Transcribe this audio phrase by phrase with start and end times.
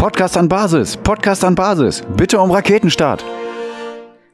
[0.00, 2.02] Podcast an Basis, Podcast an Basis.
[2.16, 3.22] Bitte um Raketenstart.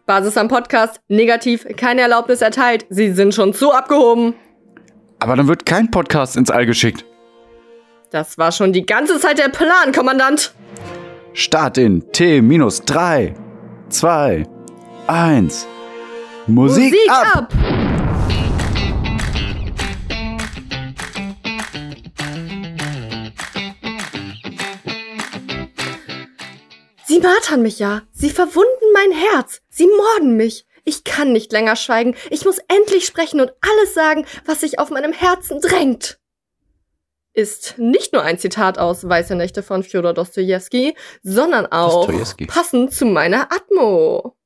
[0.06, 2.86] Basis am Podcast, negativ, keine Erlaubnis erteilt.
[2.88, 4.34] Sie sind schon zu abgehoben.
[5.18, 7.04] Aber dann wird kein Podcast ins All geschickt.
[8.12, 10.54] Das war schon die ganze Zeit der Plan, Kommandant.
[11.32, 13.34] Start in T minus 3,
[13.88, 14.46] 2,
[15.08, 15.66] 1.
[16.46, 17.36] Musik, Musik ab.
[17.36, 17.75] ab.
[27.16, 28.02] Sie martern mich ja.
[28.12, 29.62] Sie verwunden mein Herz.
[29.70, 30.66] Sie morden mich.
[30.84, 32.14] Ich kann nicht länger schweigen.
[32.28, 36.18] Ich muss endlich sprechen und alles sagen, was sich auf meinem Herzen drängt.
[37.32, 42.06] Ist nicht nur ein Zitat aus Weiße Nächte von Fjodor Dostojewski, sondern auch
[42.48, 44.36] passend zu meiner Atmo.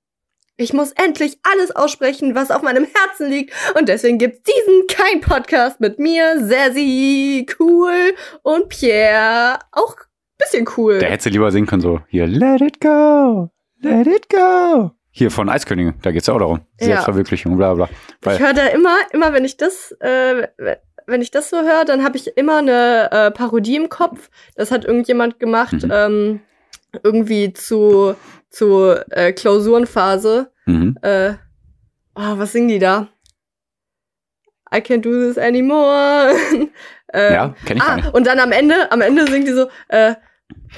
[0.56, 3.52] Ich muss endlich alles aussprechen, was auf meinem Herzen liegt.
[3.76, 9.96] Und deswegen gibt's diesen kein Podcast mit mir, Sessi, cool und Pierre, auch
[10.40, 10.98] bisschen cool.
[10.98, 14.90] Der hätte sie lieber singen können, so hier, let it go, let it go.
[15.12, 16.60] Hier von Eiskönigin, da geht's ja auch darum.
[16.78, 17.88] Selbstverwirklichung, bla bla.
[18.22, 20.46] Weil, ich höre da immer, immer wenn ich das, äh,
[21.06, 24.30] wenn ich das so höre, dann habe ich immer eine äh, Parodie im Kopf.
[24.54, 25.90] Das hat irgendjemand gemacht, Mhm.
[25.92, 26.40] ähm,
[27.02, 28.14] irgendwie zu,
[28.50, 30.50] zu äh, Klausurenphase.
[30.66, 30.96] mhm.
[31.02, 31.30] Äh,
[32.14, 33.08] oh, was singen die da?
[34.72, 36.32] I can't do this anymore.
[37.12, 38.14] ähm, Ja, kenn ich gar ah, nicht.
[38.14, 40.14] Und dann am Ende, am Ende singt die so, äh,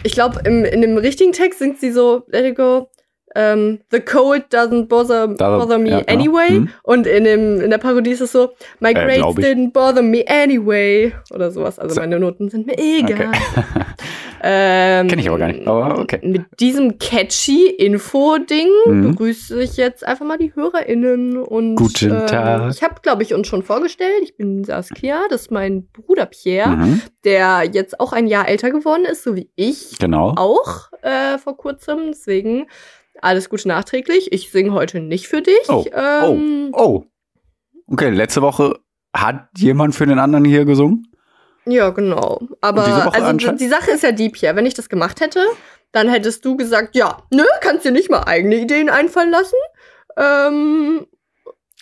[0.03, 2.89] ich glaube, in dem richtigen Text singt sie so, let it go.
[3.35, 6.13] ähm, the cold doesn't bother, bother me ja, genau.
[6.13, 6.49] anyway.
[6.49, 6.69] Hm.
[6.83, 8.51] Und in, dem, in der Parodie ist es so,
[8.81, 11.15] my Äh, grades didn't bother me anyway.
[11.33, 11.79] Oder sowas.
[11.79, 12.01] Also So.
[12.03, 13.29] meine Noten sind mir egal.
[13.29, 13.31] Okay.
[14.45, 16.19] Ähm, Kenn ich aber gar nicht, aber okay.
[16.23, 19.11] Mit diesem catchy Info-Ding Mhm.
[19.11, 22.73] begrüße ich jetzt einfach mal die HörerInnen und Guten ähm, Tag.
[22.75, 24.21] ich habe, glaube ich, uns schon vorgestellt.
[24.25, 27.03] Ich bin Saskia, das ist mein Bruder Pierre, Mhm.
[27.25, 30.33] der jetzt auch ein Jahr älter geworden ist, so wie ich Genau.
[30.37, 32.09] auch äh, vor kurzem.
[32.09, 32.67] Deswegen
[33.21, 34.33] alles Gute nachträglich.
[34.33, 35.69] Ich singe heute nicht für dich.
[35.69, 37.05] Oh, ähm, Oh.
[37.87, 38.79] Okay, letzte Woche
[39.15, 41.07] hat jemand für den anderen hier gesungen.
[41.65, 42.41] Ja, genau.
[42.61, 44.57] Aber also die Sache ist ja die, Pierre.
[44.57, 45.41] Wenn ich das gemacht hätte,
[45.93, 49.57] dann hättest du gesagt, ja, nö, kannst dir nicht mal eigene Ideen einfallen lassen.
[50.17, 51.07] Ähm,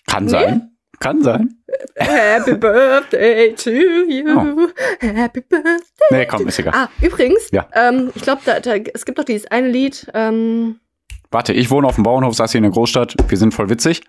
[0.06, 0.30] Kann Nee.
[0.30, 0.66] sein.
[0.98, 1.54] Kann sein.
[1.96, 4.24] Happy Birthday to you.
[4.28, 4.68] Oh.
[5.00, 5.78] Happy Birthday.
[6.10, 6.74] Nee, komm, ist egal.
[6.76, 7.66] Ah, übrigens, Ja.
[7.72, 8.42] ähm, ich glaube,
[8.92, 10.06] es gibt doch dieses eine Lied.
[10.12, 10.78] Ähm,
[11.30, 13.14] Warte, ich wohne auf dem Bauernhof, Sassi in der Großstadt.
[13.28, 14.02] Wir sind voll witzig.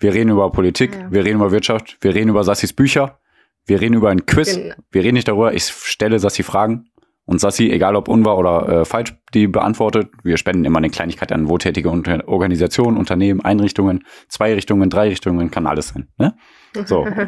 [0.00, 1.06] Wir reden über Politik, Ja.
[1.12, 3.18] wir reden über Wirtschaft, wir reden über Sassis Bücher,
[3.66, 4.74] wir reden über ein Quiz, Genau.
[4.90, 6.90] wir reden nicht darüber, ich stelle Sassi Fragen
[7.24, 10.08] und Sassi, egal ob unwahr oder äh, falsch, die beantwortet.
[10.22, 15.50] Wir spenden immer eine Kleinigkeit an wohltätige Unter Organisationen, Unternehmen, Einrichtungen, zwei Richtungen, drei Richtungen,
[15.50, 16.06] kann alles sein.
[16.18, 16.36] Ne?
[16.84, 17.04] So.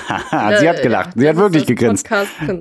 [0.60, 2.08] Sie hat gelacht, sie hat wirklich gegrinst.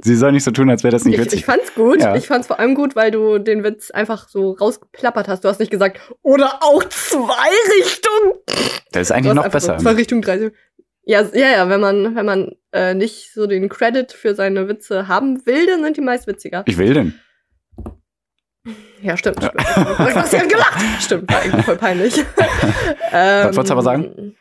[0.01, 1.39] Sie soll nicht so tun, als wäre das nicht Ich, witzig.
[1.41, 2.01] ich fand's gut.
[2.01, 2.15] Ja.
[2.15, 5.43] Ich fand's vor allem gut, weil du den Witz einfach so rausgeplappert hast.
[5.43, 8.33] Du hast nicht gesagt, oder auch zwei Richtungen.
[8.91, 9.77] das ist eigentlich noch besser.
[9.77, 10.55] So zwei Richtungen, drei Richtungen.
[11.03, 15.07] Ja, ja, ja, wenn man, wenn man äh, nicht so den Credit für seine Witze
[15.07, 16.63] haben will, dann sind die meist witziger.
[16.67, 17.19] ich will denn.
[19.01, 19.37] Ja, stimmt.
[19.43, 19.55] stimmt.
[19.57, 20.79] Was, hat gelacht.
[21.01, 22.17] Stimmt, war eigentlich voll peinlich.
[23.11, 24.35] ähm, Was wolltest du aber sagen?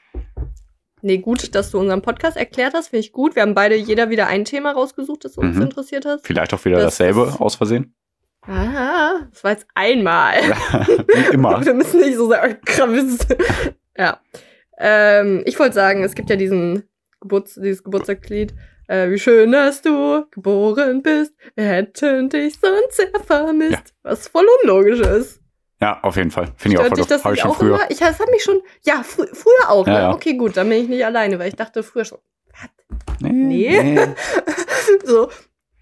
[1.00, 3.34] Nee, gut, dass du unseren Podcast erklärt hast, finde ich gut.
[3.36, 5.62] Wir haben beide jeder wieder ein Thema rausgesucht, das uns Mhm.
[5.62, 6.20] interessiert hat.
[6.24, 7.94] Vielleicht auch wieder Das dasselbe ist- aus Versehen.
[8.42, 10.34] Ah, das war jetzt einmal.
[10.42, 11.64] Wie immer.
[11.64, 13.26] Wir müssen nicht so sagen, krass.
[13.96, 14.20] ja.
[14.80, 16.88] Ähm, ich wollte sagen, es gibt ja diesen
[17.20, 18.54] Geburts dieses Geburtstagslied.
[18.88, 21.34] Äh, wie schön, dass du geboren bist.
[21.54, 23.72] Wir hätten dich sonst sehr vermisst.
[23.72, 23.94] Ja.
[24.02, 25.40] Was voll unlogisch ist.
[25.80, 26.48] Ja, auf jeden Fall.
[26.56, 27.24] Finde ich auch voll das.
[27.24, 27.76] Hab ich schon auch früher.
[27.76, 27.90] immer?
[27.90, 29.86] Ich, hat mich schon, ja, frü früher auch.
[29.86, 29.98] Ja, ne?
[30.00, 30.12] ja.
[30.12, 32.18] Okay, gut, dann bin ich nicht alleine, weil ich dachte früher schon,
[33.20, 33.82] Nee.
[33.82, 34.08] Nee.
[35.04, 35.30] so.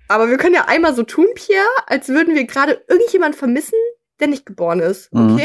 [0.08, 3.78] Aber wir können ja einmal so tun, Pierre, als würden wir gerade irgendjemand vermissen,
[4.20, 5.12] der nicht geboren ist.
[5.12, 5.40] Mhm.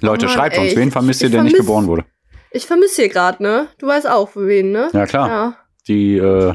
[0.00, 2.04] Leute, Oh Mann, schreibt ey, uns, wen vermisst ihr, der nicht vermiss- geboren wurde?
[2.50, 3.68] Ich vermisse hier gerade, ne?
[3.78, 4.88] Du weißt auch, wen, ne?
[4.92, 5.28] Ja, klar.
[5.28, 5.56] Ja.
[5.88, 6.54] Die, äh,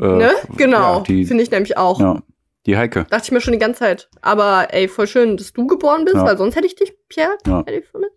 [0.00, 0.32] ne?
[0.56, 0.98] Genau.
[0.98, 2.00] Ja, Finde ich nämlich auch.
[2.00, 2.22] ja,
[2.66, 3.04] die Heike.
[3.10, 4.08] Dachte ich mir schon die ganze Zeit.
[4.20, 6.24] Aber ey, voll schön, dass du geboren bist, Ja.
[6.24, 7.60] weil sonst hätte ich dich, Pierre, Ja.
[7.60, 8.16] hätte ich vermisst.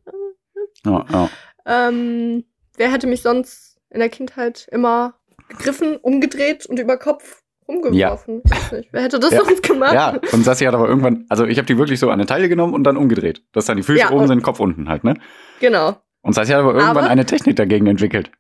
[0.85, 1.29] Ja, ja.
[1.65, 2.45] Ähm,
[2.77, 5.15] wer hätte mich sonst in der Kindheit immer
[5.49, 8.87] gegriffen, umgedreht und über Kopf Ich weiß nicht.
[8.91, 9.43] Wer hätte das Ja.
[9.43, 9.93] sonst gemacht?
[9.93, 12.47] ja, und Sassi hat aber irgendwann, also ich habe die wirklich so an eine Taille
[12.49, 13.41] genommen und dann umgedreht.
[13.53, 15.15] Dass dann die Füße Ja, oben sind, Kopf unten halt, ne?
[15.59, 15.97] Genau.
[16.21, 18.31] Und Sassi hat aber irgendwann Aber- eine Technik dagegen entwickelt.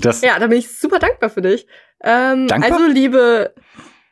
[0.00, 1.66] Das, Ja, da bin ich super dankbar für dich.
[2.04, 2.72] Ähm, Dankbar?
[2.80, 3.54] Also, liebe.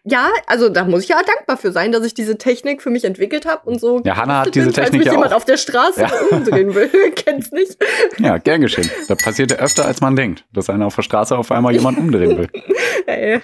[0.05, 3.05] Ja, also da muss ich ja dankbar für sein, dass ich diese Technik für mich
[3.05, 4.01] entwickelt habe und so.
[4.05, 5.37] Ja, Hannah hat diese bin, falls Technik mich ja jemand auch.
[5.37, 6.11] auf der Straße Ja.
[6.31, 6.89] umdrehen will.
[7.17, 7.77] Kennt's nicht.
[8.19, 8.89] ja, gern geschehen.
[9.09, 11.99] Da passiert ja öfter, als man denkt, dass einer auf der Straße auf einmal jemand
[11.99, 12.49] umdrehen will.
[13.07, 13.41] Ey.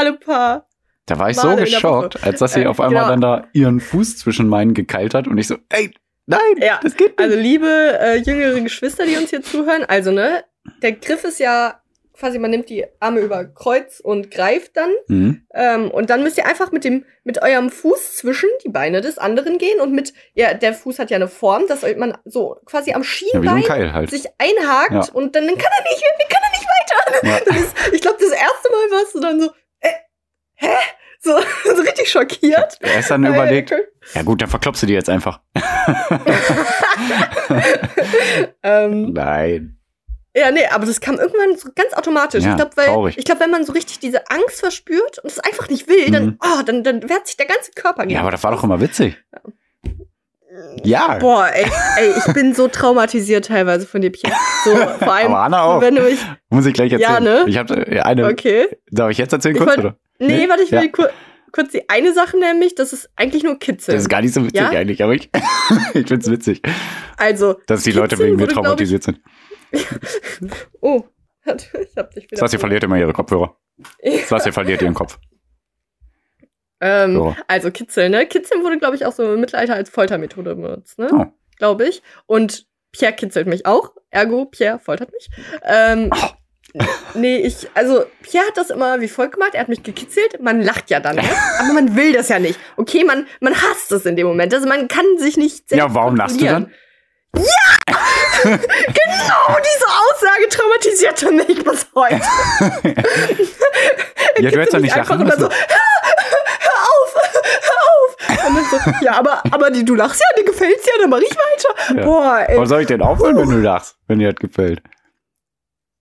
[0.00, 0.66] Alle paar
[1.06, 3.08] Da war ich Mal so geschockt, als dass sie Äh, auf einmal genau.
[3.08, 5.92] dann da ihren Fuß zwischen meinen gekeilt hat und ich so, ey,
[6.26, 7.20] nein, Ja, das geht nicht.
[7.20, 7.68] Also liebe
[8.00, 10.44] äh, jüngere Geschwister, die uns hier zuhören, also ne,
[10.82, 11.80] der Griff ist ja
[12.18, 15.46] quasi, man nimmt die Arme über Kreuz und greift dann Mhm.
[15.54, 19.16] ähm, und dann müsst ihr einfach mit dem mit eurem Fuß zwischen die Beine des
[19.16, 22.92] anderen gehen und mit ja der Fuß hat ja eine Form, dass man so quasi
[22.92, 24.10] am Ja, Schienbein ein Keil halt.
[24.10, 25.00] sich einhakt Ja.
[25.14, 27.50] und dann, dann kann er nicht, dann kann er nicht weiter.
[27.54, 27.56] Ja.
[27.64, 29.50] Ist, ich glaube, das erste Mal warst du dann so,
[30.60, 30.68] hä?
[31.22, 31.32] So,
[31.76, 32.78] so richtig schockiert.
[32.80, 33.74] Er ist dann Äh, überlegt,
[34.14, 35.40] ja gut, dann verklopfst du die jetzt einfach.
[38.62, 39.76] ähm, Nein.
[40.34, 42.44] Ja, nee, aber das kam irgendwann so ganz automatisch.
[42.44, 43.18] Ja, ich glaube, weil traurig.
[43.18, 46.24] ich glaube, wenn man so richtig diese Angst verspürt und es einfach nicht will, dann,
[46.24, 46.38] Mhm.
[46.40, 48.14] oh, dann, dann wehrt sich der ganze Körper gegen.
[48.14, 49.16] Ja, aber das war doch immer witzig.
[50.84, 51.18] Ja.
[51.18, 51.66] Boah, ey,
[51.98, 54.34] ey, ich bin so traumatisiert teilweise von dir, Pierre.
[54.64, 55.80] So, vor allem, Aber Anna auch.
[55.80, 56.18] wenn du mich.
[56.48, 57.12] Muss ich gleich erzählen.
[57.12, 57.44] Ja, ne?
[57.48, 57.74] Ich habe
[58.04, 58.26] eine.
[58.28, 58.68] Okay.
[58.90, 59.96] Darf ich jetzt erzählen Ich kurz wollt- oder?
[60.20, 60.48] Nee, Nee?
[60.48, 60.88] warte, ich will Ja.
[60.88, 61.10] kur
[61.52, 63.96] kurz die eine Sache nämlich, das ist eigentlich nur Kitzeln.
[63.96, 64.68] Das ist gar nicht so witzig Ja?
[64.70, 65.30] eigentlich, aber ich,
[65.94, 66.62] ich find's witzig,
[67.16, 69.20] also, dass die Leute Kitzeln wegen mir traumatisiert sind.
[70.80, 71.04] oh,
[71.46, 72.36] ich hab dich wieder.
[72.38, 73.56] Sassi verliert immer ihre Kopfhörer.
[74.26, 75.18] Sassi verliert ihren Kopf.
[76.80, 77.36] ähm, So.
[77.48, 78.26] Also Kitzeln, ne?
[78.26, 81.08] Kitzeln wurde, glaube ich, auch so im Mittelalter als Foltermethode benutzt, ne?
[81.12, 81.26] Oh.
[81.58, 82.02] Glaube ich.
[82.26, 83.92] Und Pierre kitzelt mich auch.
[84.10, 85.28] Ergo, Pierre foltert mich.
[85.64, 86.10] Ähm,
[87.14, 89.54] nee, ich, also Pierre hat das immer wie folgt gemacht.
[89.54, 90.40] Er hat mich gekitzelt.
[90.40, 91.22] Man lacht ja dann, ne?
[91.58, 92.58] aber man will das ja nicht.
[92.76, 94.54] Okay, man, man hasst es in dem Moment.
[94.54, 96.72] Also man kann sich nicht selbst Ja, warum lachst du dann?
[98.42, 102.20] Genau, diese Aussage traumatisiert mich bis heute.
[104.38, 105.40] Ja, du hättest doch nicht lachen müssen.
[105.40, 107.14] so, hör auf,
[107.62, 108.48] hör auf.
[108.48, 111.20] Und dann so, ja, aber, aber die, du lachst ja, dir gefällt's ja, dann mach
[111.20, 111.98] ich weiter.
[111.98, 112.04] Ja.
[112.04, 114.82] Boah, ey, Warum soll ich denn aufhören, wenn du lachst, wenn dir das gefällt?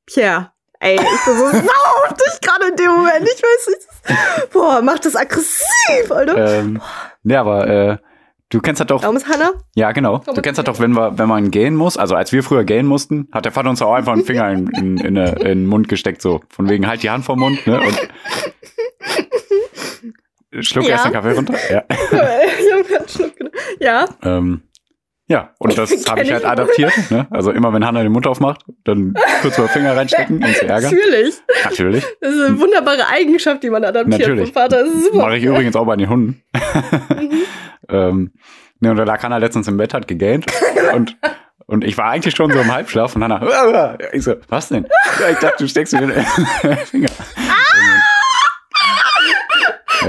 [0.05, 0.51] Pierre.
[0.81, 3.21] Ey, ich bin so sauer auf dich gerade in dem Moment.
[3.23, 4.51] Ich weiß nicht.
[4.53, 6.59] Boah, macht das aggressiv, Alter.
[6.59, 6.81] Ähm,
[7.23, 7.97] ja, aber äh,
[8.49, 9.03] du kennst das doch.
[9.03, 9.51] Warum ist Hannah?
[9.75, 10.19] Ja, genau.
[10.19, 11.97] Du Warum kennst das ist doch, wenn wir, wenn man gehen muss.
[11.97, 14.67] Also als wir früher gehen mussten, hat der Vater uns auch einfach einen Finger in,
[14.69, 17.81] in, in, in den Mund gesteckt, so von wegen halt die Hand vom Mund, ne?
[17.81, 18.09] Und
[20.65, 20.91] schluck Ja.
[20.91, 21.55] erst den Kaffee runter.
[21.69, 21.83] Ja.
[23.81, 24.05] Ja.
[24.23, 24.61] Ähm,
[25.29, 26.91] ja, und das habe ich halt adaptiert.
[27.11, 27.27] Ne?
[27.29, 30.91] Also immer wenn Hannah den Mund aufmacht, dann kurz mal Finger reinstecken, um zu ärgern.
[30.91, 31.35] Natürlich.
[31.63, 32.03] Natürlich.
[32.19, 34.45] Das ist eine wunderbare Eigenschaft, die man adaptiert Natürlich.
[34.45, 34.83] vom Vater.
[34.83, 35.17] Das ist super.
[35.17, 36.41] Mache ich übrigens auch bei den Hunden.
[36.51, 37.31] Mhm.
[37.89, 38.31] ähm,
[38.79, 40.47] ne, und da lag Hannah letztens im Bett, hat gegähnt.
[40.95, 41.15] und,
[41.67, 44.87] und ich war eigentlich schon so im Halbschlaf und Hannah, ich so, was denn?
[45.21, 46.11] Ja, ich dachte, du steckst mir den
[46.85, 47.09] Finger.
[47.11, 47.98] Ich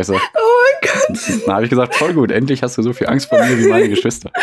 [0.02, 1.18] so, Oh mein Gott.
[1.46, 3.68] dann habe ich gesagt, voll gut, endlich hast du so viel Angst vor mir wie
[3.68, 4.30] meine Geschwister.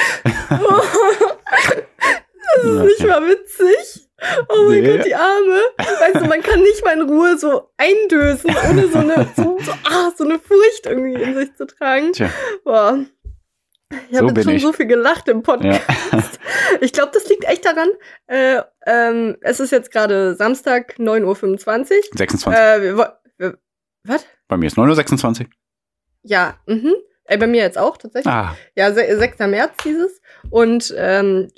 [2.55, 4.09] Das ist nicht mal witzig.
[4.49, 4.97] Oh mein Nee.
[4.97, 5.61] Gott, die Arme.
[5.77, 9.71] Weißt du, man kann nicht mal in Ruhe so eindösen, ohne so eine, so, so,
[9.87, 12.13] ah, so eine Furcht irgendwie in sich zu tragen.
[12.13, 12.29] Tja,
[12.63, 12.99] Boah.
[14.09, 14.61] Ich So habe bin jetzt schon ich.
[14.63, 15.83] so viel gelacht im Podcast.
[16.11, 16.21] ja.
[16.81, 17.89] Ich glaube, das liegt echt daran,
[18.25, 22.01] äh, ähm, es ist jetzt gerade Samstag, 9.25 Uhr.
[22.17, 22.59] 26.
[22.59, 23.57] Äh, wir, wir,
[24.03, 24.25] was?
[24.47, 25.47] Bei mir ist 9.26 Uhr.
[26.23, 26.93] Ja, mhm.
[27.25, 28.31] Äh, bei mir jetzt auch tatsächlich.
[28.33, 29.39] Ah, Ja, se- 6.
[29.39, 30.21] März dieses.
[30.49, 31.49] Und ähm,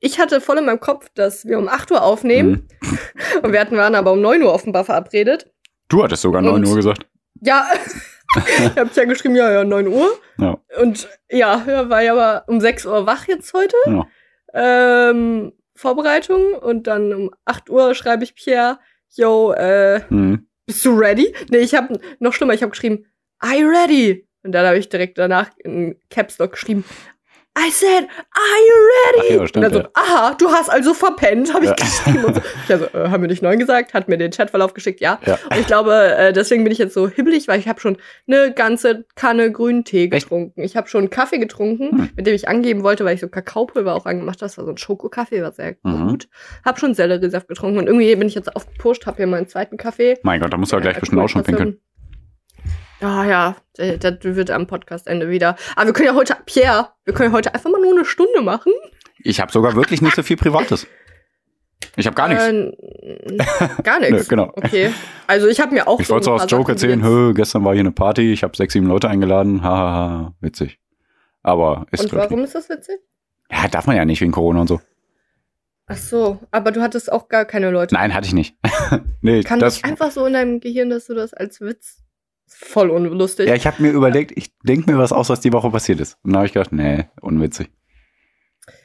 [0.00, 2.68] ich hatte voll in meinem Kopf, dass wir um 8 Uhr aufnehmen.
[2.80, 2.98] mhm.
[3.42, 5.50] Und wir hatten, waren aber um 9 Uhr offenbar verabredet.
[5.88, 7.06] Du hattest sogar 9 Und- Uhr gesagt.
[7.40, 7.66] Ja,
[8.36, 10.08] ich habe ja geschrieben, ja, ja, 9 Uhr.
[10.38, 10.58] Ja.
[10.80, 13.76] Und ja, ja, war ja aber um 6 Uhr wach jetzt heute.
[13.86, 14.06] Ja.
[14.54, 16.54] Ähm, Vorbereitung.
[16.54, 18.78] Und dann um 8 Uhr schreibe ich Pierre,
[19.10, 20.45] yo, äh, Mhm.
[20.66, 21.34] Bist du ready?
[21.50, 23.06] Nee, ich habe noch schlimmer, ich habe geschrieben,
[23.42, 24.26] you ready?
[24.42, 26.84] Und dann habe ich direkt danach in Caps Lock geschrieben,
[27.58, 29.36] I said, are you ready?
[29.40, 31.76] Ja, stimmt, und dann so, aha, du hast also verpennt, habe ich Ja.
[31.76, 32.24] geschrieben.
[32.26, 32.42] Und so.
[32.66, 35.18] Ich also, äh, haben wir nicht neun gesagt, hat mir den Chatverlauf geschickt, ja.
[35.24, 35.38] Ja.
[35.50, 37.96] Und ich glaube, äh, deswegen bin ich jetzt so hibbelig, weil ich habe schon
[38.28, 40.60] eine ganze Kanne grünen Tee getrunken.
[40.62, 42.10] Ich habe schon Kaffee getrunken, Hm.
[42.14, 44.46] mit dem ich angeben wollte, weil ich so Kakaopulver auch angemacht habe.
[44.46, 46.08] Das war so ein Schokokaffee, war sehr Mhm.
[46.08, 46.28] gut.
[46.64, 50.18] Hab schon Selleriesaft getrunken und irgendwie bin ich jetzt aufgepusht, habe hier meinen zweiten Kaffee.
[50.22, 51.80] Mein Gott, da musst du ja gleich Äh, bestimmt auch schon pinkeln.
[53.00, 55.56] Ah ja, äh, das wird am Podcastende wieder.
[55.74, 58.40] Aber wir können ja heute, Pierre, wir können ja heute einfach mal nur eine Stunde
[58.42, 58.72] machen.
[59.18, 60.86] Ich habe sogar wirklich nicht so viel Privates.
[61.96, 62.44] Ich habe gar nichts.
[62.44, 64.12] Äh, gar nichts.
[64.12, 64.52] Nö, genau.
[64.54, 64.92] Okay.
[65.26, 67.72] Also ich habe mir auch Ich so wollte so aus Joke erzählen, Hö, gestern war
[67.72, 70.78] hier eine Party, ich habe sechs, sieben Leute eingeladen, hahaha, witzig.
[71.42, 72.96] Aber ist Und warum ist das witzig?
[73.50, 74.80] Ja, darf man ja nicht wegen Corona und so.
[75.86, 77.94] Ach so, aber du hattest auch gar keine Leute.
[77.94, 78.56] Nein, hatte ich nicht.
[79.20, 79.80] nee, Kann das.
[79.80, 82.02] das einfach so in deinem Gehirn, dass du das als Witz
[82.46, 83.48] voll unlustig.
[83.48, 86.18] Ja, ich habe mir überlegt, ich denke mir was aus, was die Woche passiert ist.
[86.22, 87.70] Und dann habe ich gedacht, nee, unwitzig.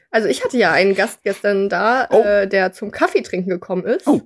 [0.09, 2.21] Also ich hatte ja einen Gast gestern da, Oh.
[2.21, 4.07] äh, der zum Kaffee trinken gekommen ist.
[4.07, 4.21] Oh.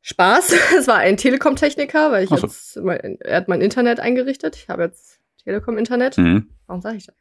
[0.00, 0.54] Spaß.
[0.78, 2.36] Es war ein Telekom-Techniker, weil ich so.
[2.36, 4.56] jetzt, mein, er hat mein Internet eingerichtet.
[4.56, 6.18] Ich habe jetzt Telekom-Internet.
[6.18, 6.48] Mhm.
[6.66, 7.14] Warum sage ich das?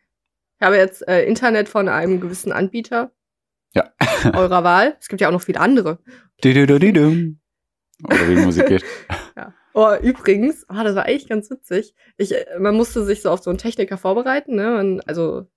[0.60, 3.12] Ich habe jetzt äh, Internet von einem gewissen Anbieter.
[3.74, 3.90] Ja.
[4.34, 4.98] eurer Wahl.
[5.00, 6.00] Es gibt ja auch noch viele andere.
[6.44, 7.40] Dididididum.
[8.04, 8.84] Oder wie die Musik geht.
[9.74, 11.94] Oh, übrigens, ah, das war eigentlich ganz witzig.
[12.18, 14.70] Ich, äh, man musste sich so auf so einen Techniker vorbereiten, ne?
[14.72, 15.48] Man, also,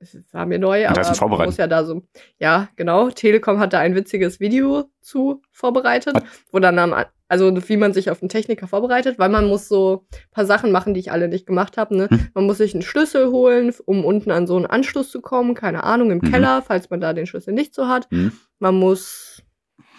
[0.00, 2.02] es war mir neu, aber man muss ja da so,
[2.38, 3.10] ja, genau.
[3.10, 6.22] Telekom hat da ein witziges Video zu vorbereitet, Was?
[6.52, 6.94] wo dann am,
[7.26, 10.70] also wie man sich auf einen Techniker vorbereitet, weil man muss so ein paar Sachen
[10.70, 11.96] machen, die ich alle nicht gemacht habe.
[11.96, 12.08] Ne?
[12.08, 12.28] Hm.
[12.32, 15.82] Man muss sich einen Schlüssel holen, um unten an so einen Anschluss zu kommen, keine
[15.82, 16.30] Ahnung, im Mhm.
[16.30, 18.06] Keller, falls man da den Schlüssel nicht so hat.
[18.12, 18.30] Mhm.
[18.60, 19.42] Man muss,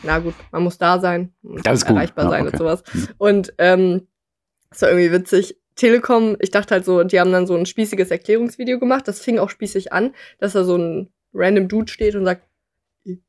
[0.04, 2.52] na gut, man muss da sein, man Das erreichbar Ja, sein okay.
[2.54, 2.84] und sowas.
[2.94, 3.08] Mhm.
[3.18, 4.08] Und ähm,
[4.70, 5.58] das war irgendwie witzig.
[5.76, 9.08] Telekom, ich dachte halt so, die haben dann so ein spießiges Erklärungsvideo gemacht.
[9.08, 12.44] Das fing auch spießig an, dass da so ein random Dude steht und sagt,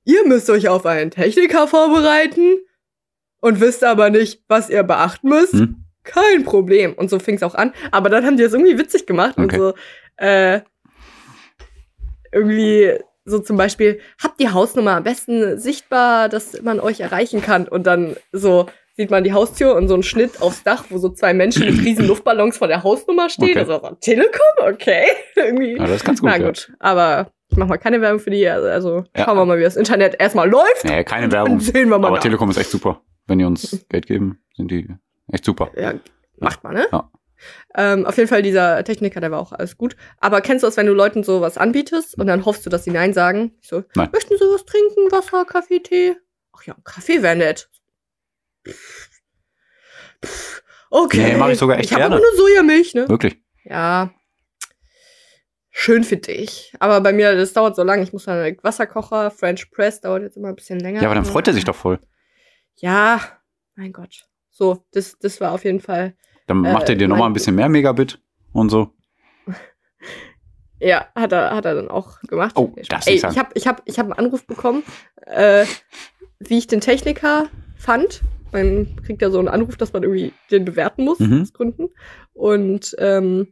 [0.05, 2.59] ihr müsst euch auf einen Techniker vorbereiten
[3.41, 5.53] und wisst aber nicht, was ihr beachten müsst.
[5.55, 5.85] Hm?
[6.03, 6.95] Kein Problem.
[6.95, 7.73] Und so fing es auch an.
[7.93, 9.43] Aber dann haben die das irgendwie witzig gemacht Okay.
[9.43, 9.75] und so,
[10.17, 10.61] äh,
[12.33, 17.69] irgendwie so zum Beispiel, habt die Hausnummer am besten sichtbar, dass man euch erreichen kann.
[17.69, 21.09] Und dann so sieht man die Haustür und so einen Schnitt aufs Dach, wo so
[21.11, 23.51] zwei Menschen mit riesen Luftballons vor der Hausnummer stehen.
[23.51, 23.59] Okay.
[23.59, 25.05] Also so, Telekom, okay.
[25.37, 25.77] irgendwie.
[25.77, 26.31] Ja, das ist ganz gut.
[26.31, 26.47] Na ja.
[26.47, 28.47] gut, aber ich mach mal keine Werbung für die.
[28.49, 29.25] Also, also Ja.
[29.25, 30.85] schauen wir mal, wie das Internet erstmal läuft.
[30.85, 31.61] Nee, keine Werbung.
[31.61, 32.09] sehen wir mal.
[32.09, 32.23] Aber nach.
[32.23, 33.01] Telekom ist echt super.
[33.27, 34.89] Wenn die uns Geld geben, sind die
[35.33, 35.71] echt super.
[35.77, 35.95] Ja,
[36.39, 36.87] macht man, ne?
[36.93, 37.11] Ja.
[37.75, 39.97] Ähm, auf jeden Fall, dieser Techniker, der war auch alles gut.
[40.19, 42.85] Aber kennst du das, wenn du Leuten so was anbietest und dann hoffst du, dass
[42.85, 43.53] sie Nein sagen?
[43.61, 44.11] Ich so, Nein.
[44.13, 45.11] möchten Sie was trinken?
[45.11, 46.17] Wasser, Kaffee, Tee?
[46.53, 47.71] Ach ja, Kaffee wäre nett.
[48.67, 49.11] Pff,
[50.91, 51.33] Okay.
[51.33, 52.17] Nee, mach ich sogar echt Ich habe gerne.
[52.17, 53.09] aber nur Sojamilch, ne?
[53.09, 53.41] Wirklich.
[53.65, 54.13] Ja.
[55.71, 56.75] Schön für dich.
[56.81, 58.03] Aber bei mir, das dauert so lange.
[58.03, 61.01] Ich muss dann Wasserkocher, French Press, dauert jetzt immer ein bisschen länger.
[61.01, 62.01] Ja, aber dann freut er sich doch voll.
[62.75, 63.21] Ja,
[63.77, 64.27] mein Gott.
[64.51, 66.17] So, das, das war auf jeden Fall
[66.51, 68.21] Dann Äh, macht er dir nochmal ein bisschen mehr Megabit
[68.53, 68.93] und so.
[70.83, 72.57] Ja, hat er, hat er dann auch gemacht.
[72.57, 73.35] Oh, darfst Ey, sagen.
[73.35, 74.83] ich habe ich hab, ich hab einen Anruf bekommen,
[75.27, 75.67] äh,
[76.39, 78.23] wie ich den Techniker fand.
[78.51, 81.43] Man kriegt ja so einen Anruf, dass man irgendwie den bewerten muss, Mhm.
[81.43, 81.89] aus Gründen.
[82.33, 83.49] Und ähm,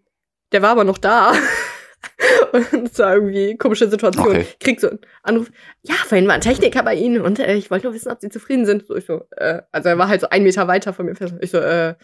[0.53, 1.33] der war aber noch da.
[2.73, 4.27] und es war irgendwie eine komische Situation.
[4.29, 4.47] Okay.
[4.49, 5.51] Ich krieg so einen Anruf,
[5.83, 8.31] ja, vorhin war ein Techniker bei Ihnen und äh, ich wollte nur wissen, ob Sie
[8.31, 8.87] zufrieden sind.
[8.87, 11.15] So, ich so, äh, also er war halt so ein Meter weiter von mir.
[11.43, 11.95] Ich so, äh,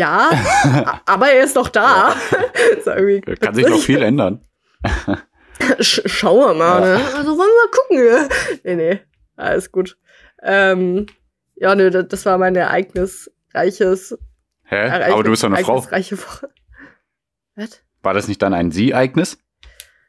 [0.00, 0.30] ja,
[1.06, 2.14] aber er ist doch da.
[3.40, 4.44] Kann sich noch viel ändern.
[5.80, 6.98] Sch schauen wir mal, Ja.
[6.98, 7.04] ne?
[7.16, 8.60] Also wollen wir mal gucken.
[8.64, 9.00] nee, nee,
[9.36, 9.98] alles gut.
[10.42, 11.06] Ähm,
[11.56, 14.18] ja, nö, das, das war mein ereignisreiches,
[14.64, 14.76] Hä?
[14.76, 15.76] ereignis, Aber du bist doch eine Frau.
[15.76, 16.50] Woche.
[17.56, 17.82] Was?
[18.02, 19.38] War das nicht dann ein Sie-Ereignis?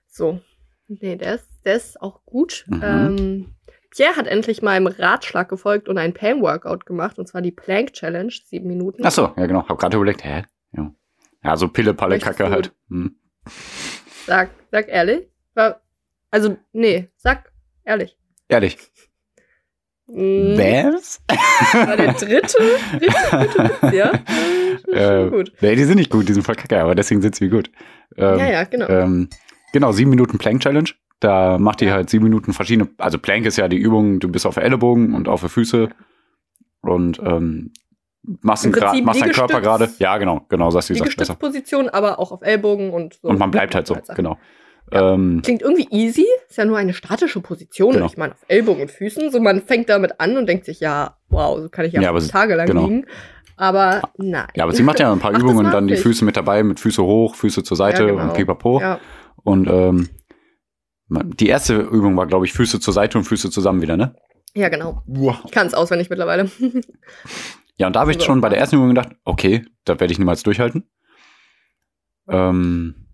[0.07, 0.39] So.
[0.87, 2.63] Nee, der ist, der ist auch gut.
[2.67, 2.81] Mhm.
[2.83, 3.55] Ähm,
[3.91, 8.31] Pierre hat endlich meinem Ratschlag gefolgt und ein Pam-Workout gemacht, und zwar die Plank Challenge,
[8.45, 9.01] sieben Minuten.
[9.05, 9.67] Ach so, ja genau.
[9.67, 10.43] Hab gerade überlegt, hä?
[10.75, 10.91] Ja,
[11.43, 12.73] ja so Pille, Palle, Möchtest Kacke du- halt.
[12.89, 13.15] Hm.
[14.25, 15.27] Sag, sag ehrlich.
[16.33, 17.51] Also, nee, sag
[17.83, 18.17] ehrlich.
[18.47, 18.77] Ehrlich.
[20.07, 21.21] Mm, Was?
[21.73, 22.57] war der dritte,
[22.99, 24.11] dritte, dritte ja?
[24.91, 25.53] Äh, gut.
[25.61, 27.71] Nee, die sind nicht gut, die sind voll kacke, aber deswegen sind sie gut.
[28.17, 28.87] Ähm, ja, ja, genau.
[28.89, 29.29] Ähm,
[29.71, 30.89] genau, sieben Minuten Plank Challenge.
[31.21, 34.45] Da macht ihr halt sieben Minuten verschiedene, also Plank ist ja die Übung, du bist
[34.45, 35.87] auf der Ellenbogen und auf der Füße
[36.81, 37.71] und ähm,
[38.41, 39.89] machst, Im Prinzip machst deinen Körper gerade.
[39.99, 41.35] Ja, genau, genau, sagst du, die sagst besser.
[41.35, 43.27] Gestützposition, aber auch auf Ellbogen und so.
[43.29, 44.37] Und man bleibt halt so, genau.
[44.91, 47.93] Ähm, Klingt irgendwie easy, ist ja nur eine statische Position.
[47.93, 48.07] Genau.
[48.07, 49.29] Ich meine, auf Ellbogen und Füßen.
[49.31, 52.09] So, man fängt damit an und denkt sich, ja, wow, so kann ich ja, Ja,
[52.09, 52.83] aber fünf sie- Tage lang genau.
[52.87, 53.05] liegen.
[53.57, 54.47] Aber nein.
[54.55, 55.95] ja, aber sie macht ja ein paar Ach, Übungen, mag dann die.
[55.97, 58.23] Füße mit dabei, mit Füße hoch, Füße zur Seite Ja, genau.
[58.23, 58.81] und pipapo.
[58.81, 58.99] Ja,
[59.43, 60.09] Und ähm,
[61.11, 64.15] die erste Übung war, glaube ich, Füße zur Seite und Füße zusammen wieder, ne?
[64.53, 65.01] ja, genau.
[65.45, 66.49] Ich kann es auswendig mittlerweile.
[67.77, 70.11] Ja, und da habe ich Also- schon bei der ersten Übung gedacht, okay, das werde
[70.13, 70.87] ich niemals durchhalten.
[72.29, 73.07] Ähm,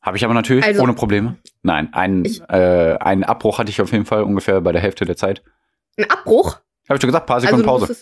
[0.00, 1.36] habe ich aber natürlich Also- ohne Probleme.
[1.62, 5.04] Nein, einen, Ich- äh, einen Abbruch hatte ich auf jeden Fall ungefähr bei der Hälfte
[5.04, 5.42] der Zeit.
[5.98, 6.54] Ein Abbruch?
[6.88, 7.96] Habe ich schon gesagt, paar Also Sekunden du Pause.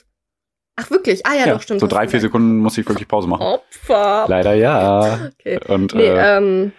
[0.77, 1.27] Ach, wirklich?
[1.27, 1.81] Ah, ja, doch, stimmt.
[1.81, 2.21] so drei, vier.
[2.21, 3.43] Sekunden musste ich wirklich Pause machen.
[3.43, 4.27] Opfer.
[4.29, 5.31] Leider ja.
[5.41, 5.59] Okay.
[5.67, 6.73] Und Nee, äh, ähm,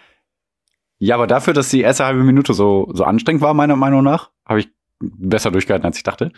[0.98, 4.30] ja, aber dafür, dass die erste halbe Minute so, so anstrengend war, meiner Meinung nach,
[4.46, 4.68] habe ich
[5.00, 6.32] besser durchgehalten, als ich dachte.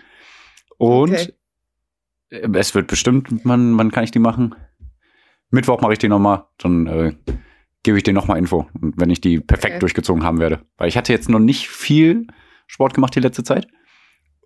[0.79, 1.33] Und Okay.
[2.31, 4.55] es wird bestimmt, wann, wann kann ich die machen?
[5.51, 7.15] Mittwoch mache ich die nochmal, dann äh,
[7.83, 9.81] gebe ich dir nochmal Info, wenn ich die perfekt Okay.
[9.81, 10.61] durchgezogen haben werde.
[10.77, 12.27] Weil ich hatte jetzt noch nicht viel
[12.67, 13.67] Sport gemacht die letzte Zeit.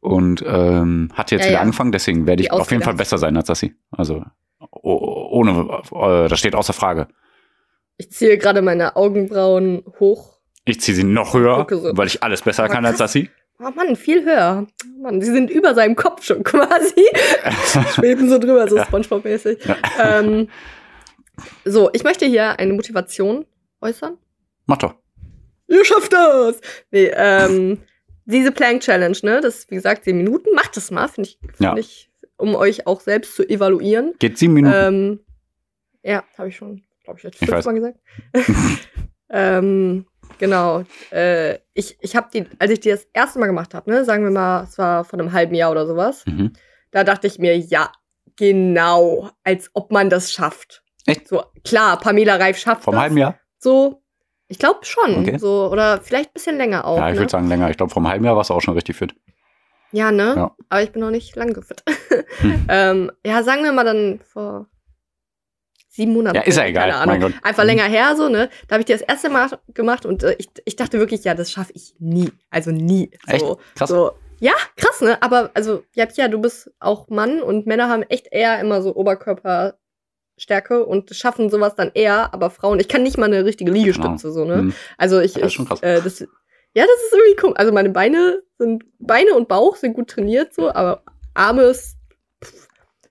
[0.00, 1.62] Und ähm, hatte jetzt Ja, wieder ja.
[1.62, 3.74] angefangen, deswegen werde ich auf jeden Fall besser sein als Sassi.
[3.90, 4.22] Also
[4.60, 7.08] oh, ohne, äh, das steht außer Frage.
[7.96, 10.38] Ich ziehe gerade meine Augenbrauen hoch.
[10.64, 11.96] Ich ziehe sie noch höher, so.
[11.96, 12.98] weil ich alles besser Aber kann als.
[12.98, 13.30] Sassi.
[13.60, 14.66] Oh Mann, viel höher.
[15.00, 16.94] Mann, sie sind über seinem Kopf schon quasi.
[17.94, 19.58] Schweben so drüber, so Spongebob-mäßig.
[20.02, 20.48] Ähm,
[21.64, 23.46] so, ich möchte hier eine Motivation
[23.80, 24.18] äußern.
[24.66, 24.94] Mach doch.
[25.68, 26.60] Ihr schafft das!
[26.90, 27.78] Nee, ähm,
[28.24, 29.40] diese Plank Challenge, ne?
[29.40, 30.54] Das ist, wie gesagt, zehn Minuten.
[30.54, 31.76] Macht das mal, finde ich, find Ja.
[31.76, 34.14] ich, um euch auch selbst zu evaluieren.
[34.18, 34.74] Geht sieben Minuten.
[34.76, 35.20] Ähm,
[36.02, 37.98] ja, habe ich schon, glaube ich, jetzt fünfmal gesagt.
[39.30, 40.06] ähm,
[40.38, 40.82] genau.
[41.12, 44.24] Äh, ich ich habe die, als ich die das erste Mal gemacht habe, ne, sagen
[44.24, 46.52] wir mal, es war vor einem halben Jahr oder sowas, mhm.
[46.90, 47.92] da dachte ich mir, ja,
[48.36, 50.82] genau, als ob man das schafft.
[51.06, 51.28] Echt?
[51.28, 53.02] So, klar, Pamela Reif schafft Vom das.
[53.02, 53.38] halben Jahr?
[53.58, 54.02] So,
[54.48, 55.20] ich glaube schon.
[55.20, 55.38] Okay.
[55.38, 56.98] So, oder vielleicht ein bisschen länger auch.
[56.98, 57.20] ja, ich ne?
[57.20, 57.70] würde sagen länger.
[57.70, 59.14] Ich glaube, vom halben Jahr warst du auch schon richtig fit.
[59.92, 60.34] Ja, ne?
[60.36, 60.56] Ja.
[60.70, 61.84] Aber ich bin noch nicht lang gefit.
[62.38, 62.66] Hm.
[62.68, 64.66] ähm, ja, sagen wir mal dann vor
[65.94, 66.36] sieben Monaten.
[66.36, 66.90] Ja, ist ja egal.
[66.90, 67.06] Keine Ahnung.
[67.14, 67.32] Mein Gott.
[67.42, 67.68] Einfach Mhm.
[67.68, 68.50] länger her, so, ne?
[68.68, 71.34] Da habe ich die das erste Mal gemacht und äh, ich, ich dachte wirklich, ja,
[71.34, 72.30] das schaffe ich nie.
[72.50, 73.10] Also nie.
[73.26, 73.40] Echt?
[73.40, 73.88] So, Krass.
[73.90, 74.12] So.
[74.40, 75.22] Ja, krass, ne?
[75.22, 78.94] Aber also, ja, Pia, du bist auch Mann und Männer haben echt eher immer so
[78.96, 84.32] Oberkörperstärke und schaffen sowas dann eher, aber Frauen, ich kann nicht mal eine richtige Liegestütze,
[84.32, 84.62] so, ne?
[84.62, 84.74] Mhm.
[84.98, 85.80] Also ich, das ist schon krass.
[85.82, 87.58] Äh, das, ja, das ist irgendwie komisch.
[87.58, 91.96] Also meine Beine sind, Beine und Bauch sind gut trainiert so, aber Arme ist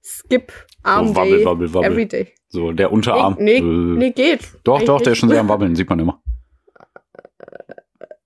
[0.04, 0.52] Skip,
[0.84, 1.90] Arm So, wabbel, wabbel, wabbel.
[1.92, 2.34] every day.
[2.53, 3.36] So, der Unterarm.
[3.39, 4.41] Nee, Äh, nee, geht.
[4.63, 6.22] doch, doch, der Eigentlich ist schon sehr am Wabbeln, sieht man immer.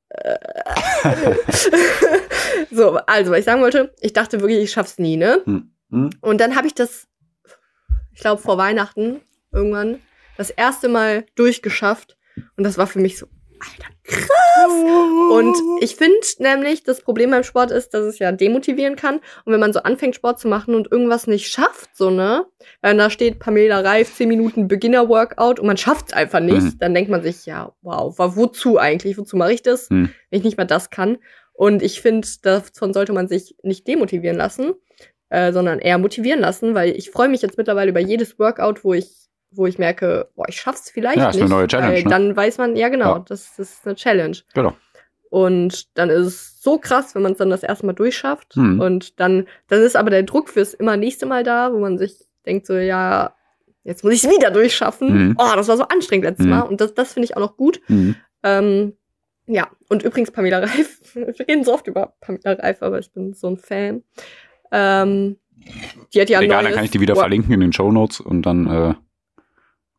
[2.72, 5.42] so, also, was ich sagen wollte, ich dachte wirklich, ich schaff's nie, ne?
[5.46, 5.72] Hm.
[5.92, 6.10] Hm.
[6.20, 7.08] Und dann habe ich das,
[8.12, 9.22] ich glaube, vor Weihnachten
[9.54, 10.00] irgendwann
[10.36, 12.18] das erste Mal durchgeschafft.
[12.58, 13.28] Und das war für mich so,
[13.60, 15.32] Alter, krass.
[15.32, 19.16] Und ich finde nämlich, das Problem beim Sport ist, dass es ja demotivieren kann.
[19.46, 22.46] Und wenn man so anfängt, Sport zu machen und irgendwas nicht schafft, so, ne?
[22.82, 26.80] Wenn da steht Pamela Reif, 10 Minuten Beginner-Workout und man schafft es einfach nicht, Mhm.
[26.80, 29.18] dann denkt man sich, ja, wow, wozu eigentlich?
[29.18, 30.12] Wozu mache ich das, Mhm.
[30.30, 31.18] wenn ich nicht mal das kann?
[31.54, 34.74] Und ich finde, davon sollte man sich nicht demotivieren lassen,
[35.30, 38.94] äh, sondern eher motivieren lassen, weil ich freue mich jetzt mittlerweile über jedes Workout, wo
[38.94, 41.44] ich wo ich merke, boah, ich schaff's vielleicht Ja, ist nicht.
[41.46, 42.10] eine neue Challenge, ne?
[42.10, 43.26] dann weiß man, ja genau, Ja.
[43.28, 44.38] das, das ist eine Challenge.
[44.54, 44.74] Genau.
[45.30, 48.56] Und dann ist es so krass, wenn man es dann das erste Mal durchschafft.
[48.56, 48.80] Mhm.
[48.80, 52.16] Und dann, dann ist aber der Druck fürs immer nächste Mal da, wo man sich
[52.46, 53.34] denkt so, ja,
[53.84, 55.30] jetzt muss ich es wieder durchschaffen.
[55.30, 55.36] Mhm.
[55.38, 56.52] Oh, das war so anstrengend letztes Mhm.
[56.52, 56.62] Mal.
[56.62, 57.82] Und das, das finde ich auch noch gut.
[57.90, 58.16] Mhm.
[58.44, 58.94] Ähm,
[59.48, 61.00] ja, und übrigens Pamela Reif.
[61.14, 64.04] Wir reden so oft über Pamela Reif, aber ich bin so ein Fan.
[64.72, 65.38] Ähm,
[66.14, 67.92] die hat ja Egal, dann neues kann ich die wieder Wo- verlinken in den Show
[67.92, 68.94] Notes und dann äh,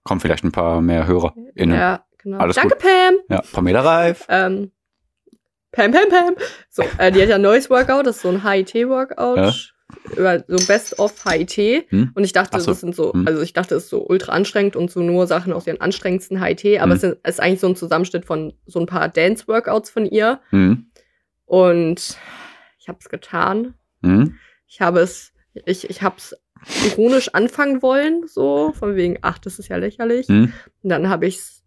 [0.08, 1.70] kommen vielleicht ein paar mehr HörerInnen.
[1.70, 2.38] Ja, Ja, genau.
[2.38, 3.40] Alles Danke, Pam.
[3.52, 4.24] Pamela Reif.
[4.28, 4.72] Ähm,
[5.70, 6.34] Pam, Pam, Pam.
[6.70, 9.36] So, äh, die hat ja ein neues Workout, das ist so ein HIT-Workout.
[9.36, 9.52] Ja.
[10.16, 11.86] Über so Best of HIT.
[11.90, 12.10] Hm?
[12.14, 12.72] Und ich dachte, Ach so.
[12.72, 13.26] das sind so, Hm.
[13.26, 16.42] also ich dachte, es ist so ultra anstrengend und so nur Sachen aus ihren anstrengendsten
[16.42, 16.92] HIT, aber Hm.
[16.92, 20.40] es sind- ist eigentlich so ein Zusammenschnitt von so ein paar Dance-Workouts von ihr.
[20.50, 20.90] Mhm.
[21.46, 22.18] Und
[22.78, 23.74] ich habe es getan.
[24.02, 24.36] Mhm.
[24.66, 25.32] Ich habe es,
[25.64, 26.36] ich, ich habe es
[26.86, 30.28] ironisch anfangen wollen, so, von wegen, ach, das ist ja lächerlich.
[30.28, 30.52] Mhm.
[30.82, 31.62] Und dann habe ich's,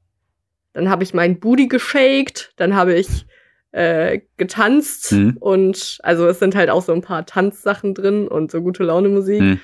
[0.74, 3.26] dann habe ich meinen Booty geshaked, dann habe ich
[3.74, 5.38] äh, getanzt Mhm.
[5.40, 9.08] und also es sind halt auch so ein paar Tanzsachen drin und so gute Laune
[9.08, 9.60] Musik Mhm.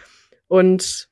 [0.47, 1.09] und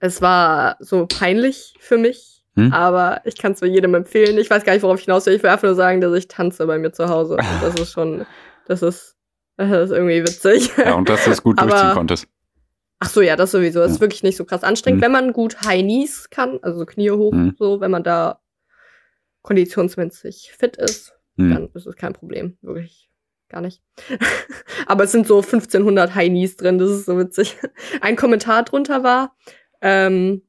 [0.00, 2.72] es war so peinlich für mich, Mhm.
[2.72, 4.36] aber ich kann es nur jedem empfehlen.
[4.36, 5.34] Ich weiß gar nicht, worauf ich hinaus will.
[5.34, 7.36] Ich will einfach nur sagen, dass ich tanze bei mir zu Hause.
[7.36, 8.26] Und das ist schon,
[8.66, 9.16] das ist,
[9.56, 10.70] das ist irgendwie witzig.
[10.76, 12.26] Ja, und dass du es gut durchziehen konntest.
[12.98, 13.80] Ach so, ja, das sowieso.
[13.80, 14.00] Das ist Ja.
[14.02, 15.00] wirklich nicht so krass anstrengend.
[15.00, 15.04] Mhm.
[15.04, 17.54] Wenn man gut High Knees kann, also so Knie hoch, Mhm.
[17.58, 18.40] so, wenn man da
[19.42, 21.50] konditionsmäßig fit ist, Mhm.
[21.54, 22.56] dann ist es kein Problem.
[22.62, 23.10] Wirklich
[23.48, 23.82] gar nicht.
[24.86, 27.56] Aber es sind so 1500 High Knees drin, das ist so witzig.
[28.00, 29.36] Ein Kommentar drunter war,
[29.80, 30.42] ähm,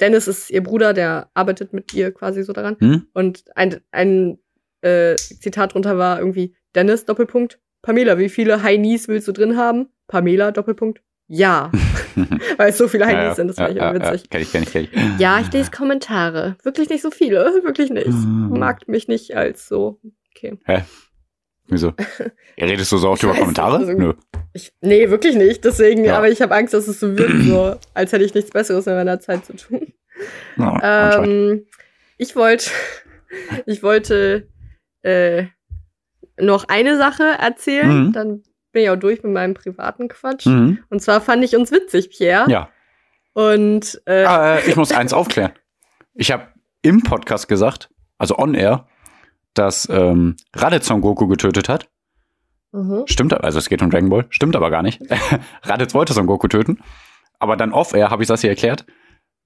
[0.00, 2.76] Dennis ist ihr Bruder, der arbeitet mit ihr quasi so daran.
[2.80, 3.06] Mhm.
[3.14, 4.38] Und ein, ein
[4.82, 9.56] äh, Zitat drunter war irgendwie, Dennis, Doppelpunkt, Pamela, wie viele High Knees willst du drin
[9.56, 9.88] haben?
[10.08, 11.70] Pamela, Doppelpunkt, ja.
[12.56, 14.12] Weil es so viele High Ja, ja, sind, das ja, fand ich ja, irgendwie ja.
[14.12, 14.30] witzig.
[14.30, 15.18] Kenn ich, kenn ich, kenn ich.
[15.20, 16.56] Ja, ich lese Kommentare.
[16.62, 18.06] Wirklich nicht so viele, wirklich nicht.
[18.08, 18.54] Mhm.
[18.58, 20.00] Mag mich nicht als so.
[20.34, 20.58] Okay.
[21.68, 21.92] Wieso?
[22.58, 23.76] Ja, redest du so oft über Kommentare?
[23.76, 24.14] also- Nö.
[24.54, 25.62] Ich, nee, wirklich nicht.
[25.66, 26.16] Deswegen, Ja.
[26.16, 28.94] aber ich habe Angst, dass es so wird, so, als hätte ich nichts Besseres in
[28.94, 29.92] meiner Zeit zu tun.
[30.56, 31.28] Ja, anscheinend.
[31.28, 31.66] Ähm,
[32.16, 32.70] ich wollte,
[33.66, 34.48] ich wollte
[35.02, 35.44] äh,
[36.40, 38.06] noch eine Sache erzählen.
[38.06, 38.12] Mhm.
[38.14, 38.42] Dann
[38.76, 40.44] bin ich auch durch mit meinem privaten Quatsch.
[40.44, 40.80] Mhm.
[40.90, 42.44] Und zwar fand ich uns witzig, Pierre.
[42.50, 42.68] Ja.
[43.32, 45.52] Und äh, Ah, äh, ich muss eins aufklären.
[46.12, 46.48] Ich habe
[46.82, 48.86] im Podcast gesagt, also on air,
[49.54, 51.88] dass ähm, Raditz Son Goku getötet hat.
[52.72, 53.04] mhm.
[53.06, 54.26] Stimmt, also es geht um Dragon Ball.
[54.28, 55.00] Stimmt aber gar nicht.
[55.62, 56.78] Raditz wollte Son Goku töten.
[57.38, 58.84] Aber dann off air habe ich das hier erklärt.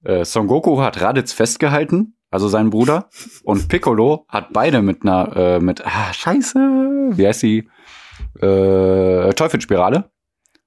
[0.03, 3.07] Äh, Son Goku hat Raditz festgehalten, also sein Bruder,
[3.45, 6.57] und Piccolo hat beide mit einer, äh, mit, ah, scheiße,
[7.13, 7.69] wie heißt sie?
[8.41, 10.09] Äh, Teufelsspirale.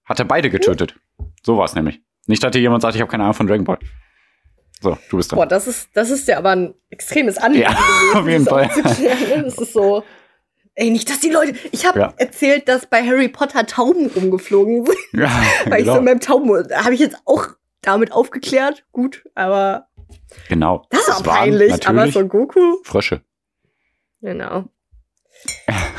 [0.04, 0.94] Hat er beide getötet.
[1.42, 2.00] So war es nämlich.
[2.26, 3.78] Nicht, dass hier jemand sagt, ich habe keine Ahnung von Dragon Ball.
[4.80, 5.38] So, du bist dran.
[5.38, 7.70] Boah, das ist, das ist ja aber ein extremes Anliegen.
[7.70, 7.78] Ja,
[8.20, 8.66] auf jeden Fall.
[8.66, 9.42] ne?
[9.44, 10.04] Das ist so.
[10.74, 11.54] Ey, nicht, dass die Leute.
[11.70, 12.14] Ich habe Ja.
[12.16, 14.98] erzählt, dass bei Harry Potter Tauben rumgeflogen sind.
[15.12, 15.30] Ja,
[15.66, 15.98] Weil ich so genau.
[15.98, 16.50] in meinem Tauben.
[16.74, 17.46] Habe ich jetzt auch
[17.82, 18.84] damit aufgeklärt.
[18.92, 19.86] Gut, aber
[20.48, 20.84] genau.
[20.90, 21.86] das ist waren peinlich.
[21.88, 22.78] Aber so Goku.
[22.82, 23.20] Frösche.
[24.20, 24.64] Genau.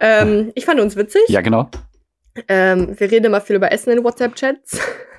[0.00, 1.22] ähm, ich fand uns witzig.
[1.28, 1.68] Ja, genau.
[2.48, 4.78] Ähm, wir reden immer viel über Essen in WhatsApp-Chats.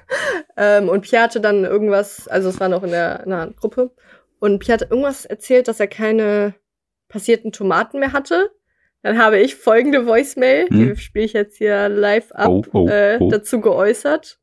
[0.57, 3.91] ähm, und Pierre hatte dann irgendwas, also es war noch in der, in der Gruppe,
[4.39, 6.53] und Pierre hat irgendwas erzählt, dass er keine
[7.09, 8.51] passierten Tomaten mehr hatte.
[9.01, 10.77] Dann habe ich folgende Voicemail, Hm.
[10.77, 13.29] die spiele ich jetzt hier live ab, Oh, oh, äh, oh.
[13.29, 14.39] dazu geäußert.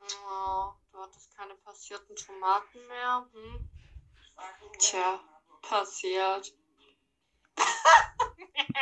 [0.00, 3.26] Oh, du hattest keine passierten Tomaten mehr?
[3.32, 3.68] Hm?
[4.78, 5.20] Tja,
[5.62, 6.52] passiert.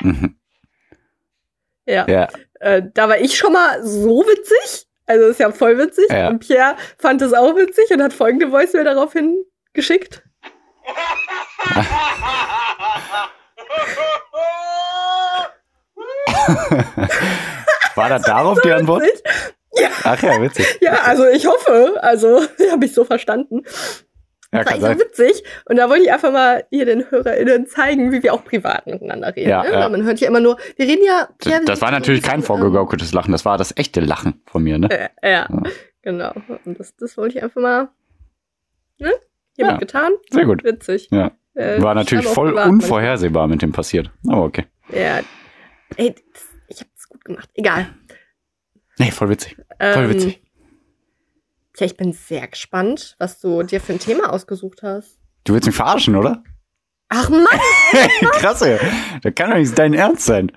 [1.87, 2.07] Ja.
[2.09, 2.29] Ja,
[2.61, 4.87] Äh, da war ich schon mal so witzig.
[5.05, 6.09] Also ist ja voll witzig.
[6.11, 6.29] Ja.
[6.29, 10.23] Und Pierre fand es auch witzig und hat folgende Voicemail daraufhin geschickt.
[17.95, 19.03] war da darauf die Antwort?
[19.03, 19.23] Witzig.
[19.77, 20.79] Ja, Ach ja, witzig.
[20.81, 23.65] ja, also ich hoffe, also habe ich so verstanden.
[24.55, 25.45] Ja, war kann ich so witzig.
[25.67, 29.35] Und da wollte ich einfach mal hier den HörerInnen zeigen, wie wir auch privat miteinander
[29.35, 29.51] reden.
[29.51, 29.73] Ja, ne?
[29.73, 29.81] ja.
[29.81, 31.29] Weil Man hört ja immer nur, wir reden ja.
[31.39, 34.79] Pierre, wir Das war natürlich kein vorgegaukeltes Lachen, das war das echte Lachen von mir,
[34.79, 34.89] ne?
[34.91, 35.63] Ähm, äh, ja, Ja.
[36.03, 36.33] genau.
[36.65, 37.89] Und das, das wollte ich einfach mal,
[38.99, 39.13] ne?
[39.57, 39.79] Hiermit Ja.
[39.79, 40.13] getan.
[40.31, 40.65] Sehr gut.
[40.65, 41.09] Witzig.
[41.11, 41.31] Ja.
[41.55, 44.11] Äh, War natürlich voll privat unvorhersehbar mit dem passiert.
[44.29, 44.65] Aber okay.
[44.89, 45.05] manchmal.
[45.07, 45.21] Ja.
[45.97, 47.49] Ey, das, ich hab's gut gemacht.
[47.55, 47.87] Egal.
[48.99, 49.57] Nee, voll witzig.
[49.81, 50.43] Voll Ähm, witzig.
[51.77, 55.19] Ja, ich bin sehr gespannt, was du dir für ein Thema ausgesucht hast.
[55.45, 56.43] Du willst mich verarschen, oder?
[57.09, 57.47] Ach Mann!
[58.33, 58.79] Krass, ey.
[59.23, 60.53] Das kann doch nicht dein Ernst sein.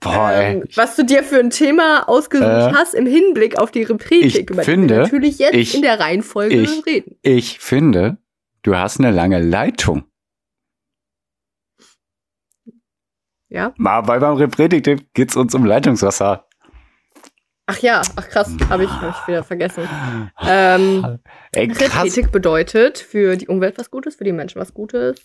[0.00, 3.84] Boah, ähm, was du dir für ein Thema ausgesucht Äh, hast im Hinblick auf die
[3.84, 7.16] Repretik, ich über die finde, wir natürlich jetzt ich- in der Reihenfolge ich- reden.
[7.22, 8.18] Ich finde,
[8.62, 10.04] du hast eine lange Leitung.
[13.48, 13.72] Ja?
[13.76, 16.48] Mal, weil beim Repretik geht's uns um Leitungswasser.
[17.72, 19.88] Ach ja, ach krass, habe ich, hab ich wieder vergessen.
[20.46, 21.18] Ähm,
[21.52, 21.72] Ey.
[21.72, 25.20] Repretik bedeutet für die Umwelt was Gutes, für die Menschen was Gutes.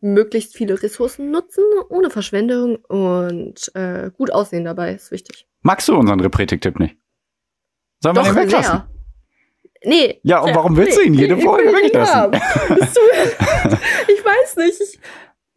[0.00, 5.48] Möglichst viele Ressourcen nutzen, ohne Verschwendung und äh, gut aussehen dabei, ist wichtig.
[5.62, 6.96] Magst du unseren Repretik-Tipp nicht?
[8.00, 8.72] Sollen wir Doch, den weglassen?
[8.72, 8.88] sehr.
[9.84, 10.20] Nee.
[10.22, 12.32] Ja, und warum willst du ihn jede nicht weglassen?
[14.08, 14.80] ich weiß nicht.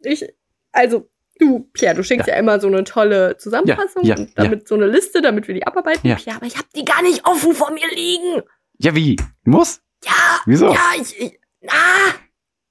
[0.02, 0.34] Ich, ich,
[0.72, 1.08] also,
[1.40, 4.74] du, Pierre, du schickst ja, immer so eine tolle Zusammenfassung Ja, ja, und damit so
[4.74, 6.06] eine Liste, damit wir die abarbeiten.
[6.06, 6.16] Ja.
[6.16, 8.42] Pierre, aber ich habe die gar nicht offen vor mir liegen.
[8.78, 9.16] Ja, wie?
[9.44, 9.80] Muss?
[10.04, 10.72] Ja, Wieso?
[10.72, 12.14] ja, ich, ich ah,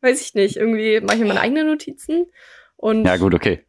[0.01, 0.57] weiß ich nicht.
[0.57, 2.25] Irgendwie mache ich mir meine eigenen Notizen
[2.75, 3.65] und Ja, gut, okay.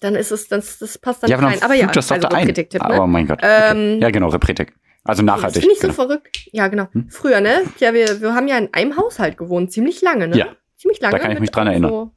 [0.00, 1.62] dann ist es, das, das passt dann Ja, rein.
[1.62, 2.46] Aber ja, das also ein.
[2.46, 2.66] Ne?
[2.78, 3.40] Aber mein Gott.
[3.42, 3.98] Ähm, okay.
[4.00, 4.74] Ja, genau, Repretik.
[5.04, 5.62] Also Das nachhaltig.
[5.62, 5.94] finde ich so genau.
[5.94, 6.48] verrückt.
[6.52, 6.86] Ja, genau.
[6.92, 7.08] Hm?
[7.08, 7.62] Früher, ne?
[7.78, 10.36] Ja, wir, wir haben ja in einem Haushalt gewohnt, ziemlich lange, ne?
[10.36, 10.56] Ja.
[10.76, 11.16] Ziemlich lange.
[11.16, 11.90] Da kann ich mich dran erinnern.
[11.90, 12.12] So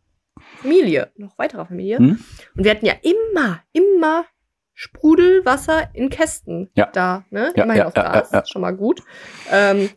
[0.62, 1.98] Familie, noch weiterer Familie.
[1.98, 2.24] Hm?
[2.56, 4.26] Und wir hatten ja immer, immer
[4.74, 6.88] Sprudelwasser in Kästen Ja.
[6.88, 7.52] da, ne?
[7.56, 8.46] Ja, Immerhin ja, auf Gas, ja, ja.
[8.46, 9.04] schon mal gut.
[9.52, 9.90] Ähm,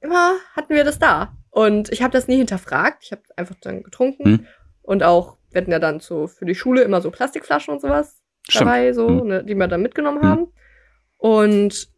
[0.00, 1.34] immer hatten wir das da.
[1.50, 3.04] Und ich habe das nie hinterfragt.
[3.04, 4.24] Ich habe einfach dann getrunken.
[4.24, 4.46] Hm.
[4.82, 8.20] Und auch, wir hatten ja dann so für die Schule immer so Plastikflaschen und sowas
[8.48, 8.62] Stimmt.
[8.66, 9.26] dabei, so, Hm.
[9.28, 10.28] ne, die wir dann mitgenommen Hm.
[10.28, 10.52] haben.
[11.18, 11.88] Und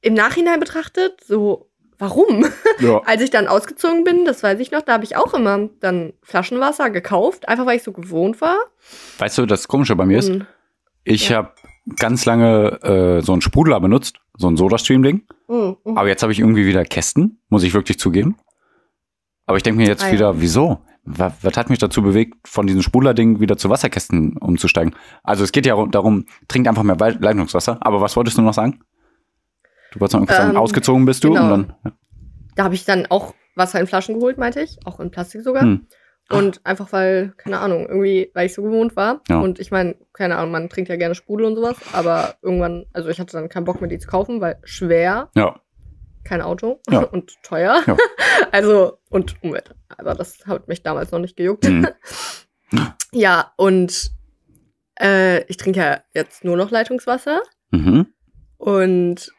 [0.00, 1.69] im Nachhinein betrachtet, so,
[2.00, 2.44] warum?
[2.80, 3.02] Ja.
[3.04, 6.14] Als ich dann ausgezogen bin, das weiß ich noch, da habe ich auch immer dann
[6.22, 8.56] Flaschenwasser gekauft, einfach weil ich so gewohnt war.
[9.18, 10.46] Weißt du, das Komische bei mir ist, Und,
[11.04, 11.36] ich Ja.
[11.38, 11.52] habe
[11.98, 15.26] ganz lange äh, so einen Sprudler benutzt, so ein Soda-Stream-Ding.
[15.48, 15.98] mm, mm.
[15.98, 18.36] Aber jetzt habe ich irgendwie wieder Kästen, muss ich wirklich zugeben.
[19.46, 20.12] Aber ich denke mir jetzt Ah, ja.
[20.14, 20.78] wieder, wieso?
[21.04, 24.94] Was, was hat mich dazu bewegt, von diesem Sprudler-Ding wieder zu Wasserkästen umzusteigen?
[25.22, 27.78] Also es geht ja darum, trinkt einfach mehr Leitungswasser.
[27.80, 28.80] Aber was wolltest du noch sagen?
[29.92, 31.42] Du wolltest noch irgendwas sagen, Ähm, ausgezogen bist du genau.
[31.42, 31.50] und
[31.82, 31.94] dann.
[32.56, 35.62] Da habe ich dann auch Wasser in Flaschen geholt, meinte ich, auch in Plastik sogar.
[35.62, 35.86] Hm.
[36.30, 39.20] Und einfach weil, keine Ahnung, irgendwie, weil ich so gewohnt war.
[39.28, 39.40] Ja.
[39.40, 43.08] Und ich meine, keine Ahnung, man trinkt ja gerne Sprudel und sowas, aber irgendwann, also
[43.08, 45.60] ich hatte dann keinen Bock mehr, die zu kaufen, weil schwer, Ja,
[46.22, 47.00] kein Auto Ja.
[47.12, 47.82] und teuer.
[47.84, 47.96] Ja.
[48.52, 49.74] also, und Umwelt.
[49.88, 51.64] Aber das hat mich damals noch nicht gejuckt.
[51.68, 51.88] Mhm.
[53.12, 54.12] ja, und
[55.00, 57.40] äh, ich trinke ja jetzt nur noch Leitungswasser.
[57.72, 58.06] mhm.
[58.56, 59.32] Und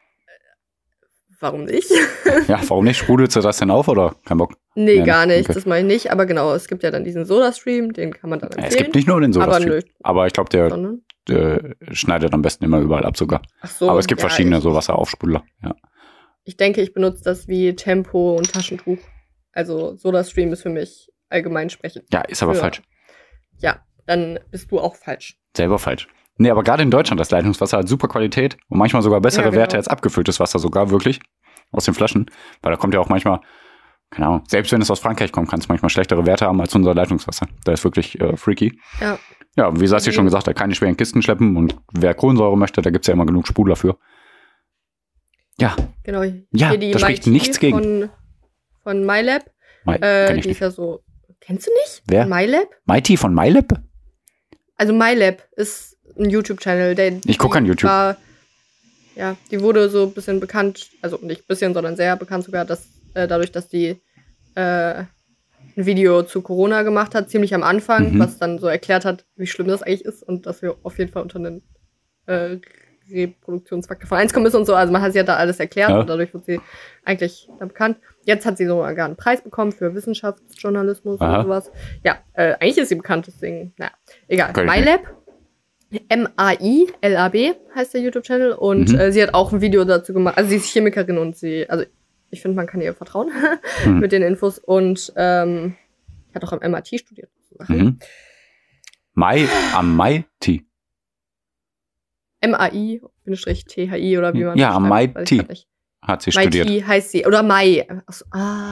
[1.42, 1.90] warum nicht?
[2.48, 2.98] ja, warum nicht?
[2.98, 4.54] Sprudelst du das denn auf oder kein Bock?
[4.76, 5.46] nee, Ja, gar nicht.
[5.46, 5.54] okay.
[5.54, 6.12] Das mache ich nicht.
[6.12, 8.70] Aber genau, es gibt ja dann diesen Soda-Stream, den kann man dann empfehlen.
[8.70, 9.70] es gibt nicht nur den aber Soda-Stream.
[9.74, 11.02] nö, Aber ich glaube, der sondern.
[11.30, 13.42] äh, schneidet am besten immer überall ab sogar.
[13.62, 15.44] Ach so, Aber es gibt ja, verschiedene ich- so Wasseraufsprudler.
[15.64, 15.76] Ja.
[16.44, 18.98] Ich denke, ich benutze das wie Tempo und Taschentuch.
[19.52, 22.06] Also SodaStream ist für mich allgemein sprechend.
[22.12, 22.60] Ja, ist aber Ja.
[22.60, 22.82] falsch.
[23.60, 25.38] Ja, dann bist du auch falsch.
[25.56, 26.08] Selber falsch.
[26.38, 29.50] Nee, aber gerade in Deutschland, das Leitungswasser hat super Qualität und manchmal sogar bessere Ja,
[29.52, 29.60] genau.
[29.62, 31.20] Werte als abgefülltes Wasser sogar wirklich
[31.72, 32.26] aus den Flaschen.
[32.62, 33.42] Weil da kommt ja auch manchmal,
[34.10, 36.74] keine Ahnung, selbst wenn es aus Frankreich kommt, kann es manchmal schlechtere Werte haben als
[36.74, 37.48] unser Leitungswasser.
[37.64, 38.80] Das ist wirklich äh, freaky.
[39.00, 39.20] Ja.
[39.58, 40.14] Ja, wie Sassi Mhm.
[40.14, 43.26] schon gesagt hat, keine schweren Kisten schleppen und wer Kohlensäure möchte, da gibt's ja immer
[43.26, 43.98] genug Sprudel dafür.
[45.60, 46.24] Ja, Genau.
[46.52, 47.78] Ja, da spricht nichts gegen.
[47.78, 48.10] Von,
[48.84, 49.44] von MyLab.
[49.84, 50.60] Mai, Äh, die ist nicht.
[50.62, 51.02] ja so.
[51.40, 52.04] Kennst du nicht?
[52.08, 52.26] Wer?
[52.26, 52.68] MyLab?
[52.86, 53.80] Mighty von MyLab?
[54.78, 56.96] Also MyLab ist ein YouTube-Channel.
[56.96, 57.90] der- Ich guck die an YouTube.
[57.90, 58.18] War,
[59.16, 62.66] ja, die wurde so ein bisschen bekannt, also nicht ein bisschen, sondern sehr bekannt sogar,
[62.66, 64.02] dass, äh, dadurch, dass die
[64.56, 65.04] äh,
[65.78, 68.20] ein Video zu Corona gemacht hat, ziemlich am Anfang, Mhm.
[68.20, 71.12] was dann so erklärt hat, wie schlimm das eigentlich ist und dass wir auf jeden
[71.12, 71.62] Fall unter einen
[72.28, 72.58] äh,
[73.10, 74.76] Reproduktionsfaktor von 1 kommen müssen und so.
[74.76, 76.00] Also man hat sie hat da alles erklärt Ja.
[76.00, 76.60] und dadurch wird sie
[77.04, 77.98] eigentlich da bekannt.
[78.26, 81.38] Jetzt hat sie sogar einen Preis bekommen für Wissenschaftsjournalismus Aha.
[81.40, 81.72] und sowas.
[82.04, 83.92] Ja, äh, eigentlich ist sie bekannt, deswegen, naja,
[84.28, 84.54] egal.
[84.66, 85.02] MyLab,
[86.10, 89.00] M-A-I-L-A-B heißt der YouTube-Channel und Mhm.
[89.00, 90.38] äh, sie hat auch ein Video dazu gemacht.
[90.38, 91.86] Also sie ist Chemikerin und sie, also
[92.30, 93.30] ich finde, man kann ihr vertrauen
[93.86, 94.00] Mhm.
[94.00, 95.76] mit den Infos und ähm,
[96.34, 97.30] hat auch am MIT studiert.
[97.68, 98.00] Mhm.
[99.14, 100.66] Mai am Mighty.
[102.40, 105.68] M-A-I-T-H-I oder wie man Ja, das am MIT.
[106.02, 106.68] Hat sie studiert.
[106.68, 107.26] MIT heißt sie.
[107.26, 107.88] Oder Mai.
[108.08, 108.72] Achso, ah,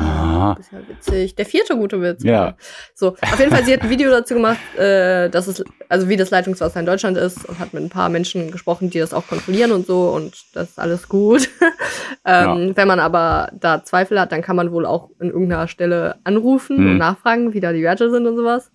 [0.52, 0.56] Ah.
[0.58, 1.36] das ist ja witzig.
[1.36, 2.24] Der vierte gute Witz.
[2.24, 2.56] Ja.
[2.96, 6.16] So, auf jeden Fall, sie hat ein Video dazu gemacht, äh, dass es, also wie
[6.18, 9.28] das Leitungswasser in Deutschland ist und hat mit ein paar Menschen gesprochen, die das auch
[9.28, 11.50] kontrollieren und so und das ist alles gut.
[12.26, 16.16] ähm, Wenn man aber da Zweifel hat, dann kann man wohl auch in irgendeiner Stelle
[16.24, 16.92] anrufen Hm.
[16.92, 18.72] und nachfragen, wie da die Werte sind und sowas.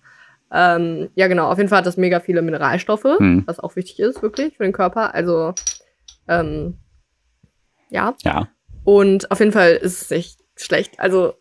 [0.51, 3.43] Ähm, ja, genau, auf jeden Fall hat das mega viele Mineralstoffe, Hm.
[3.45, 5.13] was auch wichtig ist, wirklich, für den Körper.
[5.13, 5.53] Also,
[6.27, 6.77] ähm,
[7.89, 8.13] ja.
[8.23, 8.47] Ja.
[8.83, 10.99] Und auf jeden Fall ist es nicht schlecht.
[10.99, 11.33] Also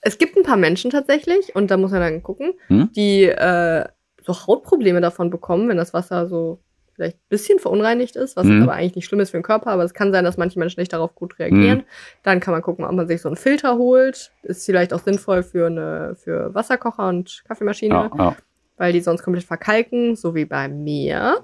[0.00, 2.90] es gibt ein paar Menschen tatsächlich, und da muss man dann gucken, Hm?
[2.94, 3.84] die äh,
[4.22, 6.60] so Hautprobleme davon bekommen, wenn das Wasser so
[6.94, 9.70] vielleicht ein bisschen verunreinigt ist, was jetzt aber eigentlich nicht schlimm ist für den Körper,
[9.70, 11.78] aber es kann sein, dass manche Menschen nicht darauf gut reagieren.
[11.78, 11.84] Mhm.
[12.22, 14.30] Dann kann man gucken, ob man sich so einen Filter holt.
[14.42, 18.36] Ist vielleicht auch sinnvoll für eine für Wasserkocher und Kaffeemaschine, Ja, ja.
[18.76, 21.42] weil die sonst komplett verkalken, so wie bei mir.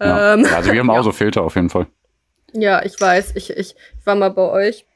[0.00, 0.34] Ja.
[0.34, 1.86] Ähm, also wir haben auch so Filter auf jeden Fall.
[2.52, 3.34] Ja, ich weiß.
[3.36, 4.86] Ich, ich, ich war mal bei euch,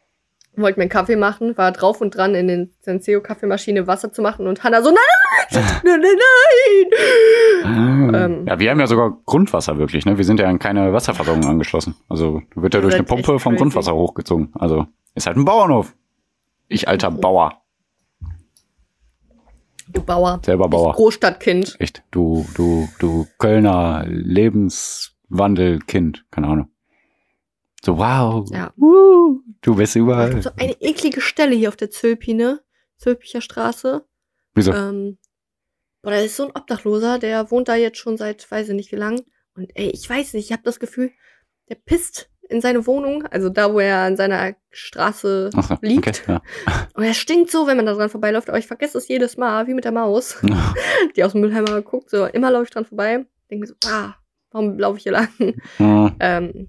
[0.57, 4.47] wollte mir einen Kaffee machen, war drauf und dran, in den Senseo-Kaffeemaschine Wasser zu machen
[4.47, 6.16] und Hannah so, nein, nein, nein,
[7.62, 8.14] nein.
[8.14, 8.47] Ähm.
[8.47, 10.16] ja, wir haben ja sogar Grundwasser wirklich, ne?
[10.16, 11.95] Wir sind ja an keine Wasserversorgung angeschlossen.
[12.09, 13.62] Also wird ja durch eine Pumpe vom crazy.
[13.62, 14.51] Grundwasser hochgezogen.
[14.55, 15.95] Also ist halt ein Bauernhof.
[16.69, 17.11] Ich alter.
[17.11, 17.61] Bauer,
[19.88, 20.40] Du Bauer.
[20.45, 20.92] selber Ich Bauer.
[20.95, 21.77] Großstadtkind.
[21.79, 26.69] Echt, du, du, du Kölner Lebenswandelkind, keine Ahnung.
[27.85, 28.49] So, wow.
[28.51, 28.73] Ja.
[28.77, 30.43] Uh, du bist überall.
[30.43, 32.61] So eine eklige Stelle hier auf der Zülpi, ne?
[32.97, 34.05] Zülpicher Straße.
[34.55, 34.73] Wieso?
[34.73, 35.19] Ähm,
[36.03, 38.93] boah, da ist so ein Obdachloser, der wohnt da jetzt schon seit, weiß ich nicht
[38.93, 39.23] wie lang.
[39.55, 41.11] Und ey, ich weiß nicht, ich habe das Gefühl,
[41.69, 46.07] der pisst in seine Wohnung, also da, wo er an seiner Straße so, liegt.
[46.07, 46.43] okay, ja.
[46.95, 49.67] Und er stinkt so, wenn man da dran vorbeiläuft, aber ich vergesse es jedes Mal,
[49.67, 50.37] wie mit der Maus,
[51.17, 54.15] die aus dem Mülleimer guckt, so immer laufe ich dran vorbei, denke mir so, ah,
[54.53, 55.29] warum laufe ich hier lang?
[55.79, 56.69] Hm, ähm,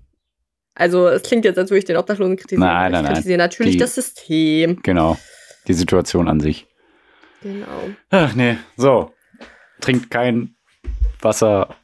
[0.78, 2.62] also es klingt jetzt, als würde ich den Obdachlosen kritisieren.
[2.68, 3.13] Nein, nein, ich nein.
[3.16, 4.80] kritisiere natürlich Die- das System.
[4.84, 5.18] genau.
[5.68, 6.68] Die Situation an sich.
[7.42, 7.90] Genau.
[8.10, 9.12] Ach nee, so.
[9.82, 10.56] Trinkt kein
[11.22, 11.76] Wasser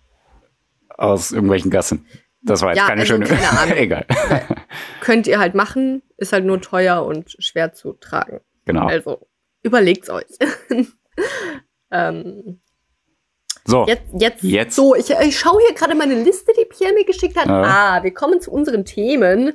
[0.90, 2.06] aus irgendwelchen Gassen.
[2.42, 3.26] Das war jetzt Ja, keine also schöne.
[3.26, 3.78] keine Ahnung.
[3.78, 4.06] Egal.
[5.02, 8.42] Könnt ihr halt machen, ist halt nur teuer und schwer zu tragen.
[8.66, 8.86] Genau.
[8.88, 9.28] Also
[9.64, 10.26] überlegt's euch.
[11.92, 12.60] ähm,
[13.66, 13.86] So.
[13.88, 14.76] Jetzt, jetzt, Jetzt.
[14.76, 17.48] so, ich, ich schaue hier gerade meine Liste, die Pierre mir geschickt hat.
[17.48, 17.62] Ja.
[17.98, 19.54] Ah, wir kommen zu unseren Themen.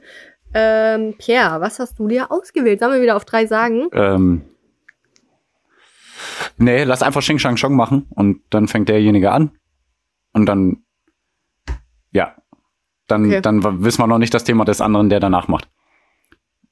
[0.54, 2.80] Ähm, Pierre, was hast du dir ausgewählt?
[2.80, 3.88] Sollen wir wieder auf drei sagen?
[3.92, 4.42] Ähm,
[6.56, 9.50] nee, lass einfach Xing Shang Chong machen und dann fängt derjenige an.
[10.32, 10.84] Und dann,
[12.12, 12.34] ja,
[13.08, 13.40] dann, Okay.
[13.42, 15.68] dann wissen wir noch nicht das Thema des anderen, der danach macht.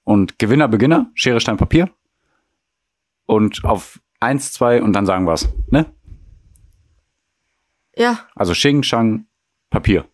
[0.04, 1.90] Und Gewinner, Beginner, Schere, Stein, Papier.
[3.26, 5.86] Und auf eins, zwei und dann sagen wir's, ne?
[7.96, 9.26] Ja, Also Xing, Shang,
[9.70, 10.04] Papier.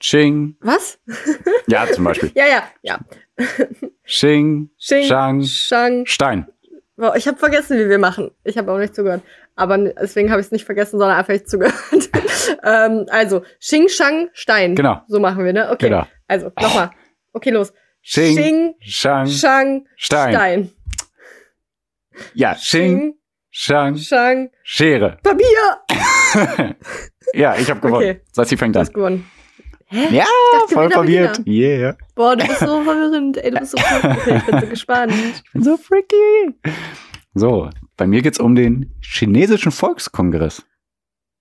[0.00, 0.98] Xing, was?
[1.66, 2.30] ja, zum Beispiel.
[2.34, 3.00] Ja, ja, ja.
[4.04, 6.06] Xing, Xing, Shang, Shang.
[6.06, 6.46] Stein.
[6.96, 8.30] Wow, ich habe vergessen, wie wir machen.
[8.44, 9.22] Ich habe auch nicht zugehört.
[9.56, 11.74] Aber deswegen habe ich es nicht vergessen, sondern einfach nicht zugehört.
[12.64, 14.74] ähm, also, Xing, Shang, Stein.
[14.74, 15.02] Genau.
[15.08, 15.70] So machen wir, ne?
[15.70, 15.88] Okay.
[15.88, 16.06] Genau.
[16.28, 16.90] Also, nochmal.
[17.32, 17.72] Okay, los.
[18.02, 20.32] Xing, Xing, Shang, Shang, Stein.
[20.32, 20.70] Stein.
[22.34, 23.14] Ja, Xing,
[23.60, 25.18] Shang, Shang, Schere.
[25.24, 26.76] Papier.
[27.34, 28.08] Ja, ich habe gewonnen.
[28.10, 28.20] Okay.
[28.32, 28.86] Sassi fängt Du an.
[28.86, 29.30] hast gewonnen.
[29.86, 30.06] Hä?
[30.16, 31.40] Ja, dachte, voll verwirrt.
[31.46, 31.96] Yeah.
[32.14, 33.36] Boah, du bist so verwirrend.
[33.38, 34.18] Ey, du bist so verwirrend.
[34.20, 35.12] Okay, ich bin so gespannt.
[35.44, 36.54] Ich bin so freaky.
[37.34, 40.64] So, bei mir geht's um den chinesischen Volkskongress.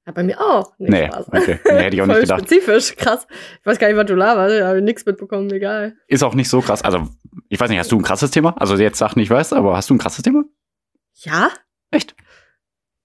[0.07, 0.73] Ja, bei mir auch.
[0.79, 1.27] Nee, Nee, Spaß.
[1.27, 1.59] okay.
[1.65, 2.39] Nee, hätte ich auch Voll nicht gedacht.
[2.49, 3.27] spezifisch, krass.
[3.59, 4.55] Ich weiß gar nicht, was du laberst.
[4.55, 5.95] Ich habe nichts mitbekommen, egal.
[6.07, 6.81] Ist auch nicht so krass.
[6.83, 7.07] Also,
[7.47, 8.55] ich weiß nicht, hast du ein krasses Thema?
[8.59, 10.43] Also jetzt sag nicht, weißt, aber hast du ein krasses Thema?
[11.19, 11.49] Ja?
[11.91, 12.15] Echt?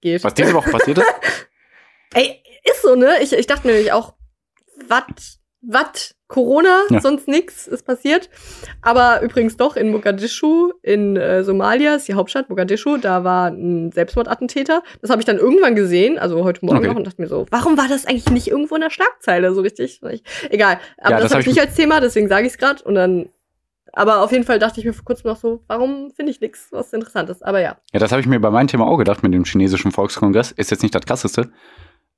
[0.01, 0.25] Geht.
[0.25, 1.07] Was diese Woche passiert ist?
[2.15, 3.23] Ey, ist so, ne?
[3.23, 4.15] Ich, ich dachte nämlich auch,
[4.89, 7.01] wat, wat, Corona, Ja.
[7.01, 8.29] sonst nix ist passiert.
[8.81, 13.93] Aber übrigens doch in Mogadischu, in äh, Somalia, ist die Hauptstadt Mogadischu, da war ein
[13.93, 14.83] Selbstmordattentäter.
[15.03, 16.89] Das habe ich dann irgendwann gesehen, also heute Morgen Okay.
[16.89, 19.61] noch, und dachte mir so, warum war das eigentlich nicht irgendwo in der Schlagzeile so
[19.61, 20.01] richtig?
[20.11, 20.81] Ich, egal.
[20.99, 22.59] Aber Ja, das, das habe hab ich ich nicht als Thema, deswegen sage ich es
[22.59, 22.83] gerade.
[22.83, 23.29] Und dann,
[23.93, 26.69] aber auf jeden Fall dachte ich mir vor kurzem noch so, warum finde ich nichts,
[26.71, 27.45] was interessant ist.
[27.45, 27.77] Aber ja.
[27.93, 30.51] Ja, das habe ich mir bei meinem Thema auch gedacht mit dem chinesischen Volkskongress.
[30.53, 31.51] Ist jetzt nicht das krasseste.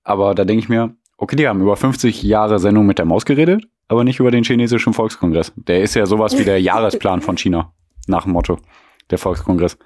[0.04, 3.24] Aber da denke ich mir, okay, die haben über 50 Jahre Sendung mit der Maus
[3.24, 5.52] geredet, aber nicht über den chinesischen Volkskongress.
[5.56, 7.72] Der ist ja sowas wie der Jahresplan von China.
[8.06, 8.58] Nach dem Motto.
[9.10, 9.76] Der Volkskongress.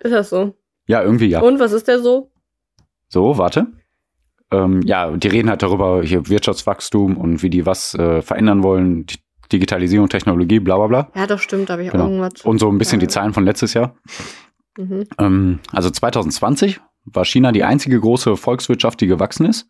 [0.00, 0.54] Ist das so?
[0.86, 1.40] Ja, irgendwie ja.
[1.40, 2.30] Und was ist der so?
[3.08, 3.68] So, warte.
[4.50, 9.06] Ähm, ja, die reden halt darüber, hier Wirtschaftswachstum und wie die was äh, verändern wollen,
[9.06, 9.18] die
[9.52, 11.10] Digitalisierung, Technologie, bla bla bla.
[11.14, 12.04] Ja, doch stimmt, da habe ich Genau.
[12.04, 12.42] auch irgendwas.
[12.44, 13.06] Und so ein bisschen Ja.
[13.06, 13.94] die Zahlen von letztes Jahr.
[14.78, 15.04] Mhm.
[15.18, 19.68] Ähm, also 2020 war China die einzige große Volkswirtschaft, die gewachsen ist.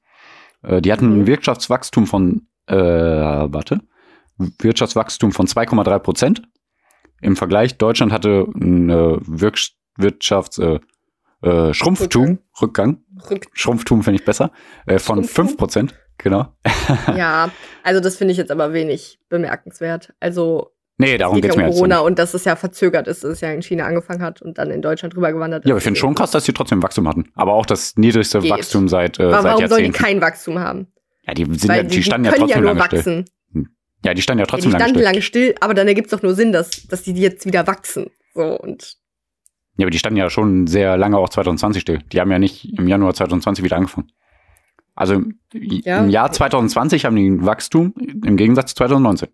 [0.62, 1.21] Äh, die hatten Mhm.
[1.23, 3.81] ein Wirtschaftswachstum von, äh, warte,
[4.38, 6.42] Wirtschaftswachstum von 2,3 Prozent.
[7.21, 9.16] Im Vergleich, Deutschland hatte ein äh,
[9.97, 10.81] Wirtschafts, äh,
[11.42, 14.51] äh, Schrumpftum, Rückgang, Rück Schrumpftum finde ich besser,
[14.87, 15.47] äh, von Schrumpftum?
[15.49, 16.46] 5 Prozent, genau.
[17.16, 17.51] ja,
[17.83, 20.12] also das finde ich jetzt aber wenig bemerkenswert.
[20.20, 21.77] Also Nee, darum es geht ja mir um jetzt.
[21.79, 22.05] Corona nicht.
[22.07, 24.70] und dass es ja verzögert ist, dass es ja in China angefangen hat und dann
[24.70, 25.68] in Deutschland rübergewandert ist.
[25.68, 27.33] Ja, aber ich finde schon krass, dass die trotzdem Wachstum hatten.
[27.35, 28.51] Aber auch das niedrigste Geht.
[28.51, 29.92] Wachstum seit, äh, Warum, seit warum sollen die Jahrzehnten.
[30.05, 30.87] kein Wachstum haben?
[31.27, 32.98] ja, die, sind ja, die, standen ja können ja trotzdem nur lange still.
[32.98, 33.25] wachsen.
[34.05, 36.11] Ja, die standen ja Ja, trotzdem die lange standen lange still, aber dann ergibt es
[36.11, 38.11] doch nur Sinn, dass, dass die jetzt wieder wachsen.
[38.35, 38.96] So und
[39.79, 41.98] Ja, aber die standen ja schon sehr lange auch 2020 still.
[42.12, 44.09] Die haben ja nicht im Januar 2020 wieder angefangen.
[44.95, 45.99] Also im- Ja.
[46.01, 49.29] im Jahr 2020 haben die ein Wachstum im Gegensatz zu 2019.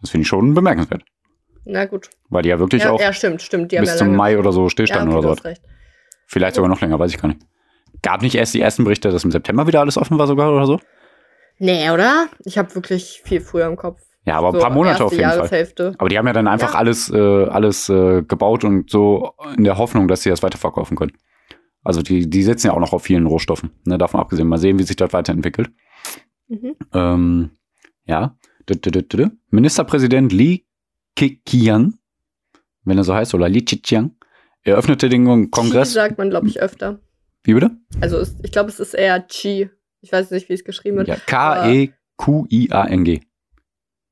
[0.00, 1.02] Das finde ich schon bemerkenswert.
[1.66, 2.10] na gut.
[2.28, 3.68] Weil die ja wirklich Ja, auch ja, stimmt, stimmt.
[3.70, 5.60] Bis ja zum Mai oder so ja, stillstanden okay, oder so.
[6.26, 7.40] Vielleicht sogar noch länger, weiß ich gar nicht.
[8.02, 10.66] Gab nicht erst die ersten Berichte, dass im September wieder alles offen war sogar oder
[10.66, 10.78] so?
[11.58, 12.26] Nee, oder?
[12.44, 14.00] Ich habe wirklich viel früher im Kopf.
[14.26, 15.94] Ja, aber ein So, paar Monate auf jeden Fall.
[15.98, 16.78] Aber die haben ja dann einfach Ja.
[16.78, 21.12] alles, äh, alles äh, gebaut und so in der Hoffnung, dass sie das weiterverkaufen können.
[21.84, 23.70] Also die, die sitzen ja auch noch auf vielen Rohstoffen.
[23.84, 25.70] Ne, davon abgesehen, mal sehen, wie sich das weiterentwickelt.
[26.48, 26.74] Mhm.
[26.92, 27.50] Ähm,
[28.06, 28.36] ja.
[29.50, 30.66] Ministerpräsident Li
[31.16, 31.94] Keqiang,
[32.84, 34.16] wenn er so heißt, oder Li Keqiang,
[34.62, 35.92] eröffnete den Kongress.
[35.92, 37.00] sagt man, glaube ich, öfter.
[37.42, 37.70] Wie bitte?
[38.00, 39.68] Also es, ich glaube, es ist eher Chi.
[40.00, 41.08] Ich weiß nicht, wie es geschrieben wird.
[41.08, 41.16] Ja,
[42.16, 43.20] K-E-Q-I-A-N-G.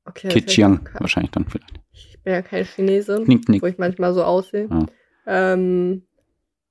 [0.05, 1.73] Okay, vielleicht- wahrscheinlich dann vielleicht.
[1.93, 3.61] Ich bin ja kein Chinese, Knick, knick.
[3.61, 4.67] wo ich manchmal so aussehe.
[4.69, 4.85] Ja.
[5.25, 6.03] Ähm,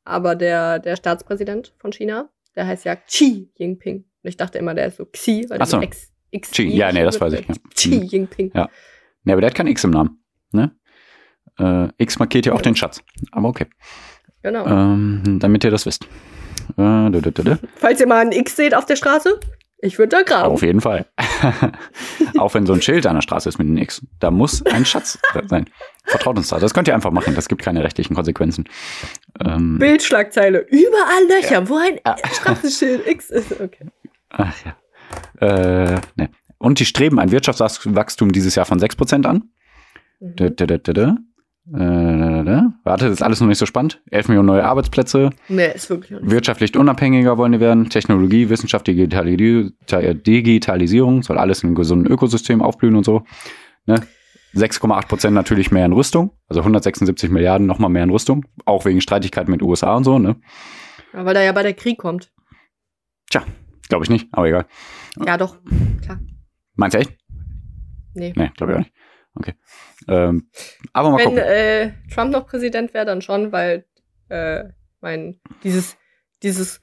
[0.05, 3.99] aber der, der Staatspräsident von China, der heißt ja Xi Jinping.
[4.23, 5.79] Und ich dachte immer, der ist so Xi, weil Ach so.
[5.79, 7.55] der X, X Xi, ja, nee, das weiß ich, ja.
[7.75, 8.03] Xi Mhm.
[8.03, 8.51] Jinping.
[8.55, 8.69] Ja.
[9.25, 10.23] Ne, aber der hat kein X im Namen.
[10.53, 10.75] Ne?
[11.59, 12.63] Äh, X markiert ja auch Ja.
[12.63, 13.03] den Schatz.
[13.31, 13.67] Aber okay.
[14.43, 14.67] Genau.
[14.67, 16.05] Ähm, damit ihr das wisst.
[16.77, 17.57] Äh, dü- dü- dü.
[17.77, 19.39] Falls ihr mal ein X seht auf der Straße,
[19.79, 20.53] ich würde da graben.
[20.53, 21.07] Auf jeden Fall.
[22.39, 24.85] auch wenn so ein Schild an der Straße ist mit einem X, da muss ein
[24.85, 25.67] Schatz sein.
[26.05, 26.59] Vertraut uns da.
[26.59, 27.35] Das könnt ihr einfach machen.
[27.35, 28.65] Das gibt keine rechtlichen Konsequenzen.
[29.45, 30.59] Ähm, Bildschlagzeile.
[30.69, 32.17] Überall Löcher, wo ein Ja.
[32.35, 33.53] Straßenschild X ist.
[33.61, 33.87] Okay.
[34.31, 34.77] ach ja.
[35.47, 36.31] Äh, ne.
[36.59, 39.51] Und die streben ein Wirtschaftswachstum dieses Jahr von 6% an.
[40.21, 40.29] Mhm.
[40.39, 41.13] Äh, dü- dü- dü.
[42.85, 44.03] Warte, das ist alles noch nicht so spannend.
[44.11, 45.31] 11 Millionen neue Arbeitsplätze.
[45.49, 46.31] Nee, ist wirklich nicht.
[46.31, 47.89] Wirtschaftlich unabhängiger wollen die werden.
[47.89, 49.73] Technologie, Wissenschaft, Digitali-
[50.15, 53.23] Digitalisierung soll alles in einem gesunden Ökosystem aufblühen und so.
[53.87, 54.03] Ne?
[54.55, 56.37] 6,8 Prozent natürlich mehr in Rüstung.
[56.49, 58.45] Also 176 Milliarden nochmal mehr in Rüstung.
[58.65, 60.19] Auch wegen Streitigkeiten mit USA und so.
[60.19, 60.37] Ne?
[61.13, 62.31] Ja, weil da ja bei der Krieg kommt.
[63.93, 64.65] Glaube ich nicht, aber egal.
[65.27, 65.59] Ja, doch.
[66.03, 66.19] Klar.
[66.77, 67.13] Meinst du echt?
[68.15, 68.33] Nee.
[68.35, 68.95] Nee, glaube ich auch nicht.
[69.35, 69.55] Okay.
[70.09, 70.49] Ähm,
[70.95, 71.43] aber mal Wenn gucken.
[71.43, 73.85] äh, Trump noch Präsident wäre, dann schon, weil
[74.31, 74.65] äh,
[75.03, 75.99] mein, dieses,
[76.43, 76.81] dieses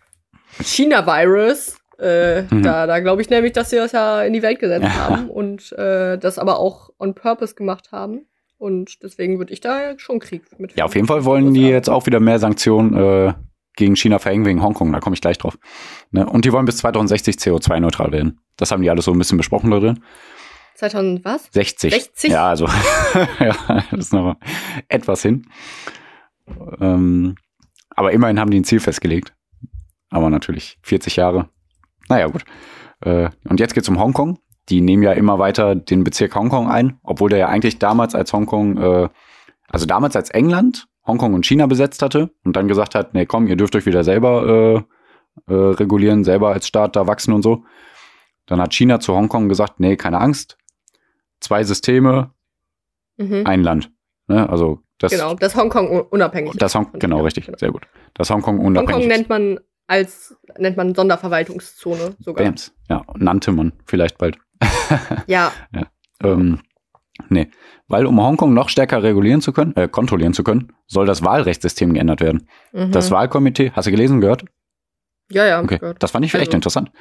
[0.61, 2.63] China-Virus, äh, Mhm.
[2.63, 5.09] da, da glaube ich nämlich, dass sie das ja in die Welt gesetzt Ja.
[5.09, 8.25] haben und äh, das aber auch on purpose gemacht haben.
[8.57, 10.75] Und deswegen würde ich da schon Krieg mit.
[10.77, 13.33] Ja, auf jeden Fall wollen die jetzt auch wieder mehr Sanktionen äh,
[13.77, 14.91] gegen China verhängen wegen Hongkong.
[14.91, 15.57] Da komme ich gleich drauf.
[16.11, 16.25] Ne?
[16.25, 18.41] Und die wollen bis 2060 CO2-neutral werden.
[18.57, 20.03] Das haben die alles so ein bisschen besprochen da drin.
[20.75, 21.47] 2000 was?
[21.51, 21.93] 60.
[21.93, 22.31] 60?
[22.31, 22.65] Ja, also
[23.39, 23.55] ja,
[23.91, 24.35] das ist noch
[24.89, 25.45] etwas hin.
[26.81, 27.35] Ähm,
[27.89, 29.33] aber immerhin haben die ein Ziel festgelegt.
[30.09, 31.49] Aber natürlich 40 Jahre.
[32.09, 32.43] Naja, gut.
[33.01, 34.39] Äh, und jetzt geht's um Hongkong.
[34.69, 38.31] die nehmen ja immer weiter den Bezirk Hongkong ein, obwohl der ja eigentlich damals als
[38.33, 39.09] Hongkong, äh,
[39.67, 43.47] also damals als England Hongkong und China besetzt hatte und dann gesagt hat, nee, komm,
[43.47, 44.85] ihr dürft euch wieder selber
[45.47, 47.63] äh, äh, regulieren, selber als Staat da wachsen und so.
[48.45, 50.57] Dann hat China zu Hongkong gesagt, nee, keine Angst,
[51.39, 52.31] zwei Systeme,
[53.17, 53.41] Mhm.
[53.45, 53.91] ein Land.
[54.27, 54.47] Ne?
[54.49, 57.57] Also das, genau, das Hongkong un- unabhängig das Hong genau richtig, Genau.
[57.57, 57.87] sehr gut.
[58.13, 58.93] Das Hongkong unabhängig.
[58.93, 62.45] Hongkong nennt man als nennt man Sonderverwaltungszone sogar.
[62.45, 62.71] Bams.
[62.89, 64.37] Ja, nannte man vielleicht bald.
[65.27, 65.51] Ja,
[66.23, 66.59] Ähm,
[67.29, 67.49] nee,
[67.87, 71.93] weil um Hongkong noch stärker regulieren zu können, äh, kontrollieren zu können, soll das Wahlrechtssystem
[71.93, 72.47] geändert werden.
[72.73, 72.91] mhm.
[72.91, 74.45] Das Wahlkomitee, hast du gelesen, gehört?
[75.31, 75.61] ja, ja.
[75.61, 76.01] Okay, gehört.
[76.03, 76.91] das fand ich echt Also- interessant.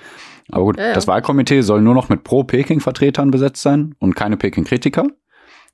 [0.51, 0.93] Aber gut, Ja, ja.
[0.95, 5.07] das Wahlkomitee soll nur noch mit Pro-Peking-Vertretern besetzt sein und keine Peking-Kritiker.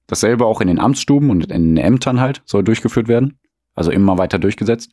[0.06, 3.38] Dasselbe auch in den Amtsstuben und in den Ämtern halt soll durchgeführt werden.
[3.74, 4.90] Also immer weiter durchgesetzt.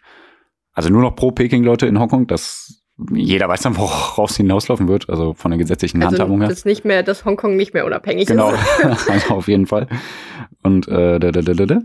[0.73, 5.33] Also nur noch Pro-Peking-Leute in Hongkong, das jeder weiß dann, worauf es hinauslaufen wird, also
[5.33, 6.49] von der gesetzlichen Also Handhabung her.
[6.49, 9.09] das nicht mehr, dass Hongkong nicht mehr unabhängig Genau, ist.
[9.09, 9.87] also auf jeden Fall.
[10.63, 11.79] Und äh, da, da, da, da, da.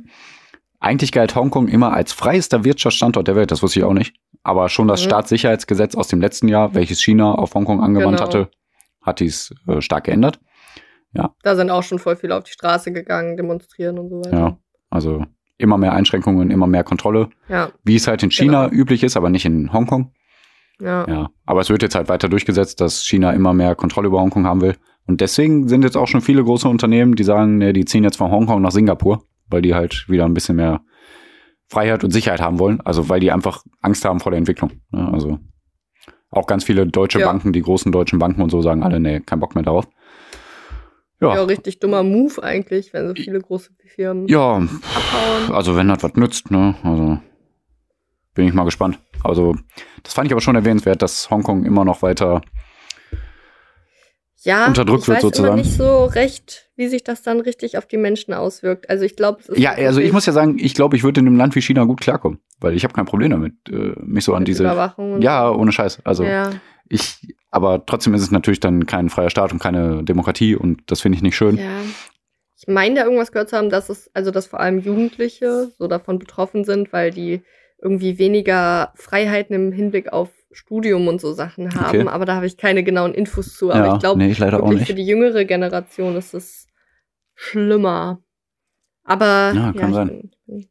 [0.80, 4.14] eigentlich galt Hongkong immer als freiester Wirtschaftsstandort der Welt, das wusste ich auch nicht.
[4.42, 5.06] Aber schon das Mhm.
[5.06, 8.26] Staatssicherheitsgesetz aus dem letzten Jahr, welches China auf Hongkong angewandt Genau.
[8.28, 8.50] hatte,
[9.02, 10.38] hat dies äh, stark geändert.
[11.42, 14.36] Da sind auch schon voll viele auf die Straße gegangen, demonstrieren und so weiter.
[14.38, 14.58] Ja,
[14.90, 15.24] also
[15.58, 18.80] immer mehr Einschränkungen, immer mehr Kontrolle, Ja, wie es halt in China Genau.
[18.82, 20.12] üblich ist, aber nicht in Hongkong.
[20.80, 21.06] ja.
[21.08, 24.44] Ja, aber es wird jetzt halt weiter durchgesetzt, dass China immer mehr Kontrolle über Hongkong
[24.46, 24.76] haben will.
[25.06, 28.16] Und deswegen sind jetzt auch schon viele große Unternehmen, die sagen, ne, die ziehen jetzt
[28.16, 30.80] von Hongkong nach Singapur, weil die halt wieder ein bisschen mehr
[31.68, 32.80] Freiheit und Sicherheit haben wollen.
[32.82, 34.72] Also weil die einfach Angst haben vor der Entwicklung.
[34.90, 35.08] Ne?
[35.12, 35.38] Also
[36.30, 37.26] auch ganz viele deutsche Ja.
[37.26, 39.86] Banken, die großen deutschen Banken und so sagen alle, nee, kein Bock mehr darauf.
[41.20, 45.54] Ja, Ja, richtig dummer Move eigentlich, wenn so viele große Firmen ja, abhauen.
[45.54, 47.18] also wenn das was nützt, ne, also
[48.34, 48.98] bin ich mal gespannt.
[49.24, 49.56] Also
[50.02, 52.42] das fand ich aber schon erwähnenswert, dass Hongkong immer noch weiter
[54.42, 55.54] Ja, unterdrückt ich wird weiß sozusagen.
[55.54, 58.88] immer nicht so recht, wie sich das dann richtig auf die Menschen auswirkt.
[58.90, 61.36] Also ich glaube, Ja, also ich muss ja sagen, ich glaube, ich würde in einem
[61.36, 64.44] Land wie China gut klarkommen, weil ich habe kein Problem damit, äh, mich so an
[64.44, 64.62] diese.
[64.64, 65.20] Überwachung.
[65.22, 66.00] Ja, ohne Scheiß.
[66.04, 66.50] Also ja.
[66.88, 71.00] ich, aber trotzdem ist es natürlich dann kein freier Staat und keine Demokratie und das
[71.00, 71.56] finde ich nicht schön.
[71.58, 71.80] Ja.
[72.58, 75.88] Ich meine da irgendwas gehört zu haben, dass es, also dass vor allem Jugendliche so
[75.88, 77.42] davon betroffen sind, weil die
[77.82, 82.00] irgendwie weniger Freiheiten im Hinblick auf Studium und so Sachen haben.
[82.00, 82.08] Okay.
[82.08, 83.70] Aber da habe ich keine genauen Infos zu.
[83.70, 86.66] Aber ja, ich glaube, nee, wirklich für die jüngere Generation ist es
[87.34, 88.22] schlimmer.
[89.04, 90.30] Aber Ja, kann ich sein.
[90.46, 90.68] bin-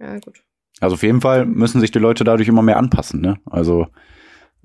[0.00, 0.42] ja, gut.
[0.80, 3.20] Also auf jeden Fall müssen sich die Leute dadurch immer mehr anpassen.
[3.20, 3.38] Ne?
[3.46, 3.86] Also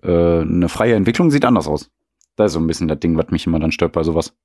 [0.04, 1.90] äh, eine freie Entwicklung sieht anders aus.
[2.36, 4.36] Das ist so ein bisschen das Ding, was mich immer dann stört bei sowas.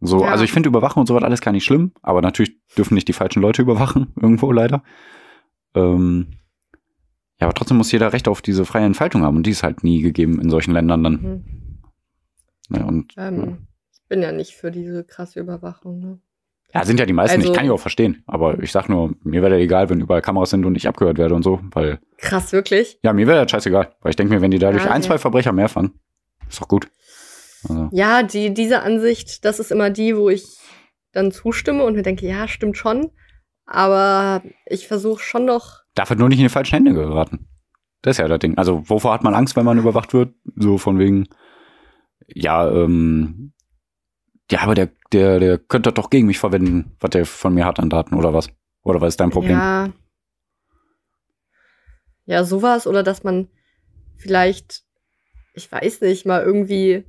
[0.00, 0.30] So, Ja.
[0.30, 3.12] also ich finde Überwachung und sowas alles gar nicht schlimm, aber natürlich dürfen nicht die
[3.14, 4.82] falschen Leute überwachen, irgendwo leider.
[5.74, 6.28] Ähm,
[7.40, 9.84] ja, aber trotzdem muss jeder Recht auf diese freie Entfaltung haben und die ist halt
[9.84, 11.12] nie gegeben in solchen Ländern dann.
[11.22, 11.44] Mhm.
[12.68, 12.86] Ne?
[12.86, 15.98] Und Ähm, Ich bin ja nicht für diese krasse Überwachung.
[15.98, 16.20] Ne?
[16.80, 19.14] Ja, sind ja die meisten, also- ich kann die auch verstehen, aber ich sag nur,
[19.22, 22.52] mir wäre egal, wenn überall Kameras sind und ich abgehört werde und so, weil, Krass,
[22.52, 22.98] wirklich?
[23.02, 25.08] ja, mir wäre das scheißegal, weil ich denke mir, wenn die dadurch Ja, ein, ja.
[25.08, 25.98] zwei Verbrecher mehr fangen,
[26.48, 26.88] ist doch gut.
[27.68, 30.44] Also, Ja, die, diese Ansicht, das ist immer die, wo ich
[31.12, 33.10] dann zustimme und mir denke, ja, stimmt schon.
[33.64, 35.80] Aber ich versuche schon noch.
[35.94, 37.48] darf halt nur nicht in die falschen Hände geraten.
[38.02, 38.56] Das ist ja das Ding.
[38.58, 40.34] Also, wovor hat man Angst, wenn man überwacht wird?
[40.54, 41.26] So von wegen,
[42.28, 43.52] ja, ähm,
[44.50, 47.80] ja, aber der, der, der könnte doch gegen mich verwenden, was der von mir hat
[47.80, 48.48] an Daten oder was?
[48.82, 49.58] Oder was ist dein Problem?
[49.58, 49.92] Ja.
[52.26, 52.86] Ja, sowas.
[52.86, 53.48] Oder dass man
[54.16, 54.82] vielleicht,
[55.54, 57.04] ich weiß nicht, mal irgendwie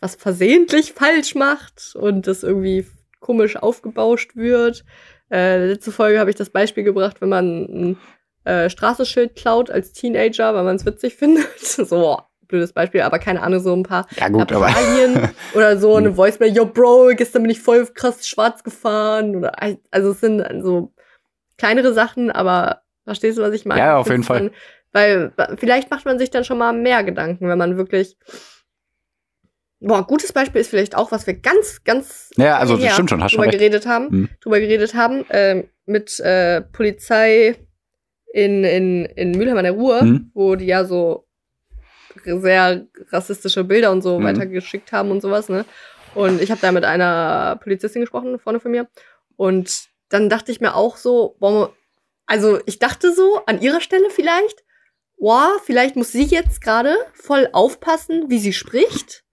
[0.00, 2.86] was versehentlich falsch macht und das irgendwie
[3.20, 4.84] komisch aufgebauscht wird.
[5.30, 7.98] Äh, letzte Folge habe ich das Beispiel gebracht, wenn man ein
[8.44, 11.58] äh, Straßenschild klaut als Teenager, weil man es witzig findet.
[11.58, 14.50] so, blödes Beispiel, aber keine Ahnung, so ein paar Ja, gut.
[14.50, 19.52] Lappalien oder so eine Voicemail, yo Bro, gestern bin ich voll krass schwarz gefahren oder
[19.90, 20.92] also es sind so
[21.58, 23.80] kleinere Sachen, aber verstehst du, was ich meine?
[23.80, 24.38] Ja, auf jeden Fall.
[24.38, 24.50] Dann,
[24.92, 28.16] weil vielleicht macht man sich dann schon mal mehr Gedanken, wenn man wirklich
[29.80, 33.22] Boah, gutes Beispiel ist vielleicht auch, was wir ganz, ganz Ja, also, das stimmt schon,
[33.22, 33.58] hast schon drüber recht.
[33.58, 34.28] geredet haben, Hm.
[34.40, 37.56] drüber geredet haben, ähm, mit äh, Polizei
[38.32, 40.30] in, in, in Mülheim an der Ruhr, Hm.
[40.32, 41.23] wo die ja so
[42.24, 44.24] sehr rassistische Bilder und so Mhm.
[44.24, 45.64] weitergeschickt haben und sowas, ne?
[46.14, 48.88] Und ich habe da mit einer Polizistin gesprochen, Freundin von mir.
[49.36, 51.74] Und dann dachte ich mir auch so, boah,
[52.26, 54.64] also ich dachte so, an ihrer Stelle vielleicht,
[55.18, 59.24] wow, vielleicht muss sie jetzt gerade voll aufpassen, wie sie spricht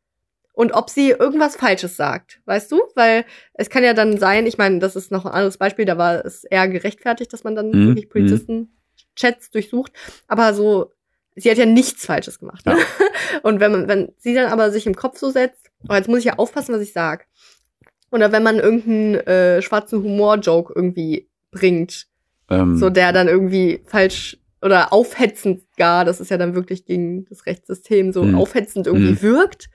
[0.54, 2.82] und ob sie irgendwas Falsches sagt, weißt du?
[2.96, 5.98] Weil es kann ja dann sein, ich meine, das ist noch ein anderes Beispiel, da
[5.98, 9.94] war es eher gerechtfertigt, dass man dann Mhm, wirklich Polizisten-Chats durchsucht.
[10.28, 10.92] Aber so,
[11.36, 12.66] sie hat ja nichts Falsches gemacht.
[12.66, 12.76] Ne?
[13.44, 16.20] Und wenn man, wenn sie dann aber sich im Kopf so setzt, oh, jetzt muss
[16.20, 17.28] ich ja aufpassen, was ich sag.
[18.12, 22.08] Oder wenn man irgendeinen äh, schwarzen Humor-Joke irgendwie bringt,
[22.50, 27.26] Ähm, so der dann irgendwie falsch oder aufhetzend gar, das ist ja dann wirklich gegen
[27.30, 28.36] das Rechtssystem so Mhm.
[28.36, 29.22] aufhetzend irgendwie Mhm.
[29.22, 29.70] wirkt.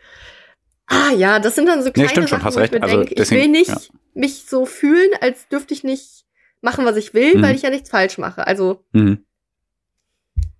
[0.86, 2.96] Ah ja, das sind dann so kleine stimmt schon, Sachen, hast wo ich mir Also
[2.98, 3.80] denke, ich deswegen, will nicht ja.
[4.14, 6.26] mich so fühlen, als dürfte ich nicht
[6.60, 7.42] machen, was ich will, Mhm.
[7.42, 8.46] weil ich ja nichts falsch mache.
[8.46, 9.24] Also, mhm.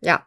[0.01, 0.27] ja.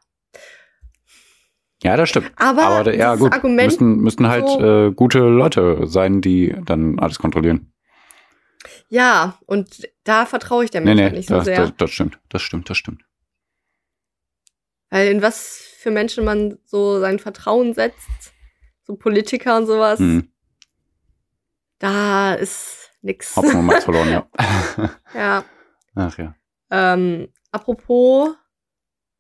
[1.82, 2.32] Ja, das stimmt.
[2.36, 3.32] Aber, Aber ja, gut.
[3.34, 7.72] Argument, müssten, müssten halt so- äh, gute Leute sein, die dann alles kontrollieren.
[8.90, 11.58] ja, und da vertraue ich der Nee, Menschheit nee, nicht so das, sehr.
[11.58, 12.20] das, das stimmt.
[12.30, 13.04] Das stimmt, das stimmt.
[14.90, 18.34] Weil in was für Menschen man so sein Vertrauen setzt,
[18.84, 20.32] so Politiker und sowas, Mhm.
[21.78, 23.36] da ist nix.
[23.38, 24.28] Hopfen und Malz verloren, ja.
[25.14, 25.46] ja.
[25.96, 26.36] Ach ja.
[26.72, 28.32] Ähm, apropos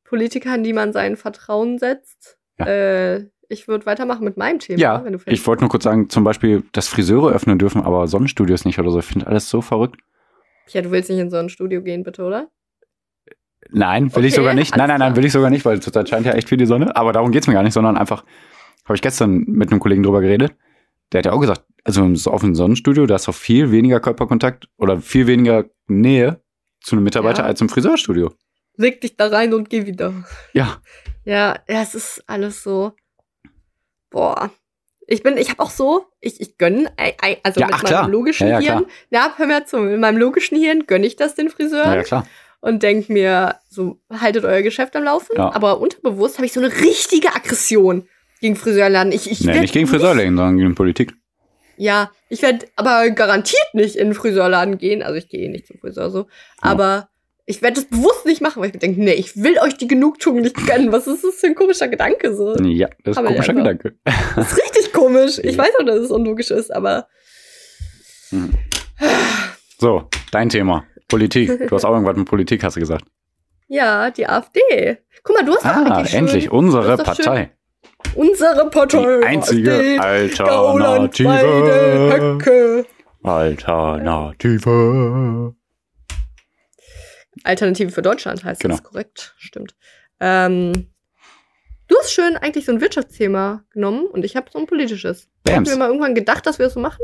[0.03, 2.38] Politiker, an die man sein Vertrauen setzt.
[2.59, 2.65] Ja.
[2.67, 6.23] Äh, ich würde weitermachen mit meinem Thema, Ja, du Ich wollte nur kurz sagen, zum
[6.23, 8.99] Beispiel, dass Friseure öffnen dürfen, aber Sonnenstudios nicht oder so.
[8.99, 9.99] Ich finde alles so verrückt.
[10.67, 12.49] Ja, du willst nicht in so ein Studio gehen, bitte, oder?
[13.71, 14.75] Nein, will ich Okay, sogar nicht.
[14.77, 16.95] Nein, nein, nein, will ich sogar nicht, weil zurzeit scheint ja echt viel die Sonne.
[16.95, 18.23] Aber darum geht's mir gar nicht, sondern einfach,
[18.85, 20.53] habe ich gestern mit einem Kollegen drüber geredet.
[21.11, 23.99] Der hat ja auch gesagt, also im so offenen Sonnenstudio, da ist doch viel weniger
[23.99, 26.41] Körperkontakt oder viel weniger Nähe
[26.81, 27.47] zu einem Mitarbeiter Ja.
[27.47, 28.31] als im Friseurstudio.
[28.79, 30.13] Leg dich da rein und geh wieder.
[30.53, 30.81] Ja,
[31.25, 32.93] Ja, ja, es ist alles so.
[34.09, 34.51] Boah.
[35.05, 36.91] Ich bin, ich habe auch so, ich, ich gönne,
[37.43, 38.01] also Ja, mit ach, klar.
[38.03, 41.15] meinem logischen Ja, ja, Hirn, ja, hör mir zu, mit meinem logischen Hirn gönne ich
[41.17, 42.27] das den Friseuren ja, klar.
[42.61, 45.37] und denk mir, so, haltet euer Geschäft am Laufen.
[45.37, 48.07] Aber unterbewusst habe ich so eine richtige Aggression
[48.39, 49.11] gegen Friseurladen.
[49.11, 51.13] Ich, ich Nee, nicht gegen Friseurläden, sondern gegen Politik.
[51.75, 55.01] Ja, ich werde aber garantiert nicht in den Friseurladen gehen.
[55.01, 56.27] Also ich gehe eh nicht zum Friseur so.
[56.61, 57.09] Aber
[57.49, 59.87] ich werde das bewusst nicht machen, weil ich mir denke, nee, ich will euch die
[59.87, 60.91] Genugtuung nicht gönnen.
[60.91, 62.55] Was ist das für ein komischer Gedanke so?
[62.57, 63.95] Ja, das ist ein komischer ja, Gedanke.
[64.35, 65.39] Das ist richtig komisch.
[65.41, 67.07] Ich weiß auch, dass es unlogisch ist, aber
[69.79, 70.83] So, dein Thema.
[71.07, 71.67] Politik.
[71.67, 73.03] Du hast auch irgendwas mit Politik, hast du gesagt.
[73.67, 74.97] ja, die AfD.
[75.23, 77.05] Guck mal, du hast doch Ah, schön, endlich, das unsere schön.
[77.05, 77.51] Partei.
[78.15, 79.19] unsere Partei.
[79.21, 82.85] Die einzige AfD, Alternative.
[83.23, 85.55] Alternative.
[87.43, 88.75] Alternative für Deutschland heißt Genau.
[88.75, 89.33] das korrekt.
[89.37, 89.75] Stimmt.
[90.19, 90.87] Ähm,
[91.87, 95.27] du hast schön eigentlich so ein Wirtschaftsthema genommen und ich habe so ein politisches.
[95.43, 95.69] Bams.
[95.69, 97.03] mir mal irgendwann gedacht, dass wir das so machen.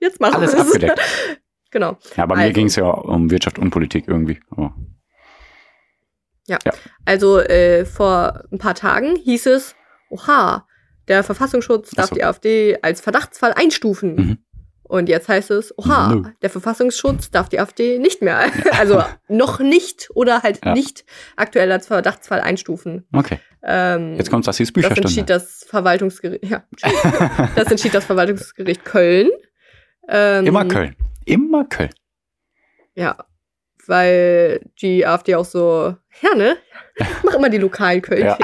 [0.00, 0.66] Jetzt machen Alles wir es.
[0.66, 1.00] abgedeckt.
[1.70, 1.96] genau.
[2.16, 2.52] Ja, bei mir Also.
[2.54, 4.38] ging es ja um Wirtschaft und Politik irgendwie.
[4.50, 4.74] Aber
[7.04, 9.74] Also äh, vor ein paar Tagen hieß es,
[10.10, 10.66] oha,
[11.08, 12.14] der Verfassungsschutz darf so.
[12.14, 14.14] die AfD als Verdachtsfall einstufen.
[14.14, 14.38] Mhm.
[14.94, 16.22] Und jetzt heißt es, oha, Nö.
[16.42, 18.44] der Verfassungsschutz darf die AfD nicht mehr,
[18.78, 20.72] also noch nicht oder halt Ja.
[20.72, 23.04] nicht aktuell als Verdachtsfall einstufen.
[23.12, 25.32] okay, Ähm, jetzt kommt Sassis Das entschied Bücherstunde.
[25.32, 26.44] das Verwaltungsgericht.
[26.44, 26.62] Ja,
[27.56, 29.30] das entschied das Verwaltungsgericht Köln.
[30.08, 30.94] Ähm, Immer Köln.
[31.24, 31.90] Immer Köln.
[32.94, 33.16] Ja,
[33.86, 36.56] weil die AfD auch so, ja ne,
[36.96, 38.38] ich mach immer die lokalen Köln, Ja.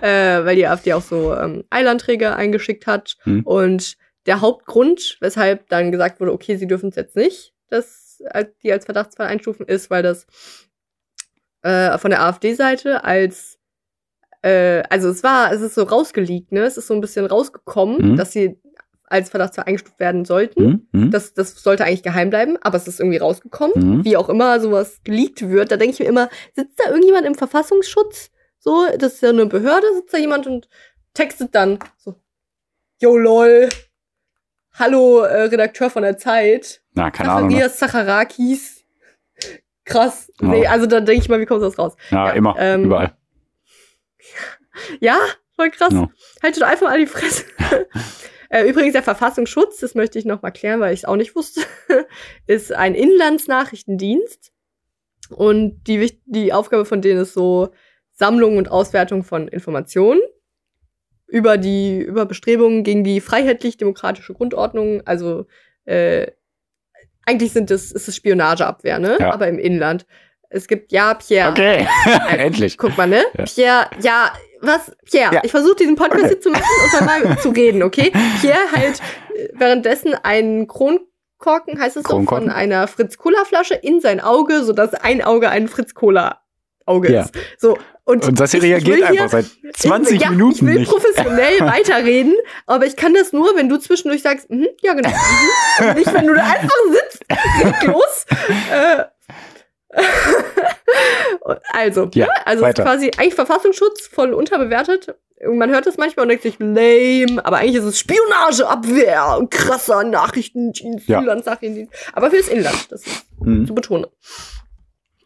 [0.00, 3.42] äh, weil die AfD auch so ähm, Eilanträge eingeschickt hat Hm.
[3.44, 8.22] und der Hauptgrund, weshalb dann gesagt wurde, okay, sie dürfen es jetzt nicht, dass
[8.62, 10.26] die als Verdachtsfall einstufen, ist, weil das
[11.62, 13.58] äh, von der AfD-Seite als
[14.42, 16.60] äh, also es war, es ist so rausgeleakt, ne?
[16.64, 18.16] Es ist so ein bisschen rausgekommen, Mhm.
[18.16, 18.60] dass sie
[19.06, 20.64] als Verdachtsfall eingestuft werden sollten.
[20.64, 20.88] Hm?
[20.92, 21.10] Hm?
[21.10, 23.98] Das, das sollte eigentlich geheim bleiben, aber es ist irgendwie rausgekommen.
[23.98, 24.04] Mhm.
[24.04, 27.34] Wie auch immer sowas geleakt wird, da denke ich mir immer, sitzt da irgendjemand im
[27.34, 28.30] Verfassungsschutz?
[28.58, 30.68] So, das ist ja eine Behörde, sitzt da jemand und
[31.12, 32.14] textet dann so,
[33.00, 33.68] yo lol,
[34.74, 37.48] hallo äh, Redakteur von der Zeit, Na, keine Ahnung.
[37.48, 37.54] Ne?
[37.54, 38.84] Zacharias Zacharakis.
[39.84, 40.32] Krass.
[40.40, 40.48] Ja.
[40.48, 41.94] Nee, also da denke ich mal, wie kommt das raus?
[42.10, 43.16] Ja, Ja, immer, ähm, überall.
[45.00, 45.18] Ja,
[45.56, 45.92] voll krass.
[45.92, 46.08] Ja.
[46.42, 47.44] Haltet doch einfach mal die Fresse.
[48.50, 51.34] Äh, Übrigens, der Verfassungsschutz, das möchte ich noch mal klären, weil ich es auch nicht
[51.34, 51.62] wusste,
[52.46, 54.52] ist ein Inlandsnachrichtendienst.
[55.30, 57.70] Und die, die Aufgabe von denen ist so
[58.12, 60.20] Sammlung und Auswertung von Informationen
[61.34, 65.02] über die über Bestrebungen gegen die freiheitlich-demokratische Grundordnung.
[65.04, 65.46] Also
[65.84, 66.28] äh,
[67.26, 69.16] eigentlich sind es, ist es Spionageabwehr, ne?
[69.18, 69.32] Ja.
[69.32, 70.06] Aber im Inland.
[70.48, 71.50] Es gibt ja Pierre.
[71.50, 71.88] Okay,
[72.38, 72.78] endlich.
[72.78, 73.24] Guck mal, ne?
[73.36, 73.44] Ja.
[73.44, 74.92] Pierre, ja, was?
[75.10, 75.40] Pierre, Ja.
[75.42, 76.38] ich versuche diesen Podcast Okay.
[76.38, 78.12] zu machen und dann mal zu reden, okay?
[78.40, 79.00] Pierre halt
[79.34, 85.20] äh, währenddessen einen Kronkorken, heißt es so, von einer Fritz-Cola-Flasche in sein Auge, sodass ein
[85.24, 85.66] Auge ein
[86.86, 87.22] Fritz-Cola-Auge Ja.
[87.22, 87.32] ist.
[87.58, 90.90] So, und, Und Sassi reagiert einfach seit 20 ich, ja, Minuten Ich will nicht.
[90.90, 92.34] professionell weiterreden,
[92.66, 95.08] aber ich kann das nur, wenn du zwischendurch sagst, mhm, ja genau.
[95.80, 97.24] Und nicht, wenn du da einfach sitzt,
[97.86, 98.26] los.
[98.72, 99.04] Äh,
[101.72, 102.32] Also, Ja, ne?
[102.46, 102.82] also es ist weiter.
[102.84, 105.14] quasi eigentlich Verfassungsschutz voll unterbewertet.
[105.46, 111.08] Man hört das manchmal und denkt sich, lame, aber eigentlich ist es Spionageabwehr, krasser Nachrichtendienst,
[111.08, 111.20] Ja.
[111.20, 111.92] Inlandsnachrichtendienst.
[112.12, 113.66] Aber fürs Inland, das ist Mhm.
[113.66, 114.06] zu betonen.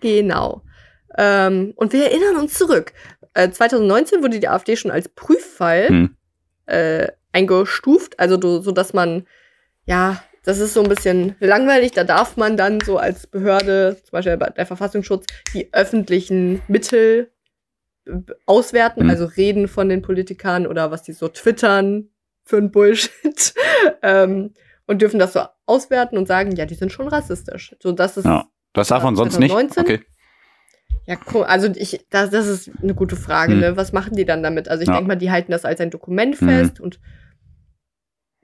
[0.00, 0.62] Genau.
[1.18, 2.92] Ähm, und wir erinnern uns zurück.
[3.34, 6.16] Äh, 2019 wurde die AfD schon als Prüffall Mhm.
[6.66, 9.26] äh, eingestuft, also do, so dass man,
[9.84, 11.90] ja, das ist so ein bisschen langweilig.
[11.92, 17.30] Da darf man dann so als Behörde, zum Beispiel bei der Verfassungsschutz, die öffentlichen Mittel
[18.06, 18.12] äh,
[18.46, 19.10] auswerten, Mhm.
[19.10, 22.08] also reden von den Politikern oder was die so twittern
[22.44, 23.54] für ein Bullshit.
[24.02, 24.54] ähm,
[24.86, 27.74] und dürfen das so auswerten und sagen, ja, die sind schon rassistisch.
[27.82, 28.46] So, das ist Ja.
[28.72, 29.50] Das darf man sonst nicht.
[29.52, 29.82] 2019?
[29.82, 30.06] Okay.
[31.08, 31.44] Ja, cool.
[31.44, 33.60] Also ich, das, das ist eine gute Frage, Hm.
[33.60, 33.76] ne?
[33.78, 34.68] Was machen die dann damit?
[34.68, 34.94] Also ich Ja.
[34.94, 36.48] denke mal, die halten das als ein Dokument Hm.
[36.48, 37.00] fest und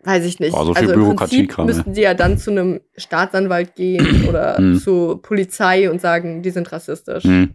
[0.02, 0.52] weiß ich nicht.
[0.52, 1.64] Boah, so also im Bürokratie Prinzip ne?
[1.66, 4.78] müssten die ja dann zu einem Staatsanwalt gehen oder Hm.
[4.80, 7.52] zur Polizei und sagen, die sind rassistisch, Mhm.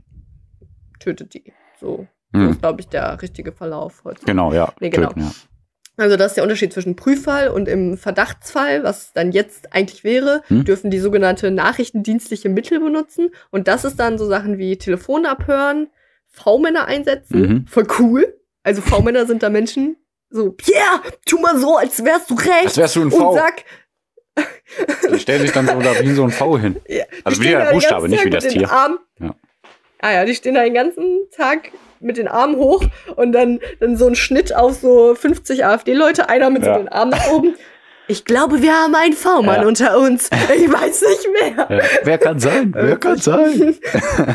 [0.99, 1.53] tötet die.
[1.79, 2.49] So, so Mhm.
[2.49, 4.25] ist, glaube ich, der richtige Verlauf heute.
[4.25, 4.71] Genau, ja.
[4.79, 5.07] Nee, genau.
[5.09, 5.31] Töten, ja.
[5.99, 10.41] Also das ist der Unterschied zwischen Prüffall und im Verdachtsfall, was dann jetzt eigentlich wäre,
[10.47, 10.63] Hm.
[10.63, 13.31] dürfen die sogenannte nachrichtendienstliche Mittel benutzen.
[13.51, 15.89] Und das ist dann so Sachen wie Telefon abhören,
[16.27, 17.39] V-Männer einsetzen.
[17.41, 17.67] Mhm.
[17.67, 18.33] Voll cool.
[18.63, 19.97] Also V-Männer sind da Menschen,
[20.29, 22.65] so, Pierre, tu mal so, als wärst du recht.
[22.65, 23.33] Als wärst du ein und V.
[23.33, 23.63] sag,
[25.11, 26.77] Die stellen sich dann so da wie so ein V hin.
[26.87, 28.61] ja, Also wie der Buchstabe, nicht wie das Tier.
[28.61, 29.35] Ja.
[30.01, 31.03] Ah ja, die stehen da den ganzen
[31.35, 32.83] Tag mit den Armen hoch
[33.15, 36.73] und dann, dann so ein Schnitt auf so 50 AfD-Leute, einer mit Ja.
[36.73, 37.55] so den Armen nach oben.
[38.11, 39.67] Ich glaube, wir haben einen V-Mann Ja.
[39.67, 40.31] unter uns.
[40.55, 41.67] Ich weiß nicht mehr.
[41.77, 41.83] Ja.
[42.03, 42.71] Wer kann sein?
[42.75, 43.75] Wer kann sein?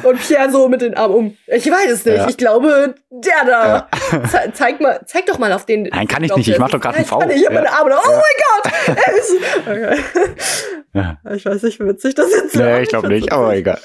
[0.05, 1.37] Und Pierre so mit den Armen um.
[1.49, 2.19] Ich weiß es nicht.
[2.19, 2.29] Ja.
[2.29, 3.89] Ich glaube, der da.
[4.31, 5.85] Ze zeig, mal, zeig doch mal auf den.
[5.85, 6.47] Nein, kann ich nicht.
[6.49, 7.19] Ich mach ist- doch grad Ja, einen V.
[7.19, 7.31] kann.
[7.31, 7.61] Ich hab Ja.
[7.63, 7.99] meine Arme da.
[8.07, 8.23] Oh mein
[8.63, 8.97] Gott!
[9.07, 9.33] Er ist,
[9.67, 11.35] okay.
[11.35, 12.67] Ich weiß nicht, wie witzig das jetzt war.
[12.67, 13.81] Nee, ich glaube nicht, aber egal.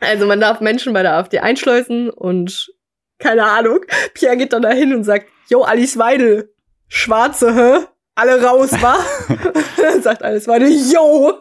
[0.00, 2.70] Also man darf Menschen bei der AfD einschleusen und
[3.18, 3.80] keine Ahnung.
[4.14, 6.52] Pierre geht dann dahin und sagt, Jo, Alice Weidel,
[6.88, 7.86] Schwarze, hä?
[8.16, 8.96] Alle raus, wa?
[9.76, 11.38] dann sagt Alice Weidel, Jo.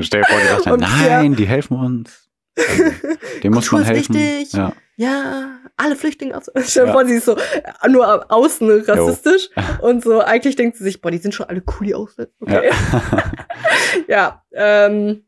[0.00, 2.28] Stell dir vor, die sagt dann, nein, die helfen uns.
[2.58, 2.84] Also,
[3.42, 4.14] dem muss man helfen.
[4.14, 4.52] wichtig.
[4.52, 4.72] Ja.
[4.98, 6.50] Ja, alle Flüchtlinge aus.
[6.64, 6.92] Stell dir Ja.
[6.94, 9.50] vor, sie ist so äh, nur außen rassistisch
[9.82, 12.32] und so eigentlich denkt sie sich, boah, die sind schon alle cool, die Ausländer.
[12.40, 12.70] Okay.
[14.08, 15.24] Ja, ähm,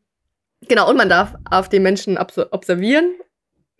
[0.67, 3.28] genau, und man darf AfD-Menschen abso- observieren mit-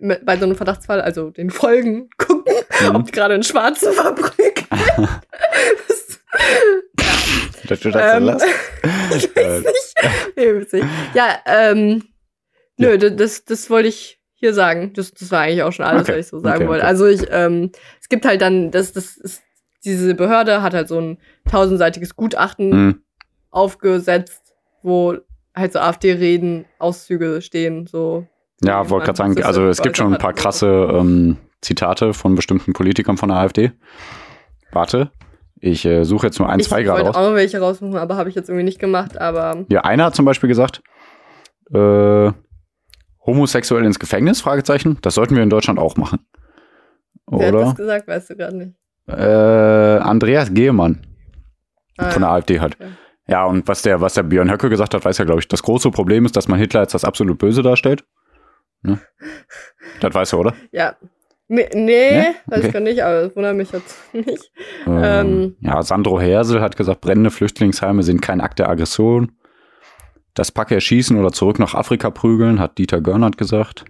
[0.02, 2.96] bei so einem Verdachtsfall, also den Folgen gucken, Mhm.
[2.96, 4.54] ob die gerade einen Schwarzen verprügeln.
[5.88, 6.20] Das-
[7.68, 8.48] Das wird das Ähm, lassen.
[9.16, 9.96] ich weiß nicht.
[10.36, 10.84] Nee, witzig.
[11.14, 12.04] Ja, ähm,
[12.78, 14.94] nö, das, das wollte ich hier sagen.
[14.94, 16.14] Das, das war eigentlich auch schon alles, Okay.
[16.14, 16.82] was ich so sagen Okay, wollte.
[16.84, 16.88] okay.
[16.90, 17.72] Also ich, ähm,
[18.02, 19.44] es gibt halt dann, das, das ist,
[19.84, 21.18] diese Behörde hat halt so ein
[21.50, 23.02] tausendseitiges Gutachten Mhm.
[23.52, 25.18] aufgesetzt, wo
[25.56, 28.26] halt so AfD-Reden, Auszüge stehen, so.
[28.64, 30.38] Ja, wollte gerade sagen, also so es gibt schon ein paar hat.
[30.38, 33.72] krasse ähm, Zitate von bestimmten Politikern von der AfD.
[34.72, 35.12] Warte,
[35.60, 37.26] ich äh, suche jetzt nur ein, Ich zwei gerade wollte raus.
[37.26, 40.16] auch noch welche raussuchen, aber habe ich jetzt irgendwie nicht gemacht, aber Ja, einer hat
[40.16, 40.82] zum Beispiel gesagt,
[41.74, 42.32] äh,
[43.26, 46.20] homosexuell ins Gefängnis, Fragezeichen, das sollten wir in Deutschland auch machen.
[47.28, 47.66] wer hat Oder?
[47.66, 48.74] das gesagt, weißt du gerade nicht.
[49.08, 49.22] Äh,
[50.02, 51.02] Andreas Gehemann
[51.98, 52.36] Ah, von der ja.
[52.36, 52.76] AfD halt.
[52.80, 52.90] Okay.
[53.28, 55.62] Ja, und was der, was der Björn Höcke gesagt hat, weiß ja, glaube ich, das
[55.64, 58.04] große Problem ist, dass man Hitler als das absolut Böse darstellt.
[58.82, 59.00] Ne?
[60.00, 60.54] Das weißt du, oder?
[60.72, 60.96] Ja.
[61.48, 62.36] Nee, nee Ne?
[62.46, 62.68] weiß Okay.
[62.68, 64.52] ich gar nicht, aber das wundert mich jetzt nicht.
[64.86, 65.56] Ähm, Ähm.
[65.62, 69.32] ja, Sandro Hersel hat gesagt, brennende Flüchtlingsheime sind kein Akt der Aggression.
[70.36, 73.86] Das Pack erschießen oder zurück nach Afrika prügeln, hat Dieter Görnert gesagt.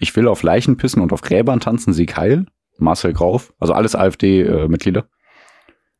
[0.00, 2.46] Ich will auf Leichen pissen und auf Gräbern tanzen, Sieg Heil.
[2.78, 5.08] Marcel Grauf, also alles AfD-Mitglieder.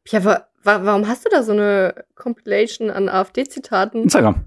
[0.07, 4.05] Ja, wa warum hast du da so eine Compilation an AfD-Zitaten?
[4.05, 4.45] Instagram.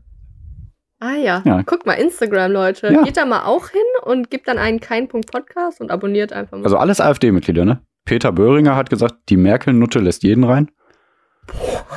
[1.04, 1.42] Ah ja.
[1.46, 1.64] Ja.
[1.66, 2.94] guck mal, Instagram, Leute.
[2.94, 3.02] Ja.
[3.04, 6.58] Geht da mal auch hin und gibt dann einen kein Punkt Podcast und abonniert einfach
[6.58, 6.64] mal.
[6.64, 7.82] Also alles AfD-Mitglieder, ne?
[8.06, 10.70] Peter Böhringer hat gesagt, die Merkel-Nutte lässt jeden rein.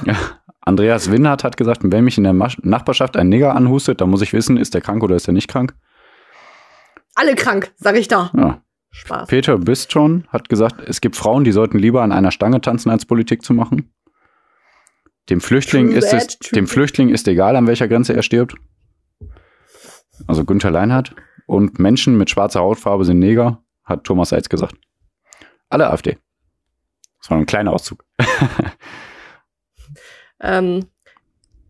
[0.06, 0.14] Ja.
[0.62, 4.22] Andreas Winnert hat gesagt, wenn mich in der Masch- Nachbarschaft ein Nigger anhustet, dann muss
[4.22, 5.74] ich wissen, ist der krank oder ist er nicht krank.
[7.14, 8.30] Alle krank, sag ich da.
[8.34, 8.62] Ja.
[8.90, 9.28] Spaß.
[9.28, 13.04] Peter Bistron hat gesagt, es gibt Frauen, die sollten lieber an einer Stange tanzen, als
[13.04, 13.92] Politik zu machen.
[15.28, 18.54] Dem Flüchtling, True ist es, dem Flüchtling ist egal, an welcher Grenze er stirbt.
[20.26, 21.14] Also Günther Leinhardt.
[21.46, 24.76] Und Menschen mit schwarzer Hautfarbe sind Neger, hat Thomas Seitz gesagt.
[25.68, 26.16] Alle AfD.
[27.20, 28.04] Das war ein kleiner Auszug.
[30.40, 30.86] Ähm,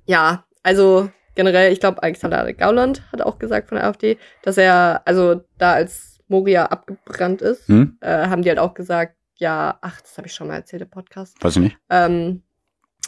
[0.07, 5.03] ja, also generell, ich glaube, Alexander Gauland hat auch gesagt von der AfD, dass er,
[5.05, 7.99] also da als Moria abgebrannt ist, Hm?
[8.01, 10.91] äh, haben die halt auch gesagt, ja, ach, das habe ich schon mal erzählt im
[10.91, 11.37] Podcast.
[11.43, 11.79] Weiß ich nicht.
[11.91, 12.43] Ähm,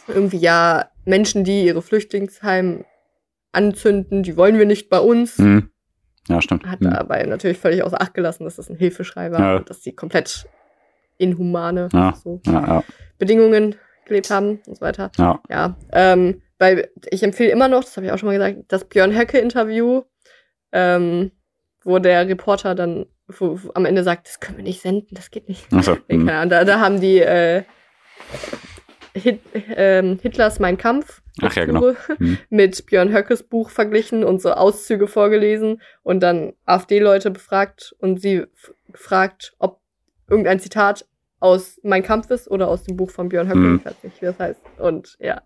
[0.08, 2.84] irgendwie ja, Menschen, die ihre Flüchtlingsheim
[3.52, 5.38] anzünden, die wollen wir nicht bei uns.
[5.38, 5.70] Hm.
[6.28, 6.66] Ja, stimmt.
[6.66, 6.90] Hat Hm.
[6.90, 9.56] dabei natürlich völlig außer Acht gelassen, dass das ein Hilfeschrei war Ja.
[9.56, 10.46] und dass sie komplett
[11.18, 12.14] inhumane Ja.
[12.22, 12.82] so Ja,
[13.18, 13.76] Bedingungen
[14.06, 15.10] gelebt haben und so weiter.
[15.18, 15.40] ja.
[15.48, 18.84] Ja, ähm, weil ich empfehle immer noch, das habe ich auch schon mal gesagt, das
[18.84, 20.02] Björn Höcke-Interview,
[20.72, 21.30] ähm,
[21.84, 25.32] wo der Reporter dann wo, wo am Ende sagt, das können wir nicht senden, das
[25.32, 25.72] geht nicht.
[25.72, 25.96] Achso.
[26.08, 26.26] Nee, hm.
[26.26, 27.62] keine Ahnung, da, da haben die äh,
[29.14, 31.88] Hit, ähm, Hitlers Mein Kampf Ach ja, genau.
[31.88, 32.38] Lektüre Hm.
[32.50, 38.44] mit Björn Höckes Buch verglichen und so Auszüge vorgelesen und dann AfD-Leute befragt und sie
[38.90, 39.80] gefragt, ob
[40.28, 41.06] irgendein Zitat
[41.38, 43.58] aus Mein Kampf ist oder aus dem Buch von Björn Höcke.
[43.58, 43.76] Hm.
[43.80, 44.60] Ich weiß nicht, wie das heißt.
[44.78, 45.42] Und ja.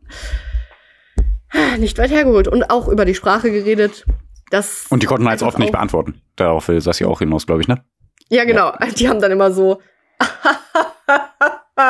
[1.79, 2.47] Nicht weit hergeholt.
[2.47, 4.05] Und auch über die Sprache geredet.
[4.51, 6.23] Das Und die konnten halt oft nicht beantworten.
[6.37, 7.85] Darauf will Sassi auch hinaus, glaube ich, ne?
[8.29, 8.73] Ja, genau.
[8.97, 9.81] Die haben dann immer so.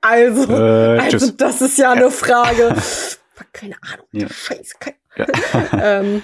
[0.00, 2.74] also, Äh, also das ist ja eine Frage.
[3.38, 4.06] Fuck, keine Ahnung.
[4.12, 4.28] Ja.
[4.28, 4.74] Scheiße.
[4.80, 5.26] Keine Ja.
[6.00, 6.22] ähm,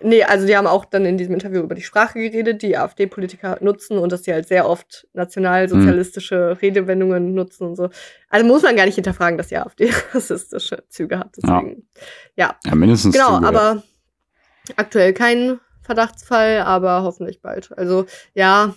[0.00, 3.58] nee, also die haben auch dann in diesem Interview über die Sprache geredet, die AfD-Politiker
[3.60, 7.90] nutzen und dass sie halt sehr oft nationalsozialistische Redewendungen nutzen und so.
[8.30, 11.34] Also muss man gar nicht hinterfragen, dass die AfD rassistische Züge hat.
[11.36, 11.86] Deswegen.
[12.34, 13.56] Ja, ja, mindestens genau, zugehört.
[13.56, 13.82] aber
[14.76, 17.76] aktuell kein Verdachtsfall, aber hoffentlich bald.
[17.76, 18.74] Also ja,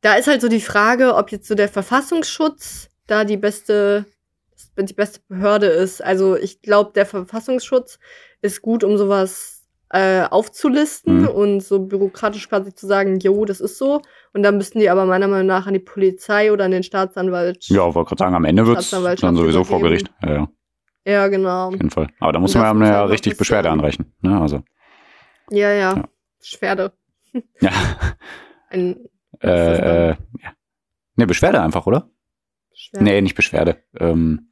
[0.00, 4.06] da ist halt so die Frage, ob jetzt so der Verfassungsschutz da die beste
[4.76, 6.02] die beste Behörde ist.
[6.02, 7.98] Also ich glaube, der Verfassungsschutz
[8.42, 9.56] ist gut, um sowas
[9.92, 11.28] äh, aufzulisten Mhm.
[11.28, 14.00] und so bürokratisch quasi zu sagen, jo, das ist so.
[14.32, 17.64] Und dann müssten die aber meiner Meinung nach an die Polizei oder an den Staatsanwalt.
[17.68, 19.80] Ja, wollte gerade sagen, am Ende wird's Staatsanwaltschaft dann sowieso vor.
[19.80, 20.08] Gericht.
[20.22, 20.48] Ja, ja, auf
[21.04, 21.70] Ja, genau.
[21.72, 22.06] jeden Fall.
[22.20, 23.36] Aber da muss Und man das ja halt richtig.
[23.36, 24.14] Beschwerde anreichen.
[24.20, 24.40] Ne?
[24.40, 24.62] Also,
[25.50, 25.96] Ja, ja.
[25.96, 26.04] Ja.
[26.40, 26.92] Schwerde.
[27.60, 27.70] ja.
[28.70, 28.96] Ein
[29.40, 30.52] äh, das äh, ja.
[31.16, 32.08] Ne, Beschwerde einfach, oder?
[32.72, 33.04] Schwerde.
[33.04, 33.82] Nee, nicht Beschwerde.
[33.98, 34.49] Ähm,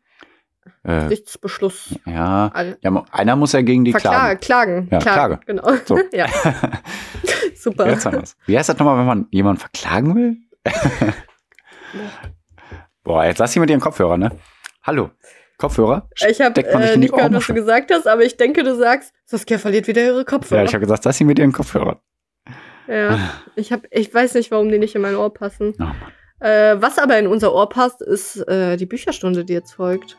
[0.84, 1.94] äh, Gerichtsbeschluss.
[2.06, 4.88] ja, All- ja, einer muss ja gegen die Verklagen, klagen.
[4.88, 4.88] klagen.
[4.90, 5.40] Ja, klagen.
[5.40, 5.40] Klage.
[5.46, 5.84] Genau.
[5.84, 5.98] So.
[6.12, 6.26] ja,
[7.56, 7.88] super.
[7.88, 8.36] Jetzt haben wir's.
[8.46, 10.36] Wie heißt das nochmal, wenn man jemanden verklagen will?
[13.04, 14.30] Boah, jetzt lass sie mit ihren Kopfhörern, ne?
[14.82, 15.10] Hallo.
[15.58, 16.08] Kopfhörer?
[16.28, 19.58] Ich habe äh, nicht gehört, was du gesagt hast, aber ich denke, du sagst, Saskia
[19.58, 20.60] verliert wieder ihre Kopfhörer.
[20.60, 21.96] Ja, ich habe gesagt, lass sie mit ihren Kopfhörern.
[22.86, 23.18] Ja,
[23.56, 25.74] ich, hab, ich weiß nicht, warum die nicht in mein Ohr passen.
[25.80, 26.44] Oh.
[26.44, 30.16] Äh, was aber in unser Ohr passt, ist äh, die Bücherstunde, die jetzt folgt.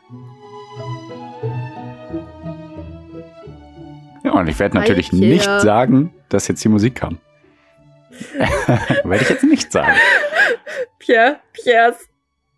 [4.24, 7.18] Ja, und ich werde natürlich Hi, nicht sagen, dass jetzt die Musik kam.
[9.04, 9.96] werde ich jetzt nicht sagen.
[10.98, 12.10] Pierre, Pierres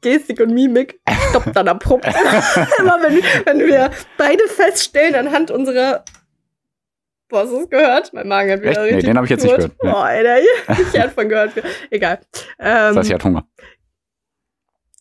[0.03, 1.01] Gestik und Mimik
[1.31, 2.05] stoppt dann abrupt.
[2.79, 6.05] Immer wenn, wenn wir beide feststellen anhand unserer.
[7.29, 8.13] Boah, hast du es gehört?
[8.13, 8.81] Mein Magen hat wieder Echt?
[8.81, 9.05] Nee, richtig.
[9.05, 9.79] den hab ich jetzt nicht gehört.
[9.79, 11.53] Boah, Alter, ich hab von gehört.
[11.91, 12.21] Egal.
[12.59, 13.47] Ähm, Sassi hat Hunger.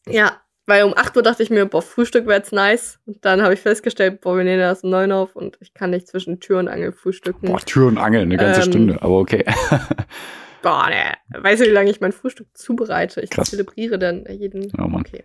[0.08, 3.00] ja, weil um 8 Uhr dachte ich mir, boah, Frühstück wäre jetzt nice.
[3.06, 5.90] Und dann habe ich festgestellt, boah, wir nehmen das um 9 auf und ich kann
[5.90, 7.48] nicht zwischen Tür und Angel frühstücken.
[7.48, 9.44] Boah, Tür und Angel, eine ganze Ähm, Stunde, aber okay.
[10.62, 11.42] Boah, ne.
[11.44, 13.22] Weißt du, wie lange ich mein Frühstück zubereite?
[13.22, 13.50] Ich Krass.
[13.50, 14.72] zelebriere dann jeden.
[14.78, 15.02] Oh Mann.
[15.02, 15.24] Okay.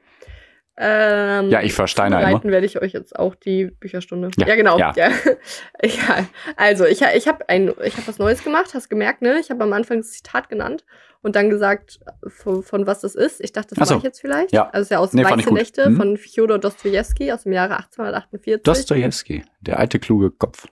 [0.78, 2.16] Ähm, Ja, ich versteine.
[2.16, 4.30] Zubereiten werde ich euch jetzt auch die Bücherstunde.
[4.38, 4.78] Ja, Ja, genau.
[4.78, 4.92] ja.
[4.96, 5.08] Ja.
[5.82, 6.26] ja.
[6.56, 9.38] Also, ich, ich habe ein, ich habe was Neues gemacht, hast gemerkt, ne?
[9.40, 10.84] Ich habe am Anfang das Zitat genannt
[11.26, 11.98] und dann gesagt,
[12.28, 13.40] von, von was das ist.
[13.40, 13.94] Ich dachte, das so.
[13.94, 14.52] mache ich jetzt vielleicht.
[14.52, 14.66] Ja.
[14.70, 15.52] Also, es ist ja aus Nee, Weiße.
[15.52, 15.96] Nächte Mhm.
[15.96, 18.62] von Fjodor Dostojewski aus dem Jahre 1848.
[18.62, 20.66] Dostojewski, der alte kluge Kopf.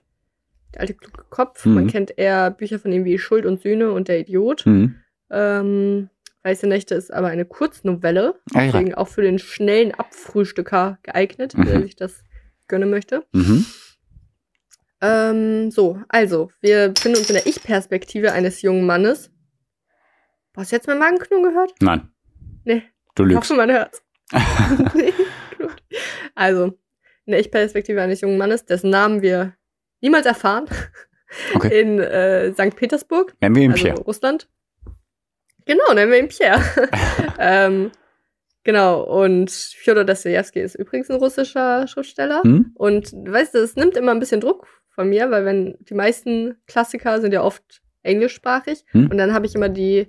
[0.73, 1.65] Der alte kluge Kopf.
[1.65, 1.73] Mhm.
[1.75, 4.65] Man kennt eher Bücher von ihm wie Schuld und Sühne und Der Idiot.
[4.65, 4.95] Mhm.
[5.29, 6.09] Ähm,
[6.43, 8.65] Weiße Nächte ist aber eine Kurznovelle, ja.
[8.67, 11.81] deswegen auch für den schnellen Abfrühstücker geeignet, der Mhm.
[11.83, 12.23] sich das
[12.67, 13.23] gönnen möchte.
[13.33, 13.65] Mhm.
[15.01, 19.31] Ähm, so, also, wir befinden uns in der Ich-Perspektive eines jungen Mannes.
[20.55, 21.73] Hast du jetzt mein Magenknurren gehört?
[21.81, 22.09] Nein.
[22.63, 22.83] Nee.
[23.15, 23.49] Du Ich lügst.
[23.49, 24.01] hoffe, man hört's.
[24.95, 25.13] Nee,
[26.35, 26.65] also,
[27.25, 29.55] in der Ich-Perspektive eines jungen Mannes, dessen Namen wir
[30.01, 30.65] niemals erfahren,
[31.53, 31.81] Okay.
[31.81, 32.75] in äh, St.
[32.75, 33.99] Petersburg, Nennen wir ihn also Pierre.
[34.01, 34.47] Russland.
[35.65, 36.61] Genau, nennen wir ihn Pierre.
[37.39, 37.91] ähm,
[38.63, 42.41] genau, und Fjodor Dostoevsky ist übrigens ein russischer Schriftsteller.
[42.43, 42.71] Hm?
[42.75, 46.55] Und weißt du, es nimmt immer ein bisschen Druck von mir, weil wenn die meisten
[46.67, 49.09] Klassiker sind ja oft englischsprachig Hm?
[49.11, 50.07] und dann habe ich immer die,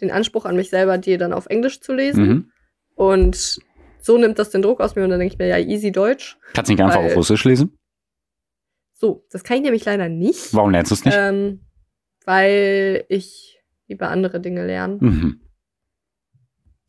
[0.00, 2.26] den Anspruch an mich selber, die dann auf Englisch zu lesen.
[2.26, 2.52] Mhm.
[2.94, 3.60] Und
[4.00, 6.38] so nimmt das den Druck aus mir und dann denke ich mir, ja, easy Deutsch.
[6.54, 7.76] Kannst du nicht einfach auf Russisch lesen?
[8.92, 11.16] So, das kann ich nämlich leider nicht, Warum lernst du es nicht?
[11.18, 11.60] ähm,
[12.26, 14.98] weil ich lieber andere Dinge lernen.
[15.00, 15.40] Mhm.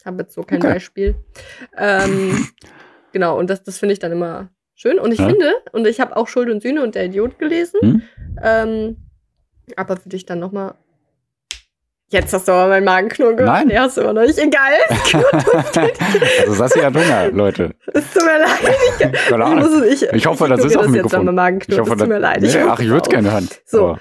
[0.06, 0.74] habe jetzt so kein Okay.
[0.74, 1.16] Beispiel.
[1.78, 2.48] Ähm,
[3.14, 5.00] genau, und das, das finde ich dann immer schön.
[5.00, 5.30] Und ich Ja.
[5.30, 7.80] finde, und ich habe auch Schuld und Sühne und der Idiot gelesen.
[7.82, 8.02] Hm?
[8.42, 8.98] Ähm,
[9.76, 10.76] aber für dich dann nochmal.
[12.12, 13.54] Jetzt hast du aber meinen Magenknurren gehört.
[13.54, 13.68] Nein.
[13.68, 14.38] Nee, hast du aber noch nicht.
[14.38, 14.74] Egal.
[16.42, 17.74] also Sassi hat Hunger, Leute.
[17.94, 19.20] Es tut mir leid.
[19.30, 21.28] Ich, muss, ich, Ich hoffe, das ist auf dem Mikrofon.
[21.68, 22.42] Ich hoffe, es tut mir das- leid.
[22.42, 23.50] Nee, Ich ach, ich würde es gerne hören.
[23.66, 23.98] So.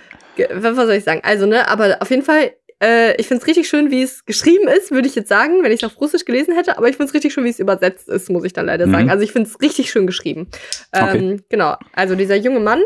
[0.55, 1.21] Was soll ich sagen?
[1.23, 2.53] Also, ne, aber auf jeden Fall,
[2.83, 5.83] äh, ich find's richtig schön, wie es geschrieben ist, würde ich jetzt sagen, wenn ich
[5.83, 8.45] es auf Russisch gelesen hätte, aber ich find's richtig schön, wie es übersetzt ist, muss
[8.45, 8.93] ich dann leider Mhm.
[8.93, 9.11] sagen.
[9.11, 10.49] Also ich find's richtig schön geschrieben.
[10.93, 11.41] Ähm, Okay.
[11.51, 11.77] Genau.
[11.95, 12.81] Also dieser junge Mann,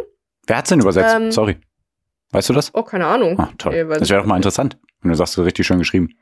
[0.47, 1.14] Wer hat's denn übersetzt?
[1.16, 1.57] Ähm, Sorry.
[2.33, 2.70] Weißt du das?
[2.75, 3.39] oh, keine Ahnung.
[3.39, 3.72] Ah, toll.
[3.85, 6.14] Nee, Das wäre doch mal interessant, wenn du sagst, richtig schön geschrieben.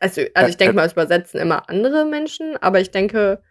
[0.00, 3.42] Also, also ich denke mal, es übersetzen immer andere Menschen, aber ich denke,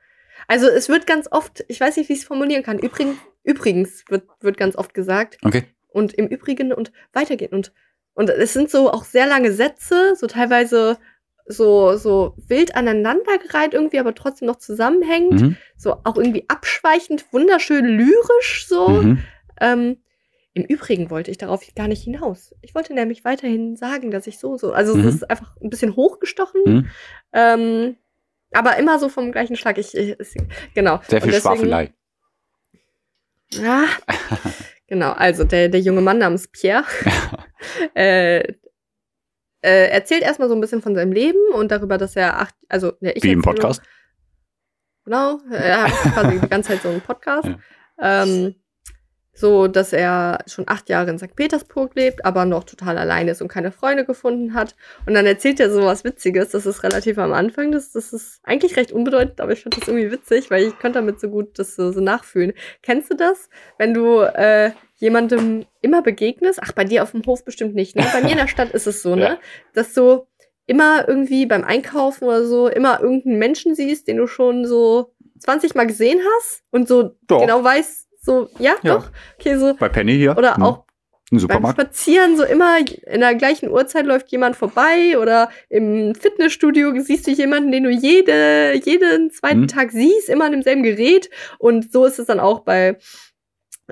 [0.48, 2.80] also es wird ganz oft, ich weiß nicht, wie ich es formulieren kann.
[2.80, 5.66] Übrigens, übrigens wird, wird ganz oft gesagt Okay.
[5.90, 7.74] und im Übrigen und weitergehen und
[8.14, 10.98] und es sind so auch sehr lange Sätze, so teilweise
[11.48, 15.58] so so wild aneinandergereiht irgendwie, aber trotzdem noch zusammenhängend, Mhm.
[15.76, 18.88] so auch irgendwie abschweichend, wunderschön lyrisch so.
[18.88, 19.24] Mhm.
[19.60, 19.98] Ähm,
[20.58, 22.56] Im Übrigen wollte ich darauf gar nicht hinaus.
[22.62, 25.08] Ich wollte nämlich weiterhin sagen, dass ich so, so, also Mhm.
[25.08, 26.90] es ist einfach ein bisschen hochgestochen, Mhm.
[27.32, 27.98] ähm,
[28.54, 29.78] aber immer so vom gleichen Schlag.
[29.78, 30.18] Ich, ich,
[30.74, 31.00] genau.
[31.08, 31.94] Sehr viel deswegen- Schwafelei.
[33.54, 33.86] Ja,
[34.88, 35.12] genau.
[35.12, 36.86] Also der, der junge Mann namens Pierre
[37.96, 38.40] äh,
[39.62, 42.94] äh, erzählt erstmal so ein bisschen von seinem Leben und darüber, dass er acht, also
[43.02, 43.82] ja, ich Wie im Podcast.
[45.06, 47.48] Genau, er hat quasi die ganze Zeit so einen Podcast.
[48.02, 48.56] Ähm,
[49.38, 51.36] so, dass er schon acht Jahre in St.
[51.36, 54.76] Petersburg lebt, aber noch total allein ist und keine Freunde gefunden hat.
[55.06, 56.50] Und dann erzählt er so was Witziges.
[56.50, 57.72] Das ist relativ am Anfang.
[57.72, 60.98] Das, das ist eigentlich recht unbedeutend, aber ich fand das irgendwie witzig, weil ich konnte
[60.98, 62.54] damit so gut das so, so nachfühlen.
[62.82, 66.60] Kennst du das, wenn du äh, jemandem immer begegnest?
[66.64, 67.96] Ach, bei dir auf dem Hof bestimmt nicht.
[67.96, 68.08] Ne?
[68.12, 69.22] Bei mir in der Stadt ist es so, ne?
[69.22, 69.40] Ja.
[69.76, 70.26] Dass du
[70.66, 75.76] immer irgendwie beim Einkaufen oder so immer irgendeinen Menschen siehst, den du schon so 20
[75.76, 77.42] Mal gesehen hast und so Doch.
[77.42, 78.96] genau weißt, so, ja, Ja.
[78.96, 79.10] doch,
[79.40, 79.74] okay, so.
[79.80, 80.38] Bei Penny hier.
[80.38, 80.64] Oder Mhm.
[80.64, 80.78] auch
[81.30, 81.82] Im beim Supermarkt.
[81.82, 87.32] Spazieren, so immer in der gleichen Uhrzeit läuft jemand vorbei oder im Fitnessstudio siehst du
[87.32, 89.68] jemanden, den du jede, jeden zweiten Mhm.
[89.68, 91.30] Tag siehst, immer an demselben Gerät.
[91.58, 92.98] Und so ist es dann auch bei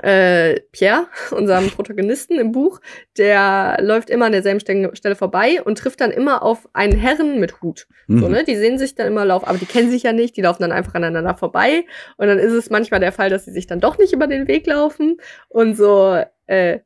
[0.01, 2.81] äh, Pierre, unserem Protagonisten im Buch.
[3.17, 7.61] Der läuft immer an derselben Stelle vorbei und trifft dann immer auf einen Herren mit
[7.61, 7.87] Hut.
[8.07, 8.19] Mhm.
[8.19, 8.43] So, ne?
[8.43, 10.71] Die sehen sich dann immer laufen, aber die kennen sich ja nicht, die laufen dann
[10.71, 11.85] einfach aneinander vorbei.
[12.17, 14.47] Und dann ist es manchmal der Fall, dass sie sich dann doch nicht über den
[14.47, 15.17] Weg laufen.
[15.47, 16.79] Und so, äh,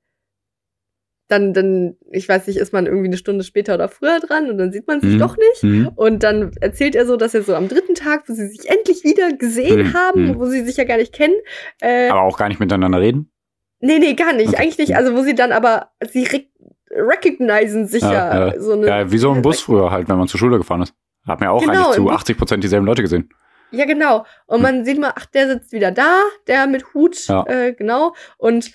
[1.29, 4.57] dann, dann, ich weiß nicht, ist man irgendwie eine Stunde später oder früher dran und
[4.57, 5.19] dann sieht man sich Mhm.
[5.19, 5.63] doch nicht.
[5.63, 5.87] Mhm.
[5.95, 9.03] Und dann erzählt er so, dass er so am dritten Tag, wo sie sich endlich
[9.03, 9.93] wieder gesehen Mhm.
[9.93, 10.39] haben, Mhm.
[10.39, 11.35] wo sie sich ja gar nicht kennen,
[11.81, 13.31] äh, Aber auch gar nicht miteinander reden.
[13.79, 14.57] nee, nee, gar nicht, Okay.
[14.61, 14.95] eigentlich nicht.
[14.97, 16.45] Also wo sie dann aber, sie re
[16.91, 18.59] recognizen sich ja, Ja, ja.
[18.61, 18.87] so eine.
[18.87, 20.93] Ja, wie so ein Bus früher halt, wenn man zur Schule gefahren ist.
[21.27, 23.29] Hat mir auch Genau, eigentlich zu Bus- 80 Prozent dieselben Leute gesehen.
[23.71, 24.25] Ja, genau.
[24.47, 27.35] Und man sieht mal, ach, der sitzt wieder da, der mit Hut, Hm.
[27.35, 27.45] Ja.
[27.47, 28.13] äh, genau.
[28.37, 28.71] Und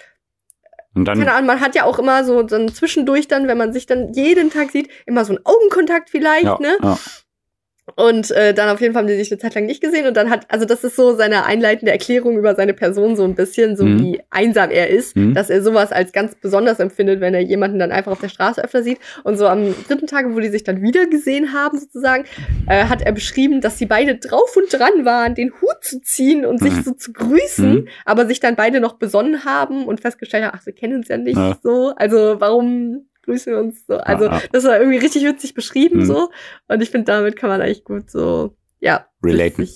[0.95, 3.73] Und dann, keine Ahnung, man hat ja auch immer so dann zwischendurch dann, wenn man
[3.73, 6.77] sich dann jeden Tag sieht, immer so einen Augenkontakt vielleicht, ja, ne?
[6.83, 6.99] ja.
[7.97, 10.17] Und äh, dann auf jeden Fall haben die sich eine Zeit lang nicht gesehen und
[10.17, 13.77] dann hat, also das ist so seine einleitende Erklärung über seine Person, so ein bisschen,
[13.77, 14.01] so Mhm.
[14.01, 15.35] wie einsam er ist, Mhm.
[15.35, 18.65] dass er sowas als ganz besonders empfindet, wenn er jemanden dann einfach auf der Straße
[18.65, 18.99] öfter sieht.
[19.23, 22.25] Und so am dritten Tag, wo die sich dann wieder gesehen haben, sozusagen,
[22.69, 26.47] äh, hat er beschrieben, dass sie beide drauf und dran waren, den Hut zu ziehen
[26.47, 26.83] und sich Mhm.
[26.85, 27.89] so zu grüßen, Mhm.
[28.07, 31.19] aber sich dann beide noch besonnen haben und festgestellt haben, ach, wir kennen uns ja
[31.19, 31.59] nicht Ja.
[31.63, 33.97] so, also warum grüßen wir uns so?
[33.99, 34.41] Also ja.
[34.53, 36.05] das war irgendwie richtig witzig beschrieben Mhm.
[36.07, 36.31] so.
[36.69, 39.07] Und ich finde, damit kann man eigentlich gut so, ja.
[39.23, 39.69] Relaten.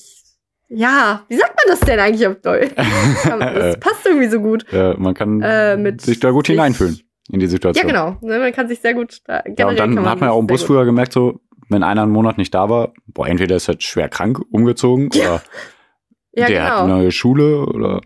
[0.70, 2.70] Ja, wie sagt man das denn eigentlich auf Deutsch?
[3.24, 4.66] Das passt irgendwie so gut.
[4.72, 7.86] äh, man kann Äh, sich da gut sich- hineinfühlen in die Ja, Situation.
[7.86, 8.16] genau.
[8.20, 10.40] Ne, Man kann sich sehr gut da, Ja, und dann man hat man ja auch
[10.40, 11.40] im Bus früher gemerkt, so,
[11.70, 15.34] wenn einer einen Monat nicht da war, boah, entweder ist er schwer krank umgezogen Ja,
[15.34, 15.42] oder
[16.32, 16.84] Ja, der hat genau.
[16.84, 18.00] eine neue Schule oder,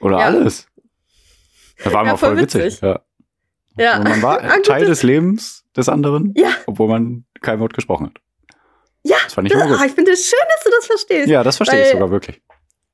[0.00, 0.24] oder Ja.
[0.26, 0.66] alles.
[1.82, 2.64] Das war Ja, immer voll voll witzig.
[2.64, 2.80] witzig.
[2.82, 3.00] Ja.
[3.76, 3.98] Ja.
[3.98, 6.50] Und man war Teil des Lebens des anderen, Ja.
[6.66, 8.14] obwohl man kein Wort gesprochen hat.
[9.04, 9.78] Ja, Das fand ich Das, gut.
[9.84, 11.28] ich finde es schön, dass du das verstehst.
[11.28, 12.40] Ja, das verstehe ich sogar wirklich.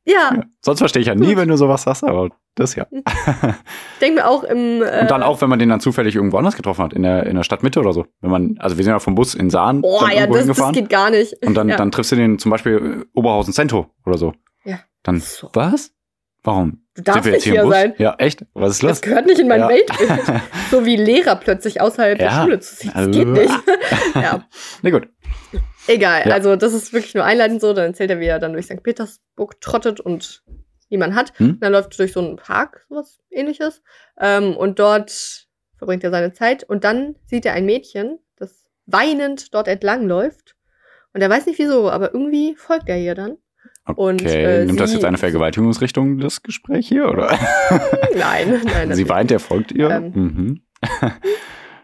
[0.07, 0.43] Ja, Ja.
[0.65, 2.87] Sonst verstehe ich ja nie, wenn du sowas sagst, aber das ja.
[2.91, 3.03] ich
[4.01, 4.83] denke mir auch im.
[4.83, 7.27] Äh, Und dann auch, wenn man den dann zufällig irgendwo anders getroffen hat, in der,
[7.27, 8.07] in der Stadtmitte oder so.
[8.23, 10.89] Wenn man, also wir sind ja vom Bus in Saan Boah, ja, das, das geht
[10.89, 11.35] gar nicht.
[11.47, 11.77] und dann, ja.
[11.77, 14.33] dann triffst du den zum Beispiel äh, Oberhausen Cento oder so.
[14.65, 14.79] Ja.
[15.03, 15.51] Dann, So.
[15.53, 15.93] was?
[16.43, 16.85] Warum?
[16.99, 17.73] Du darfst nicht hier Bus?
[17.73, 17.95] sein.
[17.99, 18.45] Ja, echt?
[18.55, 19.01] Was ist Das los?
[19.03, 19.69] gehört nicht in mein Ja.
[19.69, 20.11] Weltbild.
[20.71, 22.43] so wie Lehrer plötzlich außerhalb der Ja.
[22.43, 22.91] Schule zu ziehen.
[22.95, 23.55] Das geht nicht.
[24.17, 24.45] ja.
[24.83, 25.09] Na gut.
[25.87, 26.35] Egal, Ja.
[26.35, 27.73] also das ist wirklich nur einleitend so.
[27.73, 28.83] Dann erzählt er, wie er dann durch St.
[28.83, 30.43] Petersburg trottet und
[30.89, 31.33] niemand hat.
[31.39, 31.51] Hm?
[31.51, 33.83] Und dann läuft er durch so einen Park, sowas ähnliches.
[34.21, 35.47] Ähm, und dort
[35.77, 36.65] verbringt er seine Zeit.
[36.65, 40.57] Und dann sieht er ein Mädchen, das weinend dort entlang läuft.
[41.15, 43.37] Und er weiß nicht wieso, aber irgendwie folgt er ihr dann.
[43.89, 47.39] Okay, Und, äh, nimmt das jetzt eine Vergewaltigungsrichtung, das Gespräch hier, oder?
[48.17, 48.93] Nein, nein.
[48.95, 49.91] Sie weint, er folgt ihr?
[49.91, 50.63] Ähm, mhm.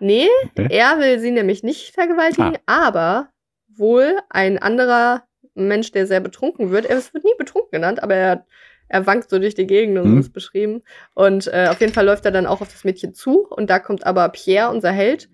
[0.00, 0.66] Nee, Okay.
[0.70, 3.28] er will sie nämlich nicht vergewaltigen, aber
[3.74, 5.22] wohl ein anderer
[5.54, 6.84] Mensch, der sehr betrunken wird.
[6.84, 8.46] Er wird nie betrunken genannt, aber er
[8.88, 10.82] er wankt so durch die Gegend und so ist beschrieben.
[11.14, 13.78] Und äh, auf jeden Fall läuft er dann auch auf das Mädchen zu und da
[13.78, 15.30] kommt aber Pierre, unser Held,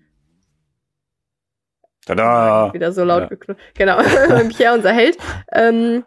[2.05, 2.73] Tada!
[2.73, 3.27] wieder so laut Ja.
[3.27, 3.59] geknurrt.
[3.75, 3.97] Genau,
[4.49, 5.17] Pierre, unser Held,
[5.51, 6.03] ähm,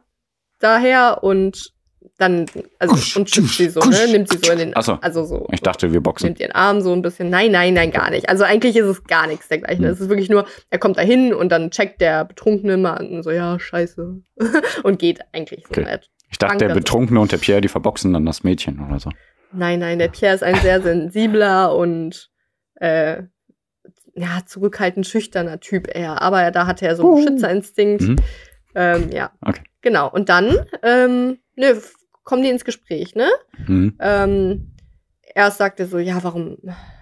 [0.65, 1.73] daher und
[2.19, 2.47] dann,
[2.79, 4.13] also, Kusch, und schützt sie so, kusch, ne?
[4.13, 4.99] Nimmt sie so in den, Ach so.
[5.01, 5.49] also so.
[5.51, 6.27] Ich dachte, wir boxen.
[6.27, 7.29] nimmt ihren Arm so ein bisschen.
[7.29, 8.29] Nein, nein, nein, gar nicht.
[8.29, 9.85] Also eigentlich ist es gar nichts dergleichen.
[9.85, 9.91] Hm.
[9.91, 13.23] Es ist wirklich nur, er kommt da hin und dann checkt der Betrunkene mal an,
[13.23, 14.21] so, ja, scheiße.
[14.85, 15.85] und geht eigentlich so Okay.
[15.85, 16.11] nett.
[16.31, 16.75] Ich dachte, der.
[16.75, 19.11] Betrunkene und der Pierre, die verboxen dann das Mädchen oder so.
[19.53, 22.31] Nein, nein, der Pierre ist ein sehr sensibler und
[22.77, 23.23] äh,
[24.15, 26.23] ja, zurückhaltend schüchterner Typ eher.
[26.23, 27.27] Aber da hatte er so einen Uh.
[27.27, 28.03] Schützerinstinkt.
[28.03, 28.17] Mhm.
[28.77, 29.31] Ähm, ja.
[29.41, 29.63] Okay.
[29.85, 30.11] Genau.
[30.11, 33.29] Und dann, ähm, f- kommen die ins Gespräch, ne?
[33.69, 33.95] Mhm.
[34.01, 34.73] Ähm,
[35.35, 36.57] erst sagt er so, ja, warum?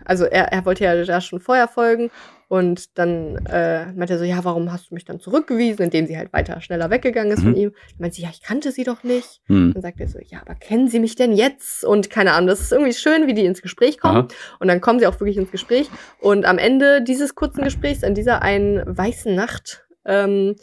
[0.04, 2.10] Also er, er wollte ja da schon vorher folgen
[2.48, 6.18] und dann äh, meint er so, ja, warum hast du mich dann zurückgewiesen, indem sie
[6.18, 7.44] halt weiter schneller weggegangen ist Mhm.
[7.44, 7.70] von ihm.
[7.70, 9.40] Dann meint sie, ja, ich kannte sie doch nicht.
[9.46, 9.72] Mhm.
[9.74, 11.84] Dann sagt er so, ja, aber kennen Sie mich denn jetzt?
[11.84, 14.16] Und keine Ahnung, das ist irgendwie schön, wie die ins Gespräch kommen.
[14.22, 14.28] Aha.
[14.58, 15.88] Und dann kommen sie auch wirklich ins Gespräch.
[16.18, 20.56] Und am Ende dieses kurzen Gesprächs, an dieser einen weißen Nacht, ähm,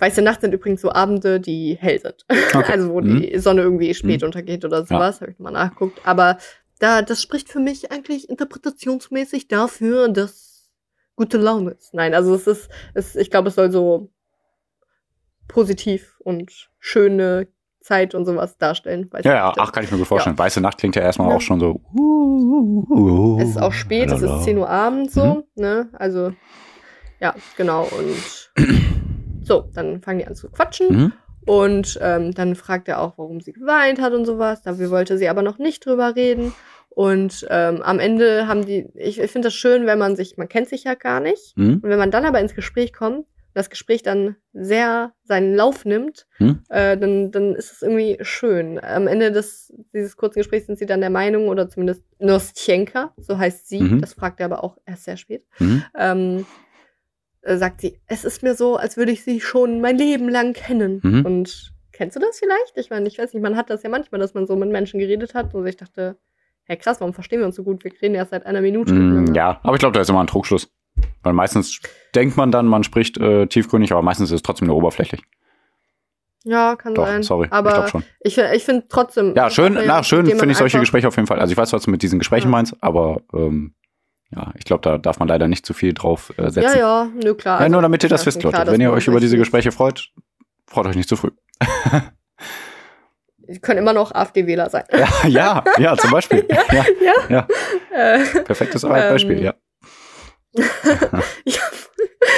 [0.00, 2.24] weiße Nacht sind übrigens so Abende, die hell sind.
[2.54, 2.72] Okay.
[2.72, 4.26] Also wo die Sonne irgendwie spät Mhm.
[4.26, 6.00] untergeht oder sowas, habe ich mal nachgeguckt.
[6.04, 6.38] Aber
[6.78, 10.70] da, das spricht für mich eigentlich interpretationsmäßig dafür, dass
[11.16, 11.92] gute Laune ist.
[11.94, 14.10] Nein, also es ist, es, ich glaube, es soll so
[15.48, 17.48] positiv und schöne
[17.80, 19.10] Zeit und sowas darstellen.
[19.24, 20.38] Ja, ja, ach, kann ich mir gut vorstellen.
[20.38, 21.36] Weiße Nacht klingt ja erstmal Ja.
[21.36, 21.80] auch schon so.
[23.40, 25.42] Es ist auch spät, es ist 10 Uhr abends so, Mhm.
[25.62, 25.88] ne?
[25.94, 26.32] Also,
[27.20, 27.84] ja, genau.
[27.84, 28.52] Und
[29.50, 30.86] so, dann fangen die an zu quatschen.
[30.96, 31.12] Mhm.
[31.46, 34.62] Und ähm, dann fragt er auch, warum sie geweint hat und sowas.
[34.62, 36.52] Dafür wollte sie aber noch nicht drüber reden.
[36.90, 40.48] Und ähm, am Ende haben die, ich, ich finde das schön, wenn man sich, man
[40.48, 41.56] kennt sich ja gar nicht.
[41.56, 41.80] Mhm.
[41.82, 46.26] Und wenn man dann aber ins Gespräch kommt, das Gespräch dann sehr seinen Lauf nimmt,
[46.36, 46.60] Hm?
[46.68, 48.78] äh, dann, dann ist es irgendwie schön.
[48.82, 53.38] Am Ende des, dieses kurzen Gesprächs sind sie dann der Meinung, oder zumindest Nostjenka, so
[53.38, 54.00] heißt sie, Mhm.
[54.00, 55.82] das fragt er aber auch erst sehr spät, Mhm.
[55.98, 56.46] ähm,
[57.42, 60.52] äh, sagt sie, es ist mir so, als würde ich sie schon mein Leben lang
[60.52, 61.00] kennen.
[61.02, 61.24] Mhm.
[61.26, 62.76] Und kennst du das vielleicht?
[62.76, 65.00] Ich meine, ich weiß nicht, man hat das ja manchmal, dass man so mit Menschen
[65.00, 66.16] geredet hat und ich dachte,
[66.64, 67.82] hey krass, warum verstehen wir uns so gut?
[67.84, 68.92] Wir reden erst seit einer Minute.
[68.94, 70.70] Mm, ja, aber ich glaube, da ist immer ein Trugschluss.
[71.22, 71.80] Weil meistens
[72.14, 75.22] denkt man dann, man spricht äh, tiefgründig, aber meistens ist es trotzdem nur oberflächlich.
[76.44, 77.22] Ja, kann Doch, sein.
[77.22, 77.46] sorry.
[77.46, 78.04] ich Aber glaube schon.
[78.20, 79.34] ich, ich finde trotzdem.
[79.34, 81.38] Ja, schön, na, schön finde ich solche Gespräche auf jeden Fall.
[81.38, 82.50] Also ich weiß, was du mit diesen Gesprächen Ja.
[82.52, 83.74] meinst, aber ähm,
[84.34, 86.78] ja, ich glaube, da darf man leider nicht zu viel drauf äh, setzen.
[86.78, 87.58] Ja, ja, nö, klar.
[87.58, 88.64] Ja, Also, nur damit ihr das ja, wisst, Leute.
[88.70, 90.10] Wenn ihr euch über diese Gespräche freut,
[90.66, 91.30] freut euch nicht zu früh.
[93.38, 94.84] Die können immer noch AfD-Wähler sein.
[94.92, 96.46] ja, ja, ja, zum Beispiel.
[96.72, 96.84] Ja,
[97.28, 97.46] Ja.
[97.92, 99.54] Äh, perfektes Ähm, Beispiel, ja.
[101.44, 101.60] ja,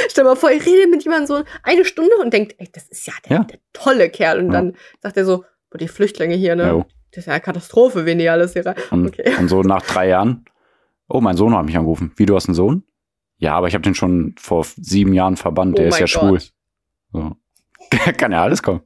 [0.09, 3.07] stell mal vor, ich rede mit jemandem so eine Stunde und denkt, ey, das ist
[3.07, 3.45] ja der, Ja.
[3.45, 4.39] der tolle Kerl.
[4.41, 4.53] Und Ja.
[4.53, 6.85] dann sagt er so, boah, die Flüchtlinge hier, ne?
[7.13, 8.77] Das ist ja eine Katastrophe, wen die alles hier rein.
[8.91, 9.35] Und, Okay.
[9.39, 10.45] und so nach drei Jahren,
[11.13, 12.13] oh, mein Sohn hat mich angerufen.
[12.17, 12.85] Wie, du hast einen Sohn?
[13.39, 16.09] Ja, aber ich habe den schon vor sieben Jahren verbannt, der Oh ist ja mein
[16.09, 16.39] schwul.
[16.39, 16.53] Gott.
[17.13, 17.37] So.
[18.17, 18.83] Kann ja alles kommen.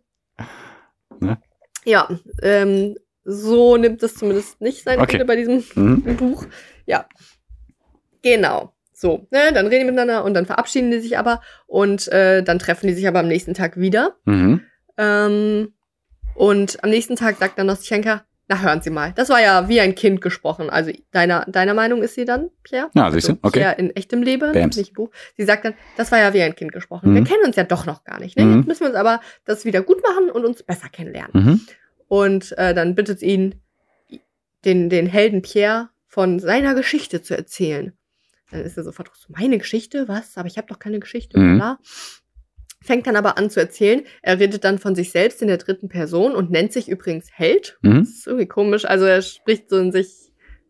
[1.84, 2.08] Ja,
[2.42, 5.12] ähm, so nimmt es zumindest nicht sein Okay.
[5.14, 6.02] Ende bei diesem Mhm.
[6.16, 6.46] Buch.
[6.86, 7.06] Ja.
[8.22, 8.72] Genau.
[8.92, 12.58] So, ne, dann reden die miteinander und dann verabschieden die sich aber und äh, dann
[12.58, 14.16] treffen die sich aber am nächsten Tag wieder.
[14.24, 14.62] Mhm.
[14.96, 15.74] Ähm,
[16.34, 19.80] und am nächsten Tag sagt dann Nostjenka, na hören Sie mal, das war ja wie
[19.80, 20.70] ein Kind gesprochen.
[20.70, 22.90] Also deiner, deiner Meinung ist sie dann, Pierre?
[22.94, 23.32] Ja, siehst du?
[23.32, 23.58] Also Okay.
[23.60, 24.76] Pierre in echtem Leben, Bams.
[24.76, 25.10] nicht Buch.
[25.36, 27.12] Sie sagt dann, das war ja wie ein Kind gesprochen.
[27.14, 27.26] Wir Mhm.
[27.26, 28.36] kennen uns ja doch noch gar nicht.
[28.38, 28.44] Ne?
[28.44, 28.56] Mhm.
[28.58, 31.30] Jetzt müssen wir uns aber das wieder gut machen und uns besser kennenlernen.
[31.32, 31.60] Mhm.
[32.08, 33.54] Und äh, dann bittet sie ihn,
[34.64, 37.92] den, den Helden Pierre von seiner Geschichte zu erzählen.
[38.50, 40.06] Dann ist er sofort so, meine Geschichte?
[40.08, 40.36] Was?
[40.36, 41.38] Aber ich habe doch keine Geschichte.
[41.38, 41.56] Mhm.
[41.56, 41.78] Bla.
[42.82, 44.02] Fängt dann aber an zu erzählen.
[44.22, 47.78] Er redet dann von sich selbst in der dritten Person und nennt sich übrigens Held.
[47.82, 48.00] Mhm.
[48.00, 48.84] Das ist irgendwie komisch.
[48.84, 50.08] Also er spricht so in sich,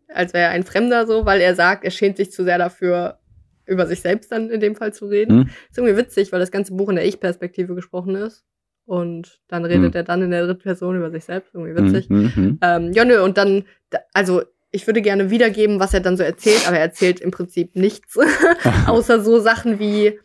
[0.08, 3.18] als wäre er ein Fremder so, weil er sagt, er schämt sich zu sehr dafür,
[3.66, 5.36] über sich selbst dann in dem Fall zu reden.
[5.38, 5.50] Mhm.
[5.68, 8.44] Ist irgendwie witzig, weil das ganze Buch in der Ich-Perspektive gesprochen ist.
[8.84, 9.96] Und dann redet Mhm.
[9.96, 11.52] er dann in der dritten Person über sich selbst.
[11.54, 12.08] Irgendwie witzig.
[12.08, 12.32] Mhm.
[12.36, 12.58] Mhm.
[12.62, 16.22] Ähm, ja, nö, und dann, da- also ich würde gerne wiedergeben, was er dann so
[16.22, 18.16] erzählt, aber er erzählt im Prinzip nichts.
[18.86, 20.20] Außer so Sachen wie,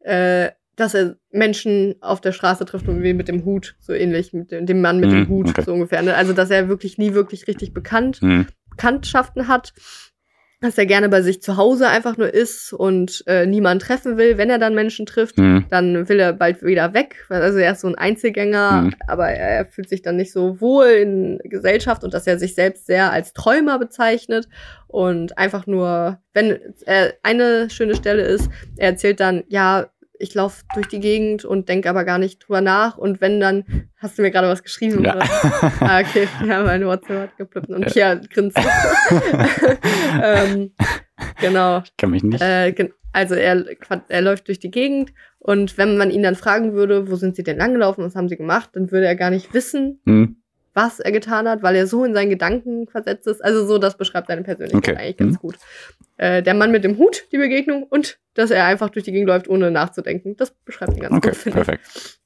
[0.00, 4.32] äh, dass er Menschen auf der Straße trifft und wie mit dem Hut, so ähnlich,
[4.32, 5.62] mit dem, dem Mann mit dem Mhm, Hut, okay.
[5.62, 6.02] so ungefähr.
[6.02, 6.14] ne?
[6.16, 8.46] Also, dass er wirklich nie wirklich richtig bekannt, Mhm.
[8.70, 9.72] Bekanntschaften hat,
[10.62, 14.36] dass er gerne bei sich zu Hause einfach nur ist und äh, niemanden treffen will,
[14.36, 15.64] wenn er dann Menschen trifft Mhm.
[15.70, 17.24] dann will er bald wieder weg.
[17.30, 18.94] Also er ist so ein Einzelgänger, Mhm.
[19.06, 22.86] aber er fühlt sich dann nicht so wohl in Gesellschaft und dass er sich selbst
[22.86, 24.48] sehr als Träumer bezeichnet
[24.86, 29.88] und einfach nur, wenn äh, eine schöne Stelle ist, er erzählt dann, ja,
[30.20, 32.96] ich laufe durch die Gegend und denke aber gar nicht drüber nach.
[32.98, 33.64] Und wenn dann,
[33.96, 35.02] hast du mir gerade was geschrieben?
[35.04, 35.16] Ja.
[35.16, 35.24] Oder?
[35.80, 36.28] Ah, okay.
[36.46, 38.56] Ja, meine WhatsApp hat geplippt und Pierre grinst.
[40.22, 40.72] ähm,
[41.40, 41.82] genau.
[41.84, 42.40] Ich kann mich nicht.
[42.42, 42.74] Äh,
[43.12, 43.64] also er,
[44.08, 47.42] er läuft durch die Gegend und wenn man ihn dann fragen würde, wo sind sie
[47.42, 50.36] denn langgelaufen, was haben sie gemacht, dann würde er gar nicht wissen, Hm.
[50.74, 53.42] was er getan hat, weil er so in seinen Gedanken versetzt ist.
[53.44, 55.02] Also so, das beschreibt seine Persönlichkeit Okay.
[55.02, 55.38] eigentlich ganz Mhm.
[55.40, 55.56] gut.
[56.20, 59.28] Äh, der Mann mit dem Hut, die Begegnung und dass er einfach durch die Gegend
[59.28, 60.36] läuft, ohne nachzudenken.
[60.36, 62.20] Das beschreibt ihn ganz Okay, gut, ich perfekt.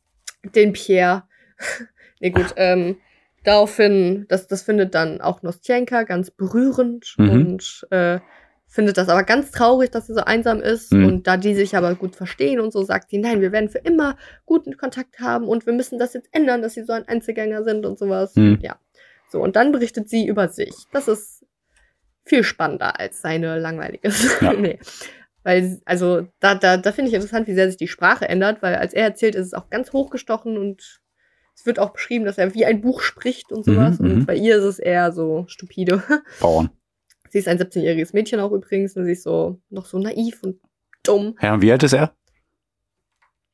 [0.53, 1.23] den Pierre.
[2.21, 2.97] nee, gut, ähm,
[3.45, 7.31] daraufhin, das, das findet dann auch Nostjenka ganz berührend Mhm.
[7.31, 8.19] und äh,
[8.67, 10.93] findet das aber ganz traurig, dass sie so einsam ist.
[10.93, 11.07] Mhm.
[11.07, 13.79] Und da die sich aber gut verstehen und so, sagt sie, nein, wir werden für
[13.79, 17.63] immer guten Kontakt haben und wir müssen das jetzt ändern, dass sie so ein Einzelgänger
[17.63, 18.35] sind und sowas.
[18.35, 18.59] Mhm.
[18.61, 18.75] Ja.
[19.31, 20.75] So, und dann berichtet sie über sich.
[20.93, 21.44] Das ist
[22.25, 24.41] viel spannender als seine langweiliges.
[24.41, 24.53] Ja.
[24.53, 24.79] nee.
[25.43, 28.77] Weil, also, da, da, da finde ich interessant, wie sehr sich die Sprache ändert, weil
[28.77, 31.03] als er erzählt, ist es auch ganz hochgestochen und
[31.55, 33.99] es wird auch beschrieben, dass er wie ein Buch spricht und sowas.
[33.99, 34.15] Mhm, mhm.
[34.15, 36.03] und bei ihr ist es eher so stupide.
[36.41, 36.71] Bauern.
[37.29, 40.61] Sie ist ein 17-jähriges Mädchen auch übrigens und sie ist so noch so naiv und
[41.03, 41.37] dumm.
[41.43, 42.15] Ja, und wie alt ist er?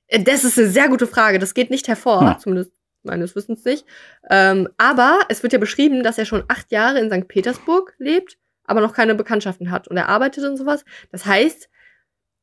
[0.06, 1.38] Äh, Das ist eine sehr gute Frage.
[1.38, 2.38] Das geht nicht hervor, Ah.
[2.38, 3.84] zumindest meines Wissens nicht.
[4.30, 7.26] Ähm, aber es wird ja beschrieben, dass er schon acht Jahre in St.
[7.28, 8.36] Petersburg lebt,
[8.70, 10.84] aber noch keine Bekanntschaften hat und er arbeitet und sowas.
[11.12, 11.68] Das heißt,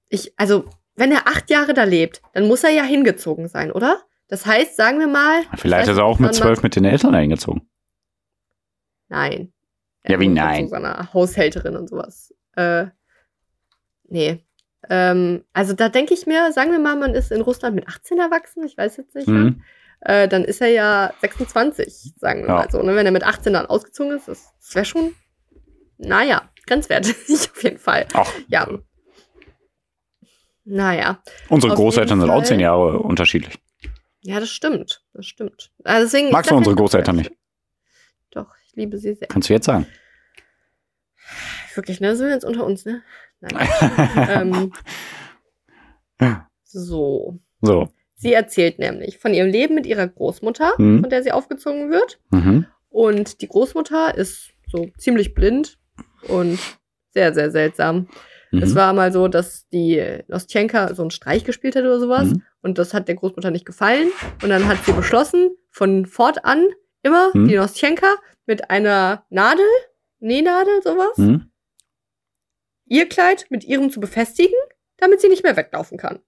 [0.09, 0.65] ich, also,
[0.95, 4.01] wenn er acht Jahre da lebt, dann muss er ja hingezogen sein, oder?
[4.28, 5.43] Das heißt, sagen wir mal.
[5.55, 7.69] Vielleicht ist er auch mit zwölf mit den Eltern eingezogen.
[9.09, 9.53] Nein.
[10.05, 10.65] Ja, wie nein?
[10.65, 12.34] So seiner Haushälterin und sowas.
[12.55, 12.88] Äh,
[14.03, 14.43] nee.
[14.89, 18.17] Ähm, also da denke ich mir, sagen wir mal, man ist in Russland mit 18
[18.19, 19.43] erwachsen, ich weiß jetzt nicht, wann.
[19.43, 19.63] Mhm.
[20.01, 22.55] äh, dann ist er ja 26, sagen wir Ja.
[22.55, 22.82] mal so.
[22.82, 22.95] Ne?
[22.95, 25.13] Wenn er mit 18 dann ausgezogen ist, das, das wäre schon,
[25.98, 28.06] naja, grenzwertig auf jeden Fall.
[28.14, 28.68] Ach, Ja.
[30.70, 33.58] Naja, unsere Auf Großeltern sind auch zehn Jahre unterschiedlich.
[34.22, 35.72] ja, das stimmt, das stimmt.
[35.86, 37.32] Also deswegen, Magst du unsere Großeltern nicht?
[38.32, 39.30] Doch, ich liebe sie sehr.
[39.30, 39.88] Kannst du jetzt sagen?
[41.74, 42.16] Wirklich, ne?
[42.18, 43.02] Sind wir jetzt unter uns, ne?
[43.39, 43.70] Nein.
[46.20, 47.39] ähm, so.
[47.62, 47.89] so.
[48.16, 51.02] Sie erzählt nämlich von ihrem Leben mit ihrer Großmutter, Mhm.
[51.02, 52.20] von der sie aufgezogen wird.
[52.32, 52.66] Mhm.
[52.89, 55.78] Und die Großmutter ist so ziemlich blind
[56.28, 56.59] und
[57.13, 58.07] sehr, sehr seltsam.
[58.51, 58.63] Mhm.
[58.63, 62.28] Es war mal so, dass die Nostjenka so einen Streich gespielt hat oder sowas.
[62.30, 62.43] Mhm.
[62.61, 64.09] Und das hat der Großmutter nicht gefallen.
[64.41, 66.65] Und dann hat sie beschlossen, von fortan
[67.03, 67.47] immer Mhm.
[67.47, 68.15] die Nostjenka
[68.45, 69.65] mit einer Nadel,
[70.19, 71.49] Nähnadel, sowas, Mhm.
[72.86, 74.55] ihr Kleid mit ihrem zu befestigen,
[74.97, 76.19] damit sie nicht mehr weglaufen kann.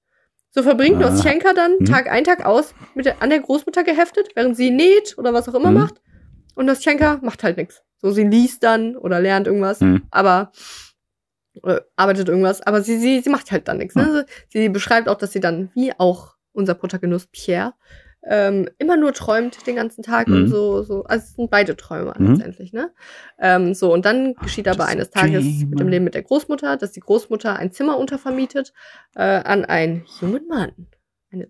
[0.51, 1.09] So verbringt Ah.
[1.11, 1.85] Nostjenka dann Mhm.
[1.85, 5.47] Tag ein, Tag aus mit der, an der Großmutter geheftet, während sie näht oder was
[5.47, 5.77] auch immer Mhm.
[5.77, 6.01] macht.
[6.55, 7.83] Und Nostjenka macht halt nichts.
[8.01, 10.03] So, sie liest dann oder lernt irgendwas, Mhm.
[10.11, 10.51] aber
[11.63, 13.95] äh, arbeitet irgendwas, aber sie, sie, sie macht halt dann nichts.
[13.95, 14.25] Ne?
[14.49, 17.73] Sie, sie beschreibt auch, dass sie dann, wie auch unser Protagonist Pierre,
[18.23, 20.33] ähm, immer nur träumt den ganzen Tag Mhm.
[20.35, 22.27] und so, so, also es sind beide Träume Mhm.
[22.27, 22.91] letztendlich, ne?
[23.39, 25.69] Ähm, so, und dann geschieht aber das eines Tages Dream.
[25.69, 28.73] mit dem Leben mit der Großmutter, dass die Großmutter ein Zimmer untervermietet
[29.15, 30.71] äh, an einen jungen Mann.
[31.31, 31.47] Eine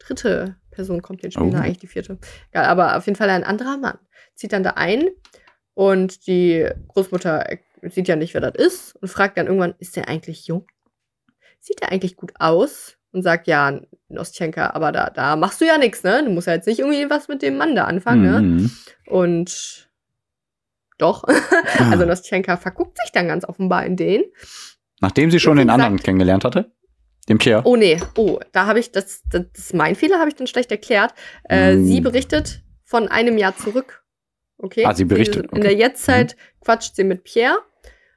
[0.00, 1.56] dritte Person kommt den Spiel, Oh.
[1.56, 2.18] eigentlich die vierte.
[2.50, 3.98] Egal, aber auf jeden Fall ein anderer Mann.
[4.34, 5.04] Zieht dann da ein
[5.74, 7.46] und die Großmutter
[7.82, 10.66] sieht ja nicht, wer das ist und fragt dann irgendwann, ist der eigentlich jung?
[11.60, 12.96] Sieht der eigentlich gut aus?
[13.14, 16.22] Und sagt, ja, Nostjenka, aber da, da machst du ja nichts, ne?
[16.24, 18.40] Du musst ja jetzt nicht irgendwie was mit dem Mann da anfangen, ne?
[18.40, 18.70] Mhm.
[19.06, 19.90] Und
[20.96, 21.24] doch.
[21.78, 24.22] also Nostjenka verguckt sich dann ganz offenbar in den.
[25.02, 26.72] Nachdem sie schon den gesagt- anderen kennengelernt hatte?
[27.28, 27.62] Dem Pierre?
[27.66, 30.46] Oh nee, oh, da habe ich, das, das, das ist mein Fehler, habe ich dann
[30.46, 31.12] schlecht erklärt.
[31.48, 31.84] Äh, Mm.
[31.84, 34.01] Sie berichtet von einem Jahr zurück.
[34.62, 34.84] Okay.
[34.86, 35.58] Ah, sie berichtet, In okay.
[35.58, 35.62] Mhm.
[35.64, 37.58] der Jetztzeit quatscht sie mit Pierre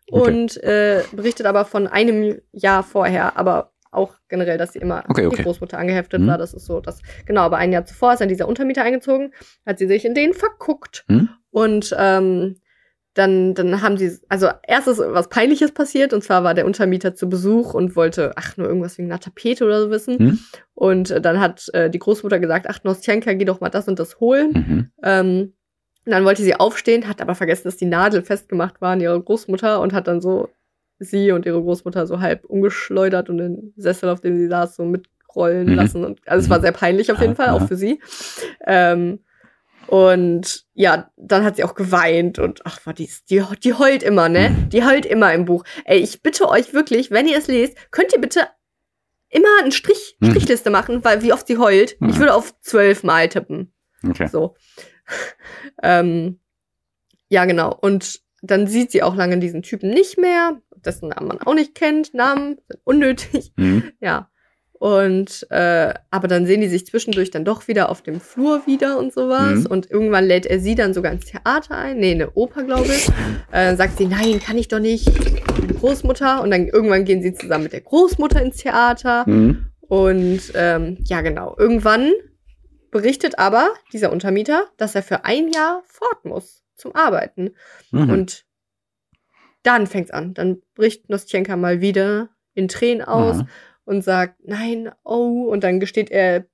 [0.09, 0.31] Okay.
[0.31, 5.27] und äh, berichtet aber von einem Jahr vorher, aber auch generell, dass sie immer Okay,
[5.29, 5.41] die.
[5.41, 6.27] Großmutter angeheftet Mhm.
[6.27, 6.37] war.
[6.37, 9.33] Das ist so, dass, genau, aber ein Jahr zuvor ist dann dieser Untermieter eingezogen,
[9.65, 11.29] hat sie sich in den verguckt Mhm.
[11.49, 12.57] und ähm,
[13.15, 17.15] dann, dann haben sie, also erst ist was Peinliches passiert, und zwar war der Untermieter
[17.15, 20.17] zu Besuch und wollte, ach, nur irgendwas wegen einer Tapete oder so wissen.
[20.19, 20.39] Hm?
[20.73, 23.97] Und äh, dann hat äh, die Großmutter gesagt, ach, Nostjenka, geh doch mal das und
[23.99, 24.51] das holen.
[24.51, 24.91] Mhm.
[25.01, 25.53] Ähm,
[26.05, 29.19] und dann wollte sie aufstehen, hat aber vergessen, dass die Nadel festgemacht war an ihrer
[29.19, 30.49] Großmutter und hat dann so
[30.99, 34.85] sie und ihre Großmutter so halb umgeschleudert und den Sessel, auf dem sie saß, so
[34.85, 35.73] mitrollen Mhm.
[35.75, 36.05] lassen.
[36.05, 37.53] Und, also es war sehr peinlich auf jeden Ja, Fall, ja.
[37.53, 37.99] auch für sie.
[38.65, 39.19] Ähm,
[39.87, 44.29] und ja, dann hat sie auch geweint und ach, war die, die, die heult immer,
[44.29, 44.49] ne?
[44.49, 44.69] Mhm.
[44.69, 45.63] Die heult immer im Buch.
[45.85, 48.47] Ey, ich bitte euch wirklich, wenn ihr es lest, könnt ihr bitte
[49.29, 50.31] immer einen Strich, Mhm.
[50.31, 51.93] Strichliste machen, weil wie oft sie heult.
[51.93, 52.19] Ich Mhm.
[52.19, 53.73] würde auf zwölf Mal tippen.
[54.07, 54.27] Okay.
[54.27, 54.55] So.
[55.83, 56.39] ähm,
[57.29, 57.75] ja, genau.
[57.79, 61.75] Und dann sieht sie auch lange diesen Typen nicht mehr, dessen Namen man auch nicht
[61.75, 62.13] kennt.
[62.13, 63.53] Namen sind unnötig.
[63.55, 63.91] Mhm.
[63.99, 64.29] Ja.
[64.77, 68.99] Und äh, aber dann sehen die sich zwischendurch dann doch wieder auf dem Flur wieder
[68.99, 69.61] und sowas.
[69.61, 69.65] Mhm.
[69.67, 71.97] Und irgendwann lädt er sie dann sogar ins Theater ein.
[71.97, 73.09] Nee, eine Oper, glaube ich.
[73.51, 75.09] Äh, sagt sie, nein, kann ich doch nicht.
[75.79, 76.43] Großmutter.
[76.43, 79.23] Und dann irgendwann gehen sie zusammen mit der Großmutter ins Theater.
[79.25, 79.67] Mhm.
[79.79, 81.55] Und ähm, ja, genau.
[81.57, 82.11] Irgendwann
[82.95, 87.53] berichtet aber dieser Untermieter, dass er für ein Jahr fort muss zum Arbeiten.
[87.91, 88.09] Mhm.
[88.09, 88.45] Und
[89.63, 90.33] dann fängt's an.
[90.33, 93.47] Dann bricht Nostjenka mal wieder in Tränen aus Mhm.
[93.83, 95.43] und sagt, nein, oh.
[95.49, 96.45] Und dann gesteht er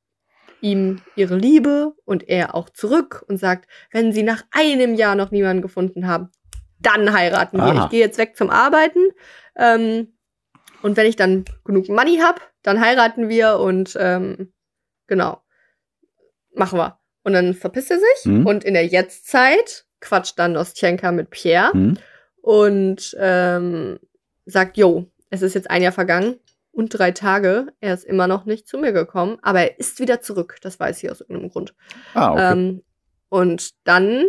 [0.62, 5.30] ihm ihre Liebe und er auch zurück und sagt, wenn sie nach einem Jahr noch
[5.30, 6.32] niemanden gefunden haben,
[6.80, 7.66] dann heiraten wir.
[7.66, 7.84] Aha.
[7.84, 9.12] Ich gehe jetzt weg zum Arbeiten.
[9.56, 10.18] Ähm,
[10.82, 14.52] und wenn ich dann genug Money hab, dann heiraten wir und ähm,
[15.06, 15.41] genau,
[16.54, 16.98] machen wir.
[17.24, 18.46] Und dann verpisst er sich Mhm.
[18.46, 21.98] und in der Jetztzeit quatscht dann Nostjenka mit Pierre Mhm.
[22.42, 24.00] und ähm,
[24.46, 26.36] sagt, jo, es ist jetzt ein Jahr vergangen
[26.72, 27.68] und drei Tage.
[27.80, 30.58] Er ist immer noch nicht zu mir gekommen, aber er ist wieder zurück.
[30.62, 31.76] Das weiß ich aus irgendeinem Grund.
[32.16, 32.52] Ah, okay.
[32.54, 32.84] Ähm,
[33.30, 34.26] und dann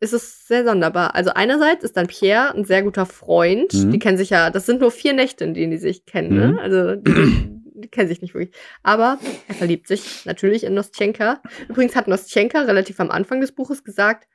[0.00, 1.14] ist es sehr sonderbar.
[1.14, 3.72] Also einerseits ist dann Pierre ein sehr guter Freund.
[3.72, 3.90] Mhm.
[3.92, 6.36] Die kennen sich ja, das sind nur vier Nächte, in denen die sich kennen.
[6.36, 6.58] Ne?
[6.60, 8.56] Also die, die kennen sich nicht wirklich.
[8.82, 9.18] Aber
[9.48, 11.42] er verliebt sich natürlich in Nostjenka.
[11.68, 14.26] Übrigens hat Nostjenka relativ am Anfang des Buches gesagt,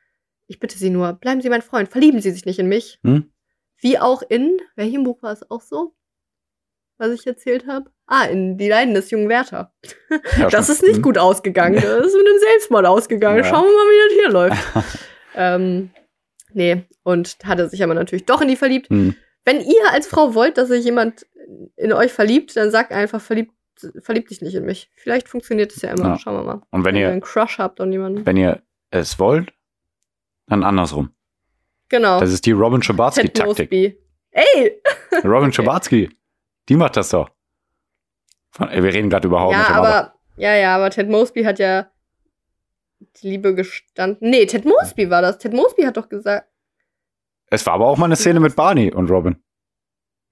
[0.48, 3.00] ich bitte Sie nur, bleiben Sie mein Freund, verlieben Sie sich nicht in mich.
[3.04, 3.32] Hm?
[3.78, 5.96] Wie auch in, welchem Buch war es auch so?
[6.98, 7.90] Was ich erzählt habe?
[8.08, 9.74] Ah, in Die Leiden des jungen Werther.
[10.38, 11.02] Ja, Das ist nicht Mhm.
[11.04, 11.76] gut ausgegangen.
[11.76, 13.38] Das ist mit einem Selbstmord ausgegangen.
[13.38, 13.44] Ja.
[13.46, 15.00] Schauen wir mal, wie das hier läuft.
[15.36, 15.92] ähm,
[16.52, 18.92] nee, und hat er sich aber natürlich doch in die verliebt.
[18.92, 19.16] Mhm.
[19.46, 21.26] Wenn ihr als Frau wollt, dass sich jemand
[21.76, 23.54] in euch verliebt, dann sagt einfach, verliebt,
[24.00, 24.92] verliebt dich nicht in mich.
[24.96, 26.10] Vielleicht funktioniert es ja immer.
[26.10, 26.20] Ja.
[26.20, 26.62] Schauen wir mal.
[26.72, 28.26] Und wenn ihr ihr, einen Crush habt und jemanden.
[28.26, 28.62] wenn ihr
[28.92, 29.54] es wollt,
[30.48, 31.12] dann andersrum.
[31.90, 32.20] Genau.
[32.20, 33.72] Das ist die Robin Ted Schabatsky-Taktik.
[33.72, 33.98] Mosby.
[34.32, 34.82] Ey!
[35.24, 36.10] Robin Schabatsky,
[36.68, 37.30] die macht das doch.
[38.52, 39.88] Von, wir reden gerade über How I ja, Your Mother.
[39.88, 41.92] aber, ja, ja, aber Ted Mosby hat ja
[43.00, 44.30] die Liebe gestanden.
[44.30, 45.38] Nee, Ted Mosby war das.
[45.38, 46.48] Ted Mosby hat doch gesagt.
[47.48, 49.42] Es war aber auch mal eine Szene mit Barney und Robin.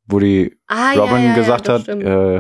[0.08, 2.38] Wo die Ah, Robin ja, ja, gesagt hat, äh,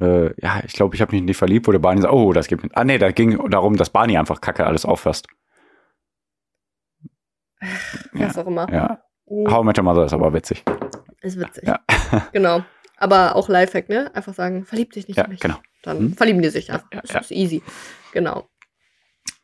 [0.00, 2.46] äh, ja, ich glaube, ich habe mich nicht verliebt, wo der Barney sagt, oh, das
[2.48, 2.76] gibt nicht.
[2.76, 5.26] Ah, nee, da ging darum, dass Barney einfach Kacke alles auffasst.
[8.12, 8.70] was auch immer.
[8.72, 9.02] Ja.
[9.26, 9.50] Mhm.
[9.50, 10.64] How I Met Your Mother ist aber witzig.
[11.20, 11.64] Ist witzig.
[11.68, 11.80] Ja.
[12.32, 12.64] Genau.
[12.96, 14.10] Aber auch Lifehack, ne?
[14.14, 15.40] Einfach sagen, verlieb dich nicht Ja, in mich.
[15.40, 15.56] genau.
[15.82, 16.12] Dann Hm?
[16.14, 16.88] verlieben die sich einfach.
[16.92, 17.20] Ja, das ja.
[17.20, 17.62] ist easy.
[18.12, 18.48] Genau.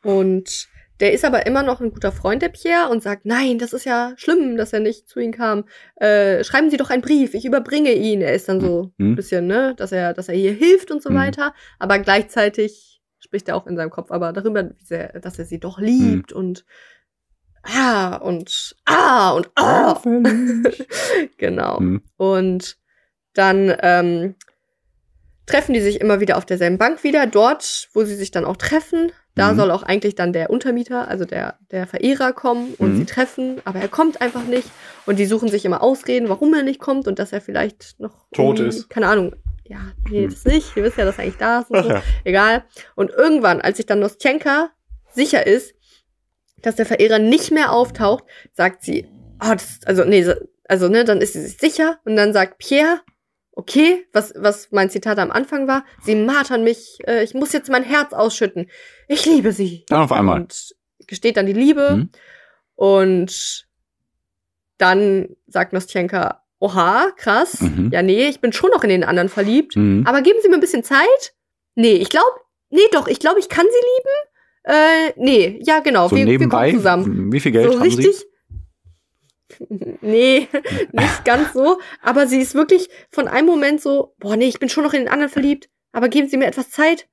[0.03, 0.67] Und
[0.99, 3.85] der ist aber immer noch ein guter Freund, der Pierre, und sagt, nein, das ist
[3.85, 5.65] ja schlimm, dass er nicht zu ihm kam.
[5.95, 8.21] Äh, schreiben Sie doch einen Brief, ich überbringe ihn.
[8.21, 9.15] Er ist dann so ein Hm?
[9.15, 11.15] bisschen, ne, dass er, dass er hier hilft und so Hm.
[11.17, 11.53] weiter.
[11.79, 15.79] Aber gleichzeitig spricht er auch in seinem Kopf aber darüber, sehr, dass er sie doch
[15.79, 16.37] liebt Hm.
[16.37, 16.65] und
[17.63, 20.01] ah und ah und ah.
[21.37, 21.77] genau.
[21.79, 22.01] Hm.
[22.17, 22.77] Und
[23.33, 24.35] dann ähm,
[25.45, 28.57] treffen die sich immer wieder auf derselben Bank wieder, dort, wo sie sich dann auch
[28.57, 29.11] treffen.
[29.37, 29.57] Da Mhm.
[29.57, 32.97] soll auch eigentlich dann der Untermieter, also der, der Verehrer kommen und Mhm.
[32.97, 34.67] sie treffen, aber er kommt einfach nicht.
[35.05, 38.25] Und die suchen sich immer Ausreden, warum er nicht kommt und dass er vielleicht noch
[38.33, 38.89] Tot ist.
[38.89, 39.35] Keine Ahnung.
[39.63, 40.31] Ja, nee, Mhm.
[40.31, 40.75] das nicht.
[40.75, 41.89] Wir wissen ja, dass er eigentlich da ist und so.
[41.89, 42.03] ja.
[42.23, 42.63] Egal.
[42.95, 44.69] Und irgendwann, als sich dann Nostjenka
[45.13, 45.73] sicher ist,
[46.63, 48.23] dass der Verehrer nicht mehr auftaucht,
[48.53, 49.07] sagt sie,
[49.43, 50.33] oh, das, also, nee, so-
[50.67, 53.01] also, ne, dann ist sie sich sicher und dann sagt Pierre,
[53.59, 57.69] okay, was, was mein Zitat am Anfang war, sie martern mich, äh, ich muss jetzt
[57.71, 58.69] mein Herz ausschütten.
[59.07, 59.83] Ich liebe sie.
[59.89, 60.41] Dann auf einmal.
[60.41, 60.75] Und
[61.07, 62.09] gesteht dann die Liebe Hm?
[62.75, 63.65] und
[64.77, 67.89] dann sagt Nostjenka, oha, krass, Mhm.
[67.91, 69.75] ja, nee, ich bin schon noch in den anderen verliebt.
[69.75, 70.03] Mhm.
[70.05, 71.33] Aber geben Sie mir ein bisschen Zeit.
[71.75, 72.27] Nee, ich glaube,
[72.69, 74.15] nee, doch, ich glaube, ich kann sie lieben.
[74.63, 77.31] Äh, nee, ja, genau, So wir, wir nebenbei, kommen zusammen.
[77.31, 78.17] wie viel Geld so haben richtig.
[78.19, 78.25] Sie?
[80.01, 80.47] Nee,
[80.91, 81.79] nicht ganz so.
[82.01, 85.01] Aber sie ist wirklich von einem Moment so, boah, nee, ich bin schon noch in
[85.01, 85.69] den anderen verliebt.
[85.91, 87.07] Aber geben Sie mir etwas Zeit.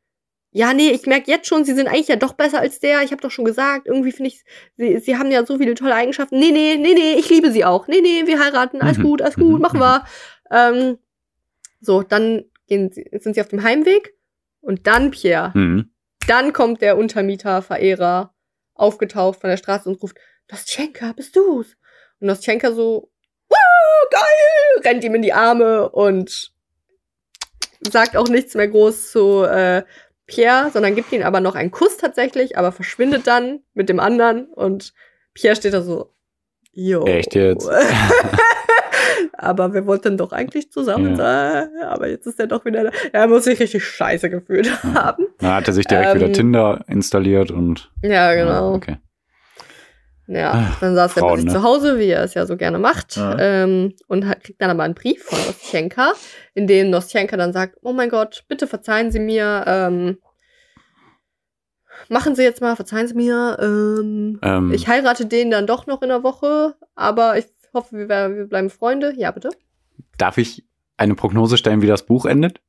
[0.50, 3.02] Ja, nee, ich merke jetzt schon, Sie sind eigentlich ja doch besser als der.
[3.02, 4.44] Ich habe doch schon gesagt, irgendwie finde ich,
[4.76, 6.38] Sie, Sie haben ja so viele tolle Eigenschaften.
[6.38, 7.88] Nee, nee, nee, nee, ich liebe Sie auch.
[7.88, 8.80] Nee, nee, wir heiraten.
[8.80, 9.02] Alles Mhm.
[9.02, 9.40] gut, alles Mhm.
[9.42, 10.04] gut, machen wir.
[10.50, 10.98] Ähm,
[11.80, 14.14] so, dann gehen sie, sind sie auf dem Heimweg.
[14.60, 15.90] Und dann, Pierre, Mhm.
[16.28, 18.34] dann kommt der Untermieter, Verehrer,
[18.74, 20.16] aufgetaucht von der Straße und ruft,
[20.50, 21.76] Nostjenka, bist du's?
[22.20, 23.10] Und Nostjenka so,
[23.48, 26.52] wow, geil, rennt ihm in die Arme und
[27.80, 29.82] sagt auch nichts mehr groß zu äh,
[30.26, 34.46] Pierre, sondern gibt ihm aber noch einen Kuss tatsächlich, aber verschwindet dann mit dem anderen
[34.46, 34.94] und
[35.34, 36.14] Pierre steht da so,
[36.72, 37.04] jo.
[37.04, 37.68] Echt jetzt?
[39.32, 42.90] aber wir wollten doch eigentlich zusammen sein, aber jetzt ist er doch wieder da.
[43.12, 45.26] Er muss sich richtig scheiße gefühlt haben.
[45.38, 47.90] Dann hat er sich direkt Ähm, wieder Tinder installiert und.
[48.02, 48.74] Ja, Ja, genau.
[48.74, 48.96] okay.
[50.26, 51.52] Ja, Ach, dann saß er bei Frauen, sich ne?
[51.52, 53.36] zu Hause, wie er es ja so gerne macht, Ja.
[53.38, 56.12] ähm, und hat, kriegt dann aber einen Brief von Nostjenka,
[56.54, 60.16] in dem Nostjenka dann sagt, oh mein Gott, bitte verzeihen Sie mir, ähm,
[62.08, 66.02] machen Sie jetzt mal, verzeihen Sie mir, ähm, Ähm, ich heirate den dann doch noch
[66.02, 69.12] in der Woche, aber ich hoffe, wir, wir bleiben Freunde.
[69.16, 69.50] Ja, bitte.
[70.18, 70.64] darf ich
[70.96, 72.60] eine Prognose stellen, wie das Buch endet?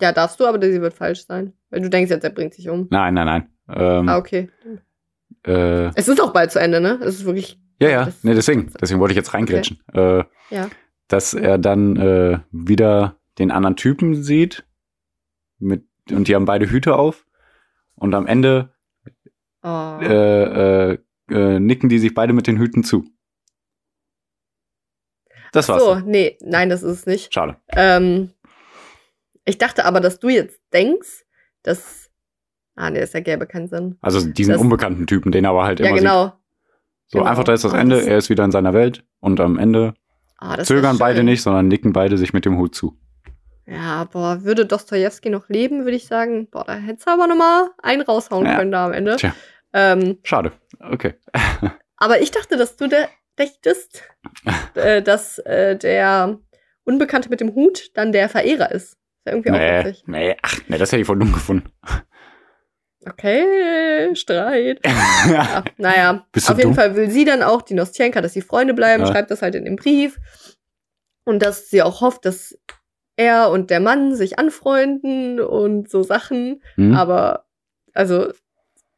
[0.00, 1.52] Ja, darfst du, aber sie wird falsch sein.
[1.70, 2.86] Weil du denkst jetzt, er bringt sich um.
[2.90, 3.48] Nein, nein, nein.
[3.68, 4.50] Ähm, Ah, okay.
[5.46, 6.98] Äh, Es ist auch bald zu Ende, ne?
[7.02, 7.60] Es ist wirklich.
[7.80, 8.72] ja, ja, Das- nee, deswegen.
[8.80, 9.80] Deswegen wollte ich jetzt reingrätschen.
[9.92, 10.68] Äh, Ja.
[11.08, 14.64] Dass er dann äh, wieder den anderen Typen sieht
[15.58, 17.26] mit, und die haben beide Hüte auf
[17.94, 18.72] und am Ende
[19.62, 19.98] Oh.
[20.00, 20.98] äh, äh,
[21.30, 23.04] äh, nicken die sich beide mit den Hüten zu.
[25.52, 25.82] Das war's.
[25.82, 27.32] so, nee, nein, das ist es nicht.
[27.32, 27.56] Schade.
[27.72, 28.30] Ähm,
[29.44, 31.24] ich dachte aber, dass du jetzt denkst,
[31.62, 32.03] dass.
[32.76, 33.96] Ah, nee, das ergäbe keinen Sinn.
[34.00, 36.24] Also diesen Das- unbekannten Typen, den er aber halt Ja, immer genau.
[36.24, 36.32] sieht.
[37.06, 37.30] So genau.
[37.30, 39.94] einfach, da ist das Ende, er ist wieder in seiner Welt und am Ende
[40.38, 42.98] Ah, zögern beide nicht, sondern nicken beide sich mit dem Hut zu.
[43.66, 47.36] Ja, boah, würde Dostoevsky noch leben, würde ich sagen, boah, da hättest du aber noch
[47.36, 48.56] mal einen raushauen Ja.
[48.56, 49.16] können da am Ende.
[49.16, 49.34] Tja.
[49.72, 50.52] Ähm, Schade.
[50.80, 51.14] Okay.
[51.96, 52.96] aber ich dachte, dass du da
[53.38, 54.02] dächtest,
[54.74, 56.38] äh, dass äh, der
[56.84, 58.92] Unbekannte mit dem Hut dann der Verehrer ist.
[58.92, 60.04] Ist ja irgendwie auch Nee, witzig.
[60.06, 61.70] nee, ach, nee, das hätte ich voll dumm gefunden.
[63.08, 64.80] Okay, Streit.
[65.28, 66.74] Ja, naja, Bist auf jeden dumm?
[66.76, 69.10] Fall will sie dann auch, die Nostjenka, dass sie Freunde bleiben, Ja.
[69.12, 70.18] schreibt das halt in dem Brief.
[71.24, 72.58] Und dass sie auch hofft, dass
[73.16, 76.62] er und der Mann sich anfreunden und so Sachen.
[76.74, 76.94] Hm?
[76.94, 77.46] Aber,
[77.94, 78.32] also,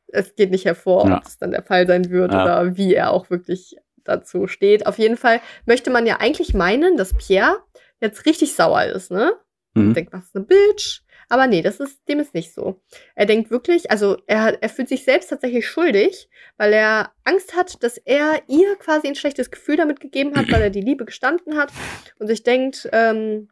[0.09, 1.19] es geht nicht hervor, Ja.
[1.19, 2.43] ob es dann der Fall sein wird Ja.
[2.43, 4.87] oder wie er auch wirklich dazu steht.
[4.87, 7.59] Auf jeden Fall möchte man ja eigentlich meinen, dass Pierre
[8.01, 9.33] jetzt richtig sauer ist, ne?
[9.75, 9.95] Mhm.
[9.95, 11.03] denkt, was ist eine Bitch?
[11.29, 12.81] Aber nee, das ist, dem ist nicht so.
[13.17, 17.57] Er denkt wirklich, also er, hat- er fühlt sich selbst tatsächlich schuldig, weil er Angst
[17.57, 21.05] hat, dass er ihr quasi ein schlechtes Gefühl damit gegeben hat, weil er die Liebe
[21.05, 21.73] gestanden hat
[22.21, 23.49] und sich denkt, ähm,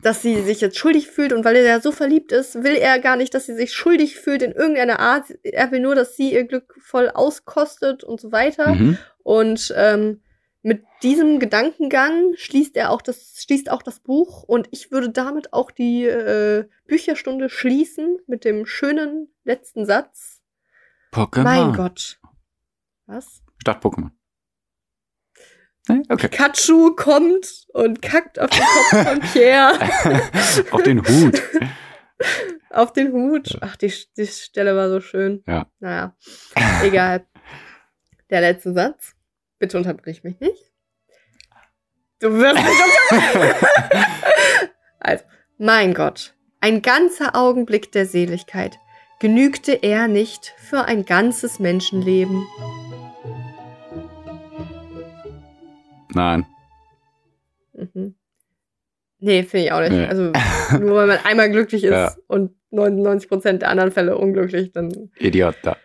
[0.00, 2.98] dass sie sich jetzt schuldig fühlt und weil er ja so verliebt ist, will er
[2.98, 5.26] gar nicht, dass sie sich schuldig fühlt in irgendeiner Art.
[5.44, 8.74] Er will nur, dass sie ihr Glück voll auskostet und so weiter.
[8.74, 8.98] Mhm.
[9.22, 10.20] Und ähm,
[10.62, 15.52] mit diesem Gedankengang schließt er auch das, schließt auch das Buch und ich würde damit
[15.52, 20.40] auch die äh, Bücherstunde schließen mit dem schönen letzten Satz.
[21.12, 21.42] Pokémon.
[21.42, 22.20] Mein Gott.
[23.06, 23.42] Was?
[23.60, 24.10] Statt Pokémon.
[25.88, 26.28] Okay.
[26.28, 29.72] Pikachu kommt und kackt auf den Kopf von Pierre,
[30.70, 31.42] Auf den Hut.
[32.70, 33.58] auf den Hut.
[33.60, 35.42] Ach, die, die Stelle war so schön.
[35.46, 35.66] Ja.
[35.80, 36.16] Naja,
[36.82, 37.26] egal.
[38.30, 39.16] Der letzte Satz.
[39.62, 40.72] Bitte unterbrich mich nicht.
[42.18, 43.66] Du wirst mich unterbrechen.
[44.98, 45.24] Also,
[45.58, 48.78] mein Gott, ein ganzer Augenblick der Seligkeit.
[49.20, 52.44] Genügte er nicht für ein ganzes Menschenleben?
[56.12, 56.44] Nein.
[57.72, 58.16] Mhm.
[59.20, 59.92] Nee, finde ich auch nicht.
[59.92, 60.06] Nee.
[60.06, 60.32] Also,
[60.80, 62.14] nur weil man einmal glücklich ist Ja.
[62.26, 65.76] und 99% der anderen Fälle unglücklich, dann Idiot da.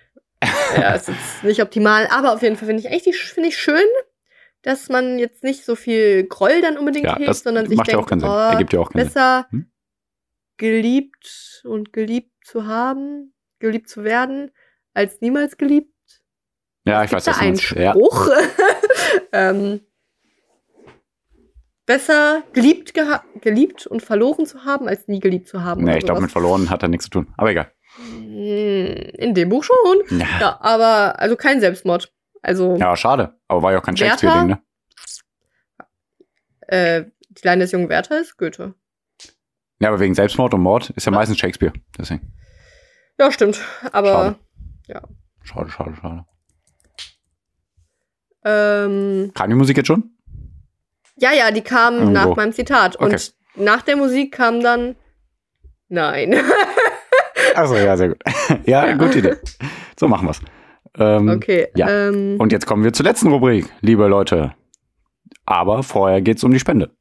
[0.76, 2.08] Ja, ist jetzt nicht optimal.
[2.12, 3.86] Aber auf jeden Fall finde ich echt finde ich schön,
[4.62, 8.08] dass man jetzt nicht so viel Groll dann unbedingt Ja, hegt, sondern sich denkt, auch
[8.08, 8.30] keinen Sinn.
[8.30, 9.72] oh, ja auch keinen besser Hm?
[10.58, 14.52] geliebt und geliebt zu haben, geliebt zu werden,
[14.94, 15.94] als niemals geliebt.
[16.86, 17.72] Ja, ich weiß, Gibt was da du einen meinst.
[17.72, 17.92] Ja.
[17.92, 18.30] Spruch?
[19.34, 19.82] ähm,
[21.86, 22.94] besser geliebt,
[23.42, 25.84] geliebt und verloren zu haben, als nie geliebt zu haben.
[25.84, 27.34] Nee, ich glaube, mit verloren hat er nichts zu tun.
[27.38, 27.72] Aber egal.
[27.98, 30.20] Hm, In dem Buch schon.
[30.20, 32.14] Ja, Ja, aber also kein Selbstmord.
[32.42, 33.38] Also ja schade.
[33.48, 33.98] Aber war ja auch kein?
[33.98, 34.62] Shakespeare-Ding, ne?
[36.68, 38.74] äh, die Kleine des jungen Werther ist Goethe.
[39.80, 41.74] Ja, aber wegen Selbstmord und Mord ist ja meistens Shakespeare.
[41.98, 42.34] Deswegen.
[43.20, 43.60] Ja, stimmt.
[43.92, 44.38] Aber
[45.44, 46.26] Schade, schade, schade.
[48.44, 50.12] ähm, Kam die Musik jetzt schon?
[51.20, 52.12] ja, ja, die kam Irgendwo.
[52.12, 52.96] nach meinem Zitat.
[53.00, 53.06] Okay.
[53.14, 54.96] Und nach der Musik kam dann
[55.90, 56.34] Nein.
[57.58, 58.22] Also ja, sehr gut.
[58.66, 59.36] ja, gute Idee.
[60.00, 60.40] So machen wir's.
[60.98, 61.68] Ähm, Okay.
[61.76, 61.90] Ja.
[62.10, 64.54] Ähm, Und jetzt kommen wir zur letzten Rubrik, liebe Leute.
[65.46, 66.92] Aber vorher geht's um die Spende.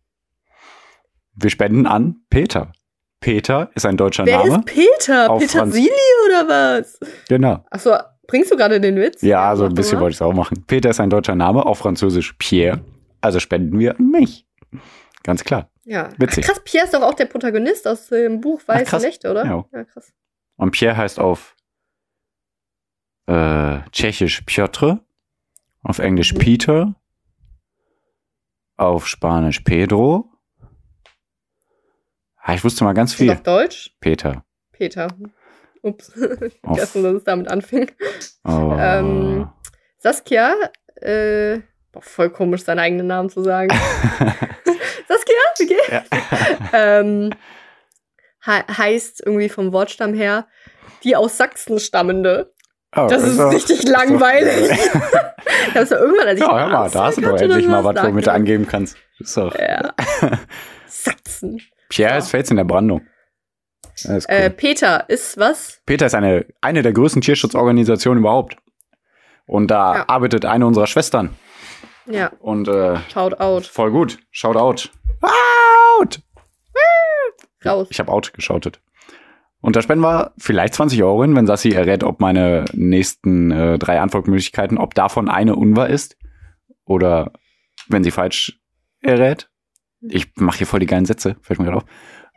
[1.34, 2.72] Wir spenden an Peter.
[3.20, 4.56] Peter ist ein deutscher wer Name.
[4.58, 5.30] ist Peter?
[5.30, 5.90] Auf Petersilie
[6.26, 6.98] oder was?
[7.28, 7.64] Genau.
[7.70, 7.94] Achso,
[8.26, 9.20] bringst du gerade den Witz?
[9.22, 10.64] Ja, so mach ein bisschen wollte ich es auch machen.
[10.66, 12.80] Peter ist ein deutscher Name, auf Französisch Pierre.
[13.20, 14.46] Also spenden wir an mich.
[15.22, 15.70] Ganz klar.
[15.84, 16.10] Ja.
[16.18, 16.44] Witzig.
[16.44, 18.98] Ach, krass, Pierre ist doch auch der Protagonist aus dem Buch Weiße.
[18.98, 19.44] Nächte, oder?
[19.44, 19.64] Ja.
[19.72, 20.12] ja krass.
[20.56, 21.54] Und Pierre heißt auf
[23.26, 25.00] äh, Tschechisch Piotr,
[25.82, 26.32] auf Englisch.
[26.32, 26.94] Peter,
[28.76, 30.30] auf Spanisch Pedro.
[32.36, 33.32] Ah, ich wusste mal ganz Und viel.
[33.32, 33.96] auf Deutsch?
[34.00, 34.44] Peter.
[34.72, 35.08] Peter.
[35.82, 36.12] Ups.
[36.62, 36.74] Oh.
[36.74, 37.90] Vergessen, dass es damit anfing.
[38.44, 38.74] Oh.
[38.78, 39.48] Ähm,
[39.98, 40.54] Saskia,
[40.96, 41.60] äh,
[41.92, 43.68] boah, voll komisch, seinen eigenen Namen zu sagen.
[45.08, 45.88] Saskia, wie geht's?
[45.90, 46.02] ja.
[46.72, 47.30] ähm,
[48.46, 50.46] heißt irgendwie vom Wortstamm her
[51.04, 52.52] die aus Sachsen stammende.
[52.96, 54.70] Oh, Das ist doch- richtig ist langweilig.
[55.68, 57.84] Ich hab's ja irgendwann, als ich Ja, hör mal, da hast du doch endlich mal
[57.84, 58.96] was, womit du angeben kannst.
[59.18, 59.54] Ist doch.
[59.56, 59.92] Ja.
[60.86, 61.60] Sachsen.
[61.88, 62.18] Pierre Ja.
[62.18, 63.06] ist Fels in der Brandung.
[63.94, 64.22] Ist cool.
[64.28, 65.80] Äh, Peter ist was?
[65.86, 68.56] Peter ist eine, eine der größten Tierschutzorganisationen überhaupt.
[69.46, 70.04] Und da Ja.
[70.08, 71.36] arbeitet eine unserer Schwestern.
[72.06, 73.66] Ja, Und äh, shout out.
[73.66, 74.18] voll gut.
[74.30, 74.90] Shout out.
[76.00, 76.20] Out!
[77.66, 77.88] Raus.
[77.90, 78.80] Ich habe out geschautet.
[79.60, 83.78] Und da spenden wir vielleicht 20 Euro hin, wenn Sassi errät, ob meine nächsten äh,
[83.78, 86.16] drei Antwortmöglichkeiten, ob davon eine unwahr ist.
[86.84, 87.32] Oder
[87.88, 88.60] wenn sie falsch
[89.02, 89.48] errät.
[90.02, 91.84] Ich mache hier voll die geilen Sätze, fällt mir gerade auf.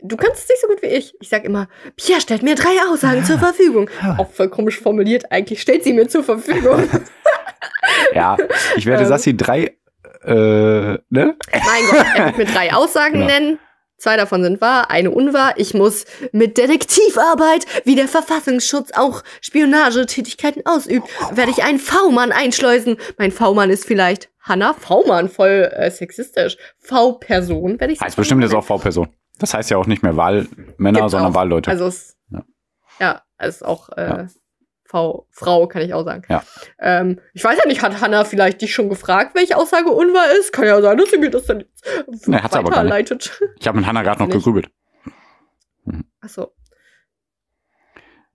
[0.02, 1.14] Du kannst es nicht so gut wie ich.
[1.20, 3.90] Ich sag immer, Pia stellt mir drei Aussagen zur Verfügung.
[4.18, 5.62] Auch voll komisch formuliert eigentlich.
[5.62, 6.84] Stellt sie mir zur Verfügung.
[8.14, 8.38] Ja,
[8.76, 9.10] ich werde Ähm.
[9.10, 9.76] Sassi drei,
[10.24, 11.00] äh, ne?
[11.10, 11.36] mein
[11.92, 13.26] Gott, er wird mir drei Aussagen Genau.
[13.26, 13.60] nennen.
[14.00, 15.54] Zwei davon sind wahr, eine unwahr.
[15.58, 22.98] Ich muss mit Detektivarbeit, wie der Verfassungsschutz auch Spionagetätigkeiten ausübt, werde ich einen V-Mann einschleusen.
[23.18, 26.58] Mein V-Mann ist vielleicht Hanna V-Mann, voll äh, sexistisch.
[26.80, 29.10] V-Person werde ich Heißt bestimmt jetzt auch V-Person.
[29.38, 31.36] Das heißt ja auch nicht mehr Wahlmänner, Gibt's sondern auch.
[31.36, 31.70] Wahlleute.
[31.70, 32.44] Also es, Ja.
[33.00, 33.22] ja.
[33.38, 34.28] es ist auch äh, Ja.
[34.90, 36.24] V, Frau, kann ich auch sagen.
[36.30, 36.44] Ja.
[36.80, 40.52] Ähm, ich weiß ja nicht, hat Hanna vielleicht dich schon gefragt, welche Aussage unwahr ist?
[40.52, 43.40] Kann ja sein, dass sie mir das dann jetzt Nee, hat sie aber gar nicht.
[43.60, 44.72] ich habe mit Hannah gerade noch gegrübelt.
[46.22, 46.54] Achso.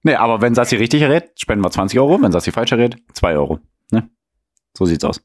[0.05, 2.23] Nee, aber wenn Sassi richtig errät, spenden wir 20 Euro.
[2.23, 3.59] Wenn Sassi falsch errät, 2 Euro.
[3.91, 4.09] Ne?
[4.77, 5.21] So sieht's aus.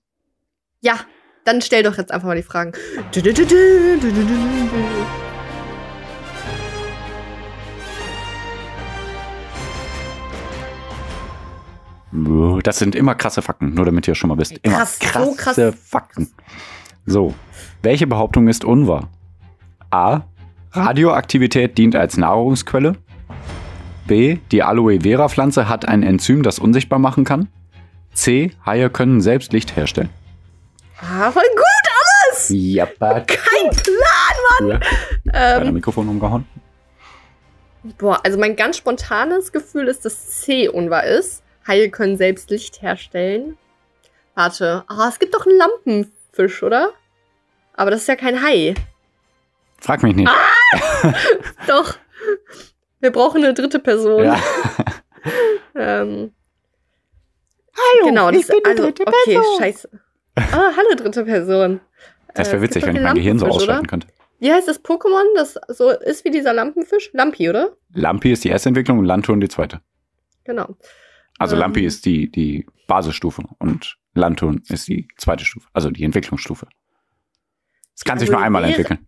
[0.82, 1.00] Ja,
[1.46, 2.72] dann stell doch jetzt einfach mal die Fragen.
[3.14, 3.46] Du, du, du,
[12.64, 14.58] Das sind immer krasse Fakten, nur damit ihr schon mal wisst.
[14.64, 15.80] Immer Krass, so krasse krass.
[15.88, 16.32] Fakten.
[17.06, 17.34] So,
[17.84, 19.10] welche Behauptung ist unwahr?
[19.92, 20.22] A.
[20.72, 22.96] Radioaktivität dient als Nahrungsquelle.
[24.08, 24.38] B.
[24.52, 27.48] Die Aloe Vera Pflanze hat ein Enzym, das unsichtbar machen kann.
[28.14, 28.52] C.
[28.66, 30.10] Haie können selbst Licht herstellen.
[31.02, 32.50] Ah, voll gut alles!
[32.50, 33.22] Jappa.
[33.22, 34.82] Kein Plan!
[35.26, 36.46] Dein Ähm, Mikrofon umgehauen.
[37.98, 41.44] boah, also mein ganz spontanes Gefühl ist, dass C unwahr ist.
[41.70, 43.58] Haie können selbst Licht herstellen.
[44.36, 46.92] Warte, ah, es gibt doch einen Lampenfisch, oder?
[47.74, 48.74] Aber das ist ja kein Hai.
[49.80, 50.30] Frag mich nicht.
[51.68, 51.96] Doch.
[53.00, 54.24] Wir brauchen eine dritte Person.
[54.26, 54.40] Ja.
[55.76, 56.34] Ähm,
[57.74, 59.90] hallo, genau, das, also, okay, scheiße.
[60.36, 61.80] Ah, hallo, dritte Person.
[62.34, 63.88] Das Äh, wäre es witzig, wenn ich mein Gehirn so ausschalten oder?
[63.88, 64.08] könnte.
[64.40, 67.12] Wie heißt das Pokémon, das so ist wie dieser Lampenfisch?
[67.14, 67.78] Lampi, oder?
[67.94, 69.80] Lampi ist die erste Entwicklung und Lanturn die zweite.
[70.44, 70.76] Genau.
[71.40, 71.62] Also Ähm.
[71.62, 76.68] Lampi ist die, die Basisstufe und Lanturn ist die zweite Stufe, also die Entwicklungsstufe.
[77.96, 79.06] Es kann sich nur einmal Vera- entwickeln.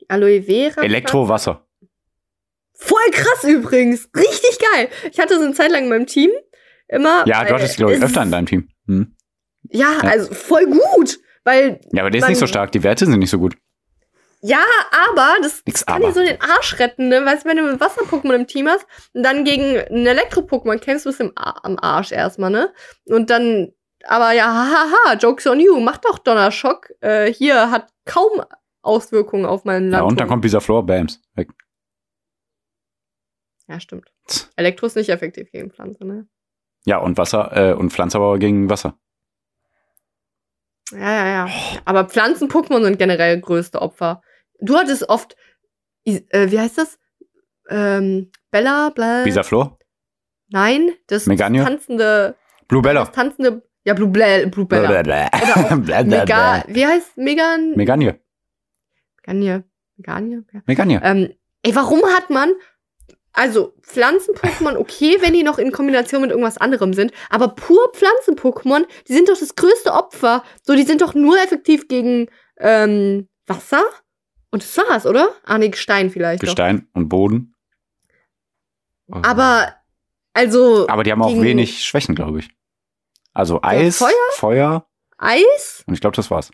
[0.00, 0.82] Die Aloe Vera.
[0.82, 1.64] Elektrowasser.
[2.74, 4.08] Voll krass übrigens.
[4.16, 4.88] Richtig geil.
[5.12, 6.30] Ich hatte so eine Zeit lang in meinem Team
[6.88, 7.24] immer.
[7.28, 8.68] Ja, du hattest, glaube ich, öfter in deinem Team.
[8.88, 9.14] Hm.
[9.70, 10.10] Ja, Ja.
[10.10, 11.20] also voll gut.
[11.44, 12.72] Weil, Ja, aber der ist nicht so stark.
[12.72, 13.56] Die Werte sind nicht so gut.
[14.42, 14.64] Ja,
[15.08, 16.06] aber das, Nix kann aber.
[16.08, 17.24] dir so den Arsch retten, ne?
[17.24, 21.04] Weißt du, wenn du ein Wasser-Pokémon im Team hast und dann gegen ein Elektro-Pokémon kämpfst,
[21.06, 22.72] bist du im am Arsch erstmal, ne?
[23.06, 23.72] Und dann,
[24.04, 26.90] aber ja, hahaha, Jokes on you, mach doch Donnerschock.
[27.00, 28.42] Äh, hier hat kaum
[28.82, 30.10] Auswirkungen auf meinen Ja, Land.
[30.10, 31.20] und dann kommt dieser Floor, Bams.
[31.34, 31.48] Weg.
[33.68, 34.12] Ja, stimmt.
[34.56, 36.26] Elektro ist nicht effektiv gegen Pflanze, ne?
[36.84, 38.98] Ja, und Wasser, äh, und Pflanzenbauer gegen Wasser.
[40.90, 41.48] Ja, ja, ja.
[41.84, 44.20] Aber Pflanzen-Pokémon sind generell größte Opfer.
[44.62, 45.36] Du hattest oft,
[46.04, 46.20] äh,
[46.50, 46.98] wie heißt das?
[47.68, 49.24] Ähm, Bella, bla.
[49.24, 49.78] Dieser Floor?
[50.48, 51.64] Nein, das Meganium?
[51.64, 52.36] tanzende,
[52.68, 53.00] Blue Bella.
[53.04, 54.88] das tanzende, ja, Blue, Bla, Blue Bella.
[54.88, 55.28] Blablabla.
[55.66, 56.20] Oder Blablabla.
[56.20, 57.72] Mega, wie heißt Megan?
[57.74, 58.14] Meganie.
[59.16, 59.64] Meganie.
[59.96, 60.44] Meganie?
[60.52, 60.60] Ja.
[60.66, 61.00] Meganie.
[61.02, 61.32] Ähm,
[61.62, 62.52] ey, warum hat man,
[63.32, 68.84] also Pflanzen-Pokémon okay, wenn die noch in Kombination mit irgendwas anderem sind, aber pur Pflanzen-Pokémon,
[69.08, 70.44] die sind doch das größte Opfer.
[70.62, 72.28] So, die sind doch nur effektiv gegen
[72.58, 73.82] ähm, Wasser.
[74.52, 75.34] Und das war's, oder?
[75.44, 76.42] Ah, nee, Gestein vielleicht.
[76.42, 76.46] Doch.
[76.48, 77.54] Gestein und Boden.
[79.10, 79.74] Aber,
[80.34, 82.50] also, Aber die haben auch wenig Schwächen, glaube ich.
[83.32, 84.10] Also Eis, Feuer?
[84.34, 85.84] Feuer Eis?
[85.86, 86.50] und ich glaube, das war's.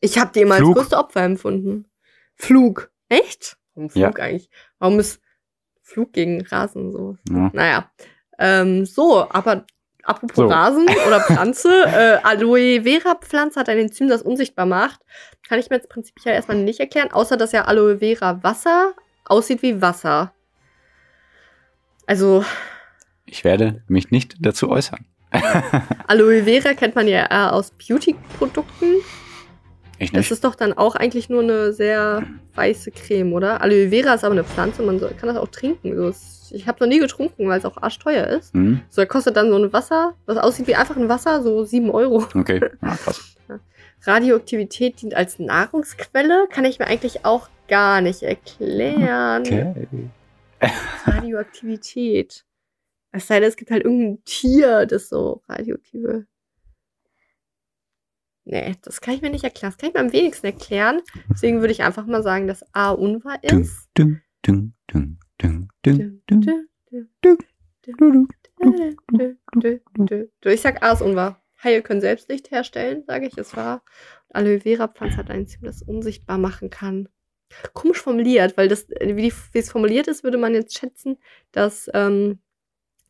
[0.00, 0.76] Ich habe die immer Flug?
[0.76, 1.90] als größte Opfer empfunden.
[2.36, 2.92] Flug.
[3.08, 3.56] Echt?
[3.74, 4.50] Warum Flug eigentlich?
[4.78, 5.20] Warum ist
[5.82, 7.16] Flug gegen Rasen so?
[7.28, 7.50] Ja.
[7.52, 7.90] Naja.
[8.38, 9.66] Ähm, so, aber
[10.04, 10.46] apropos So.
[10.46, 15.00] Rasen oder Pflanze, äh, Aloe Vera Pflanze hat ein Enzym, das unsichtbar macht.
[15.48, 18.94] Kann ich mir jetzt prinzipiell erstmal nicht erklären, außer dass ja Aloe Vera Wasser
[19.24, 20.32] aussieht wie Wasser.
[22.06, 22.44] Also,
[23.26, 25.06] Ich werde mich nicht dazu äußern.
[26.06, 28.96] Aloe Vera kennt man ja eher aus Beauty-Produkten.
[29.98, 30.30] Ich Das nicht.
[30.32, 33.60] ist doch dann auch eigentlich nur eine sehr weiße Creme, oder?
[33.60, 35.96] Aloe Vera ist aber eine Pflanze, man soll, kann das auch trinken.
[35.96, 36.12] So,
[36.54, 38.52] ich habe noch nie getrunken, weil es auch arschteuer ist.
[38.54, 38.80] Hm?
[38.88, 41.90] So, da kostet dann so ein Wasser, was aussieht wie einfach ein Wasser, so 7
[41.90, 42.26] Euro.
[42.34, 43.36] Okay, ja, krass.
[44.06, 49.42] Radioaktivität dient als Nahrungsquelle, kann ich mir eigentlich auch gar nicht erklären.
[49.42, 49.74] Okay.
[51.06, 52.44] Radioaktivität.
[53.12, 56.26] Es sei denn, es gibt halt irgendein Tier, das so radioaktive.
[58.44, 59.72] Nee, das kann ich mir nicht erklären.
[59.72, 61.00] Das kann ich mir am wenigsten erklären.
[61.30, 63.88] Deswegen würde ich einfach mal sagen, dass A unwahr ist.
[70.44, 71.42] Ich sag A ist unwahr.
[71.62, 73.82] Haie können selbst Licht herstellen, sage ich, ist wahr.
[74.28, 77.08] Aloe Vera Pflanze hat ein Enzym, das unsichtbar machen kann.
[77.72, 81.18] Komisch formuliert, weil das, wie es formuliert ist, würde man jetzt schätzen,
[81.52, 82.40] dass ähm,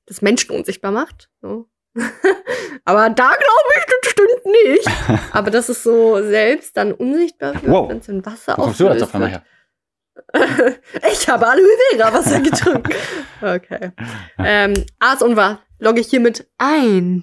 [0.06, 1.30] das Menschen unsichtbar macht.
[1.40, 1.68] So.
[2.84, 4.88] Aber da glaube ich, das stimmt nicht.
[5.32, 7.88] Aber dass es so selbst dann unsichtbar wird, Wow.
[7.88, 9.42] wenn es in Wasser kommst du aufgelöst auf einmal her?
[11.12, 12.92] ich habe Aloe Vera Wasser getrunken.
[13.40, 13.90] Okay.
[14.38, 15.60] Ähm, A ist unwahr.
[15.78, 17.22] Logge ich hiermit ein.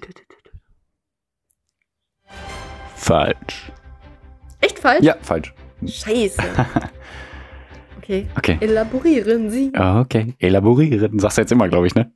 [2.96, 3.72] Falsch.
[4.60, 5.02] Echt falsch?
[5.02, 5.54] Ja, falsch.
[5.86, 6.42] Scheiße.
[8.12, 8.26] Okay.
[8.36, 8.58] Okay.
[8.60, 9.72] Elaborieren Sie.
[9.74, 10.34] Okay.
[10.38, 11.18] Elaborieren.
[11.18, 12.12] Sagst du jetzt immer, glaube ich, ne?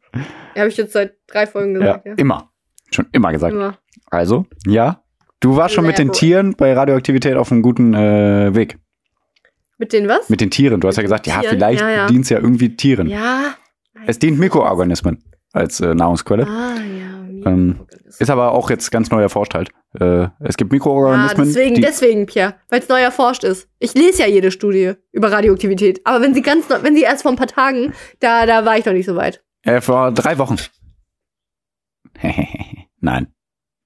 [0.55, 2.07] Ja, habe ich jetzt seit drei Folgen Ja, gesagt.
[2.07, 2.15] Ja.
[2.17, 2.51] immer.
[2.91, 3.55] Schon immer gesagt.
[3.55, 3.79] Immer.
[4.11, 5.03] Also, ja.
[5.41, 8.79] Du warst schon mit den Tieren bei Radioaktivität auf einem guten äh, Weg.
[9.79, 10.29] Mit den was?
[10.29, 10.81] Mit den Tieren.
[10.81, 11.55] Du hast ja gesagt, ja, Tieren?
[11.57, 12.07] vielleicht Ja, ja.
[12.07, 13.09] dient es ja irgendwie Tieren.
[13.09, 13.55] ja.
[14.07, 16.47] Es dient Mikroorganismen als äh, Nahrungsquelle.
[16.47, 17.06] Ah, ja.
[17.47, 17.87] Ähm.
[18.19, 19.71] Ist aber auch jetzt ganz neu erforscht halt.
[20.01, 23.69] Äh, es gibt Ah, Mikroorganismen, deswegen, die, deswegen, Pierre, weil es neu erforscht ist.
[23.79, 26.01] Ich lese ja jede Studie über Radioaktivität.
[26.05, 28.77] Aber wenn sie ganz neu, wenn sie erst vor ein paar Tagen, da, da war
[28.79, 29.43] ich noch nicht so weit.
[29.63, 30.57] äh, vor drei Wochen.
[33.01, 33.29] Nein,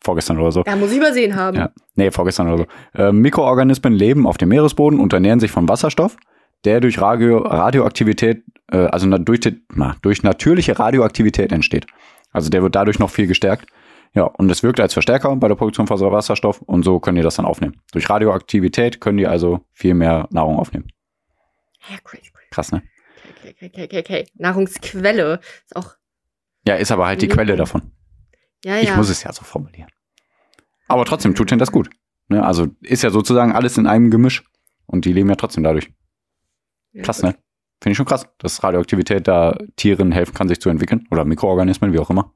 [0.03, 0.63] vorgestern oder so.
[0.67, 1.57] Ja, muss ich übersehen haben.
[1.57, 1.71] Ja.
[1.95, 2.65] Nee, vorgestern oder
[2.95, 3.01] so.
[3.03, 6.17] Äh, Mikroorganismen leben auf dem Meeresboden und ernähren sich von Wasserstoff,
[6.65, 8.43] der durch Radio Radioaktivität,
[8.73, 9.41] äh, also durch,
[10.03, 11.87] durch natürliche Radioaktivität entsteht.
[12.31, 13.67] Also der wird dadurch noch viel gestärkt.
[14.13, 17.23] Ja, und es wirkt als Verstärker bei der Produktion von Wasserstoff und so können die
[17.23, 17.81] das dann aufnehmen.
[17.93, 20.89] Durch Radioaktivität können die also viel mehr Nahrung aufnehmen.
[21.89, 22.49] Ja, crazy, crazy.
[22.51, 22.83] Krass, ne?
[23.39, 24.27] Okay, okay, okay, okay.
[24.35, 25.95] Nahrungsquelle ist auch.
[26.67, 27.33] Ja, ist aber halt die Mhm.
[27.33, 27.93] Quelle davon.
[28.65, 28.83] Ja, ja.
[28.83, 29.89] Ich muss es ja so formulieren.
[30.89, 31.89] Aber trotzdem tut denen das gut.
[32.29, 32.45] Ne?
[32.45, 34.43] Also ist ja sozusagen alles in einem Gemisch.
[34.87, 35.89] Und die leben ja trotzdem dadurch.
[36.93, 37.31] Ja, Krass, gut.
[37.31, 37.37] ne?
[37.83, 41.07] Finde ich schon krass, dass Radioaktivität da Tieren helfen kann, sich zu entwickeln.
[41.11, 42.35] Oder Mikroorganismen, wie auch immer.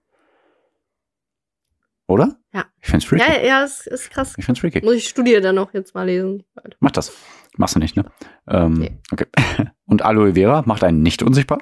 [2.06, 2.36] Oder?
[2.52, 2.64] Ja.
[2.80, 3.24] Ich find's freaky.
[3.24, 4.34] Ja, ja, ist, ist krass.
[4.36, 4.82] Ich find's freaky.
[4.84, 6.44] Muss ich Studie dann noch jetzt mal lesen.
[6.80, 7.12] Mach das.
[7.56, 8.04] Machst du nicht, ne?
[8.48, 8.98] Ähm, Nee.
[9.10, 9.26] Okay.
[9.86, 11.58] Und Aloe Vera macht einen nicht unsichtbar,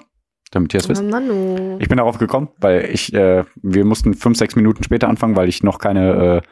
[0.51, 1.05] damit ihr es Oh wisst.
[1.05, 1.79] Mann, oh.
[1.81, 5.49] Ich bin darauf gekommen, weil ich, äh, wir mussten fünf, sechs Minuten später anfangen, weil
[5.49, 6.43] ich noch keine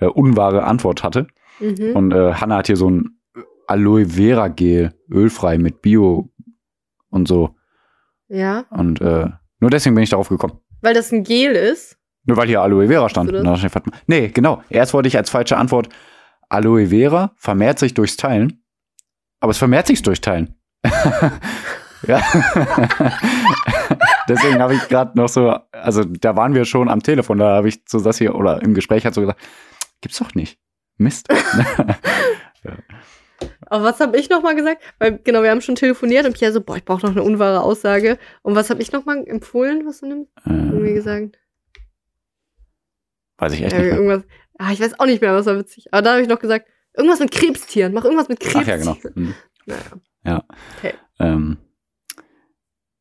[0.00, 1.26] äh, äh, unwahre Antwort hatte.
[1.60, 1.92] Mhm.
[1.94, 3.20] Und äh, Hanna hat hier so ein
[3.66, 6.30] Aloe Vera Gel, ölfrei mit Bio
[7.14, 7.54] und so.
[8.28, 9.28] Ja, Und äh,
[9.60, 10.58] nur deswegen bin ich darauf gekommen.
[10.80, 11.98] weil das ein Gel ist.
[12.24, 13.30] Nur weil hier Aloe Vera stand.
[14.06, 14.62] Nee, genau.
[14.70, 15.88] Erst wollte ich als falsche Antwort,
[16.48, 18.62] Aloe Vera vermehrt sich durchs Teilen.
[19.40, 20.54] Aber es vermehrt sich durch Teilen.
[22.06, 22.22] ja.
[24.28, 27.68] Deswegen habe ich gerade noch so, also da waren wir schon am Telefon, da habe
[27.68, 29.40] ich so das hier, oder im Gespräch hat so gesagt,
[30.00, 30.58] gibt's doch nicht.
[30.96, 31.28] Mist.
[33.74, 34.82] Aber was habe ich noch mal gesagt?
[35.00, 37.60] Weil, genau, wir haben schon telefoniert und Pierre so, boah, ich brauche noch eine unwahre
[37.62, 38.18] Aussage.
[38.42, 40.30] Und was habe ich noch mal empfohlen, was du nimmst?
[40.46, 41.38] Irgendwie äh, gesagt.
[43.38, 43.96] weiß ich echt Ja, nicht mehr.
[44.00, 44.22] irgendwas.
[44.58, 45.86] Ah, ich weiß auch nicht mehr, was war witzig.
[45.92, 47.92] Aber da habe ich noch gesagt, irgendwas mit Krebstieren.
[47.94, 48.82] Mach irgendwas mit Ach Krebstieren.
[48.84, 49.14] ja, genau.
[49.16, 49.34] Hm.
[50.22, 50.44] Naja.
[51.18, 51.56] Ähm,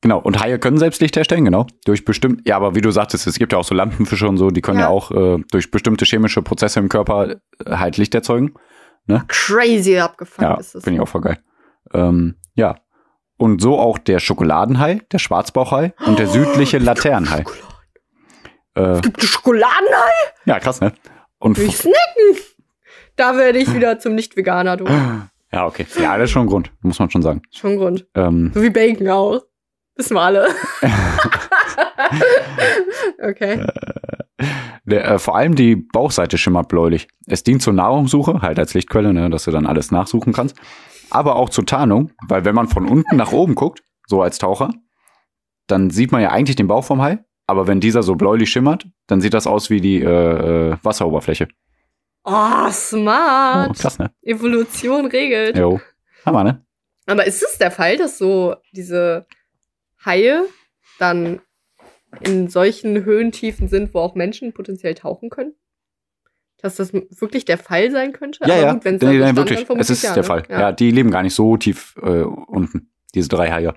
[0.01, 1.67] genau, und Haie können selbst Licht herstellen, genau.
[1.85, 4.49] Durch bestimmt, ja, aber wie du sagtest, es gibt ja auch so Lampenfische und so,
[4.49, 4.89] die können ja, Ja.
[4.89, 7.37] auch äh, durch bestimmte chemische Prozesse im Körper äh,
[7.67, 8.53] halt Licht erzeugen.
[9.27, 10.83] Crazy abgefuckt Ja, ist das.
[10.83, 11.37] finde ich auch voll geil.
[11.93, 12.75] Ähm, ja.
[13.37, 17.43] Und so auch der Schokoladenhai, der Schwarzbauchhai und der südliche Laternenhai.
[18.75, 20.11] Äh, Gibt es Schokoladenei?
[20.45, 20.93] ja, krass, ne?
[21.39, 22.43] Und Will ich snacken?
[23.15, 24.85] Da werde ich wieder zum Nicht-Veganer, du.
[24.85, 25.85] ja, okay.
[25.99, 27.41] Ja, das ist schon ein Grund, muss man schon sagen.
[27.51, 28.07] Schon ein Grund.
[28.15, 29.41] Ähm, So wie Bacon auch.
[29.95, 30.47] Wissen wir alle.
[33.21, 33.63] okay.
[34.85, 37.07] Der, äh, vor allem die Bauchseite schimmert bläulich.
[37.25, 40.57] Es dient zur Nahrungssuche, halt als Lichtquelle, ne, dass du dann alles nachsuchen kannst.
[41.09, 44.71] Aber auch zur Tarnung, weil wenn man von unten nach oben guckt, so als Taucher,
[45.67, 47.19] dann sieht man ja eigentlich den Bauch vom Hai.
[47.47, 51.47] Aber wenn dieser so bläulich schimmert, dann sieht das aus wie die äh, äh, Wasseroberfläche.
[52.25, 53.77] Oh, Oh, smart.
[53.77, 54.11] krass, ne?
[54.21, 55.57] Evolution regelt.
[55.57, 55.79] Jo.
[56.25, 56.65] Hammer, ne?
[57.05, 59.25] Aber ist es der Fall, dass so diese
[60.05, 60.45] Haie
[60.99, 61.41] dann
[62.21, 65.53] in solchen Höhentiefen sind, wo auch Menschen potenziell tauchen können?
[66.57, 68.39] Dass das wirklich der Fall sein könnte?
[68.47, 69.57] Ja, Aber ja, gut, wenn's nee, wirklich.
[69.59, 70.27] dann vermutlich Es ist ja, der ne?
[70.27, 70.43] Fall.
[70.49, 70.59] Ja.
[70.59, 70.71] Ja.
[70.71, 73.73] die leben gar nicht so tief äh, unten, diese drei Haie.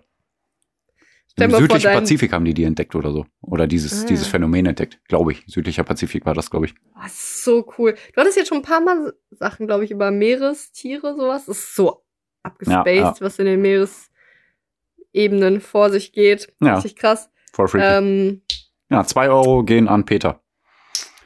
[1.38, 3.26] Im südlichen Pazifik haben die die entdeckt oder so.
[3.42, 4.06] Oder dieses, Ah.
[4.06, 5.44] dieses Phänomen entdeckt, glaube ich.
[5.46, 6.74] Südlicher Pazifik war das, glaube ich.
[6.94, 7.94] Ah, so cool.
[8.14, 11.44] Du hattest jetzt schon ein paar Mal Sachen, glaube ich, über Meerestiere, sowas.
[11.44, 12.04] Das ist so
[12.42, 13.14] abgespaced, Ja, ja.
[13.20, 16.52] was in den Meeresebenen vor sich geht.
[16.60, 16.76] Ja.
[16.76, 17.28] Richtig krass.
[17.56, 17.86] Voll freaky.
[17.86, 18.42] Ähm,
[18.90, 20.40] ja, zwei Euro gehen an Peter.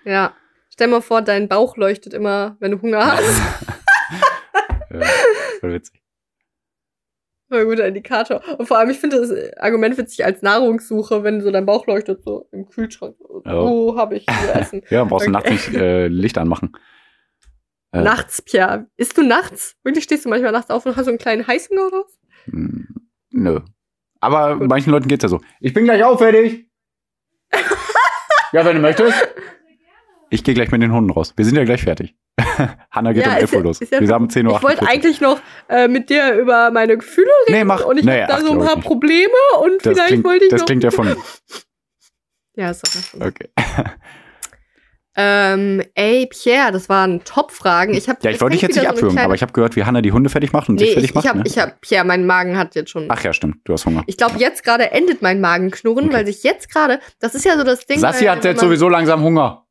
[0.04, 0.32] ja.
[0.72, 3.42] Stell mal vor, dein Bauch leuchtet immer, wenn du Hunger hast.
[4.90, 5.00] ja,
[5.60, 6.00] voll witzig.
[7.50, 8.40] Voll guter Indikator.
[8.58, 12.22] Und vor allem, ich finde das Argument witzig als Nahrungssuche, wenn so dein Bauch leuchtet,
[12.22, 13.14] so im Kühlschrank.
[13.44, 13.60] Ja.
[13.62, 14.82] Wo habe ich zu essen?
[14.90, 15.50] Ja, brauchst du Okay.
[15.50, 16.72] nachts nicht äh, Licht anmachen.
[17.92, 18.86] Äh, nachts, Pia.
[18.96, 19.76] Isst du nachts?
[19.82, 22.18] Wirklich stehst du manchmal nachts auf und hast so einen kleinen Heißhunger oder was?
[22.46, 22.84] mh,
[23.32, 23.60] Nö.
[24.20, 24.68] Aber Gut.
[24.68, 25.40] manchen Leuten geht's ja so.
[25.60, 26.66] Ich bin gleich auch fertig.
[28.52, 29.14] ja, wenn du möchtest.
[30.32, 31.32] Ich gehe gleich mit den Hunden raus.
[31.36, 32.14] Wir sind ja gleich fertig.
[32.90, 33.80] Hanna geht Ja, um ist 11 Uhr los.
[33.80, 34.56] ja- Wir haben 10 Uhr.
[34.56, 37.84] Ich wollte eigentlich noch äh, mit dir über meine Gefühle reden Nee, mach.
[37.84, 38.86] und ich nee, habe da so ein paar nicht.
[38.86, 39.32] Probleme
[39.62, 40.66] und Das vielleicht klingt, wollte ich das noch.
[40.66, 41.08] klingt ja von.
[42.54, 43.16] ja, was.
[43.20, 43.48] Okay.
[45.16, 47.94] Ähm, ey, Pierre, das waren Top-Fragen.
[47.94, 50.02] Ich hab, Ja, ich wollte dich jetzt nicht abwürgen, aber ich habe gehört, wie Hanna
[50.02, 51.34] die Hunde fertig macht und Nee, dich ich, fertig ich macht.
[51.34, 51.42] ne?
[51.44, 53.06] ich hab, Pierre, mein Magen hat jetzt schon.
[53.08, 53.56] Ach ja, stimmt.
[53.64, 54.04] Du hast Hunger.
[54.06, 56.14] Ich glaube, jetzt gerade endet mein Magenknurren, Okay.
[56.14, 57.98] weil sich jetzt gerade, das ist ja so das Ding.
[57.98, 59.66] Sassi bei- hat wenn jetzt sowieso langsam Hunger.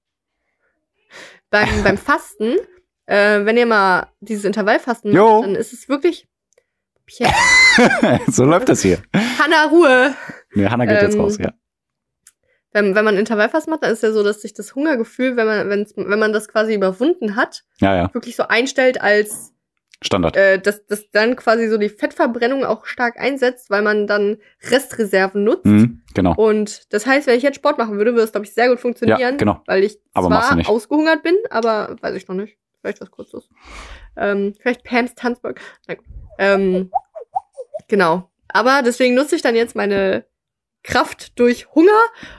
[1.49, 2.55] beim, beim Fasten,
[3.05, 5.35] äh, wenn ihr mal dieses Intervallfasten Jo.
[5.41, 6.27] macht, dann ist es wirklich.
[7.05, 7.33] Pierre,
[8.27, 9.01] so läuft das hier.
[9.41, 10.13] Hanna, Ruhe.
[10.53, 11.53] Nee, Hanna geht jetzt Ähm, raus, ja.
[12.71, 15.69] Wenn, wenn man Intervallfasten macht, dann ist ja so, dass sich das Hungergefühl, wenn man,
[15.69, 18.13] wenn's, wenn man das quasi überwunden hat, Ja, ja.
[18.13, 19.53] wirklich so einstellt, als
[20.03, 20.37] Standard.
[20.37, 24.37] äh, dass, dass dann quasi so die Fettverbrennung auch stark einsetzt, weil man dann
[24.69, 25.65] Restreserven nutzt.
[25.65, 26.35] Mhm, genau.
[26.35, 28.79] Und das heißt, wenn ich jetzt Sport machen würde, würde es, glaube ich, sehr gut
[28.79, 29.19] funktionieren.
[29.19, 29.61] Ja, genau.
[29.65, 32.57] Weil ich Aber zwar ausgehungert bin, aber weiß ich noch nicht.
[32.81, 33.49] Vielleicht was kurzes.
[34.15, 35.59] Ähm, vielleicht Pams Tanzberg.
[35.87, 35.97] Nein.
[36.37, 36.91] Ähm,
[37.89, 38.29] genau.
[38.47, 40.23] Aber deswegen nutze ich dann jetzt meine
[40.83, 41.91] Kraft durch Hunger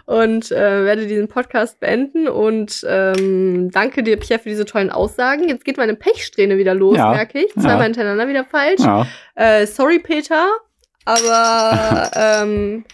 [0.06, 2.26] und äh, werde diesen Podcast beenden.
[2.28, 5.48] Und ähm, danke dir, Pierre, für diese tollen Aussagen.
[5.48, 7.10] Jetzt geht meine Pechsträhne wieder los, Ja.
[7.12, 7.54] merke ich.
[7.54, 7.62] Ja.
[7.62, 8.80] Zweimal hintereinander wieder falsch.
[8.80, 9.06] Ja.
[9.34, 10.48] Äh, sorry, Peter,
[11.04, 12.10] aber
[12.42, 12.84] ähm,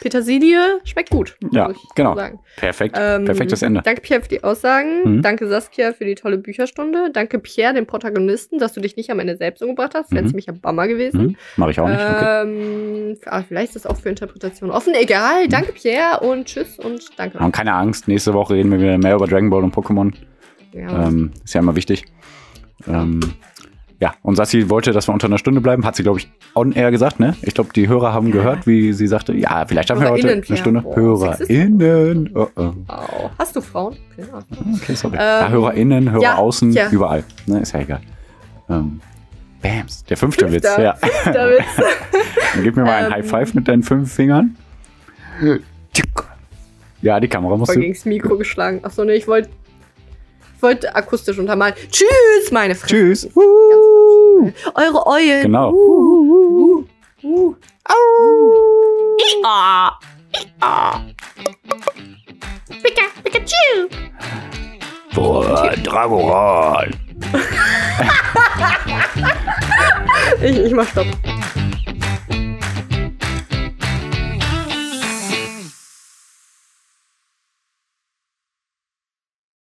[0.00, 1.36] Petersilie schmeckt gut.
[1.50, 2.14] Ja, ich genau.
[2.14, 2.38] Sagen.
[2.56, 2.96] Perfekt.
[2.98, 3.82] Ähm, Perfektes Ende.
[3.82, 5.16] Danke, Pierre, für die Aussagen.
[5.16, 5.22] Mhm.
[5.22, 7.10] Danke, Saskia, für die tolle Bücherstunde.
[7.12, 10.12] Danke, Pierre, dem Protagonisten, dass du dich nicht am Ende selbst umgebracht hast.
[10.12, 10.28] Wäre Mhm.
[10.28, 11.22] ziemlich ein Bummer gewesen.
[11.22, 11.36] Mhm.
[11.56, 12.00] Mache ich auch nicht.
[12.00, 12.42] Okay.
[12.42, 14.94] Ähm, ah, vielleicht ist das auch für Interpretation offen.
[14.94, 15.48] Egal.
[15.48, 17.38] Danke, Pierre, und tschüss und danke.
[17.38, 20.12] Und keine Angst, nächste Woche reden wir wieder mehr über Dragon Ball und Pokémon.
[20.72, 21.06] Ja.
[21.08, 22.04] Ähm, ist ja immer wichtig.
[22.86, 23.20] Ähm,
[24.00, 26.70] ja, und Sassi wollte, dass wir unter einer Stunde bleiben, hat sie, glaube ich, on
[26.72, 27.34] air gesagt, ne?
[27.42, 30.56] Ich glaube, die Hörer haben gehört, wie sie sagte, ja, vielleicht haben wir heute eine
[30.56, 30.82] Stunde.
[30.82, 32.30] Boah, HörerInnen.
[32.34, 32.72] Oh, oh.
[33.38, 33.96] Hast du Frauen?
[34.16, 34.24] Ja.
[34.76, 35.16] Okay, sorry.
[35.16, 36.90] Ähm, ja, HörerInnen, Hörer ja, außen, ja.
[36.90, 37.24] überall.
[37.46, 38.00] Ne, ist ja egal.
[38.68, 39.00] Ähm,
[39.62, 40.68] Bams, der fünfte Witz.
[40.68, 40.82] Fünfter.
[40.82, 41.32] Ja.
[41.32, 41.64] Der Witz.
[42.54, 43.12] Dann gib mir mal ein Ähm.
[43.12, 44.56] High Five mit deinen fünf Fingern.
[47.02, 47.80] Ja, die Kamera musst Voll du.
[47.80, 48.80] gegens Mikro geschlagen.
[48.82, 49.48] Achso, ne, ich wollte
[50.62, 51.74] wollte akustisch untermalen.
[51.90, 52.94] Tschüss, meine Fresse.
[52.94, 53.28] Tschüss.
[54.74, 55.42] Eure Eulen.
[55.42, 55.72] Genau.
[55.72, 56.84] Uh,
[57.22, 57.56] uh, uh.
[59.42, 59.92] Ia.
[60.34, 61.04] Ia.
[62.82, 63.88] Pika, Pikachu.
[65.14, 66.94] Boah, Dragoran.
[70.40, 71.06] Ich, ich mach Stopp.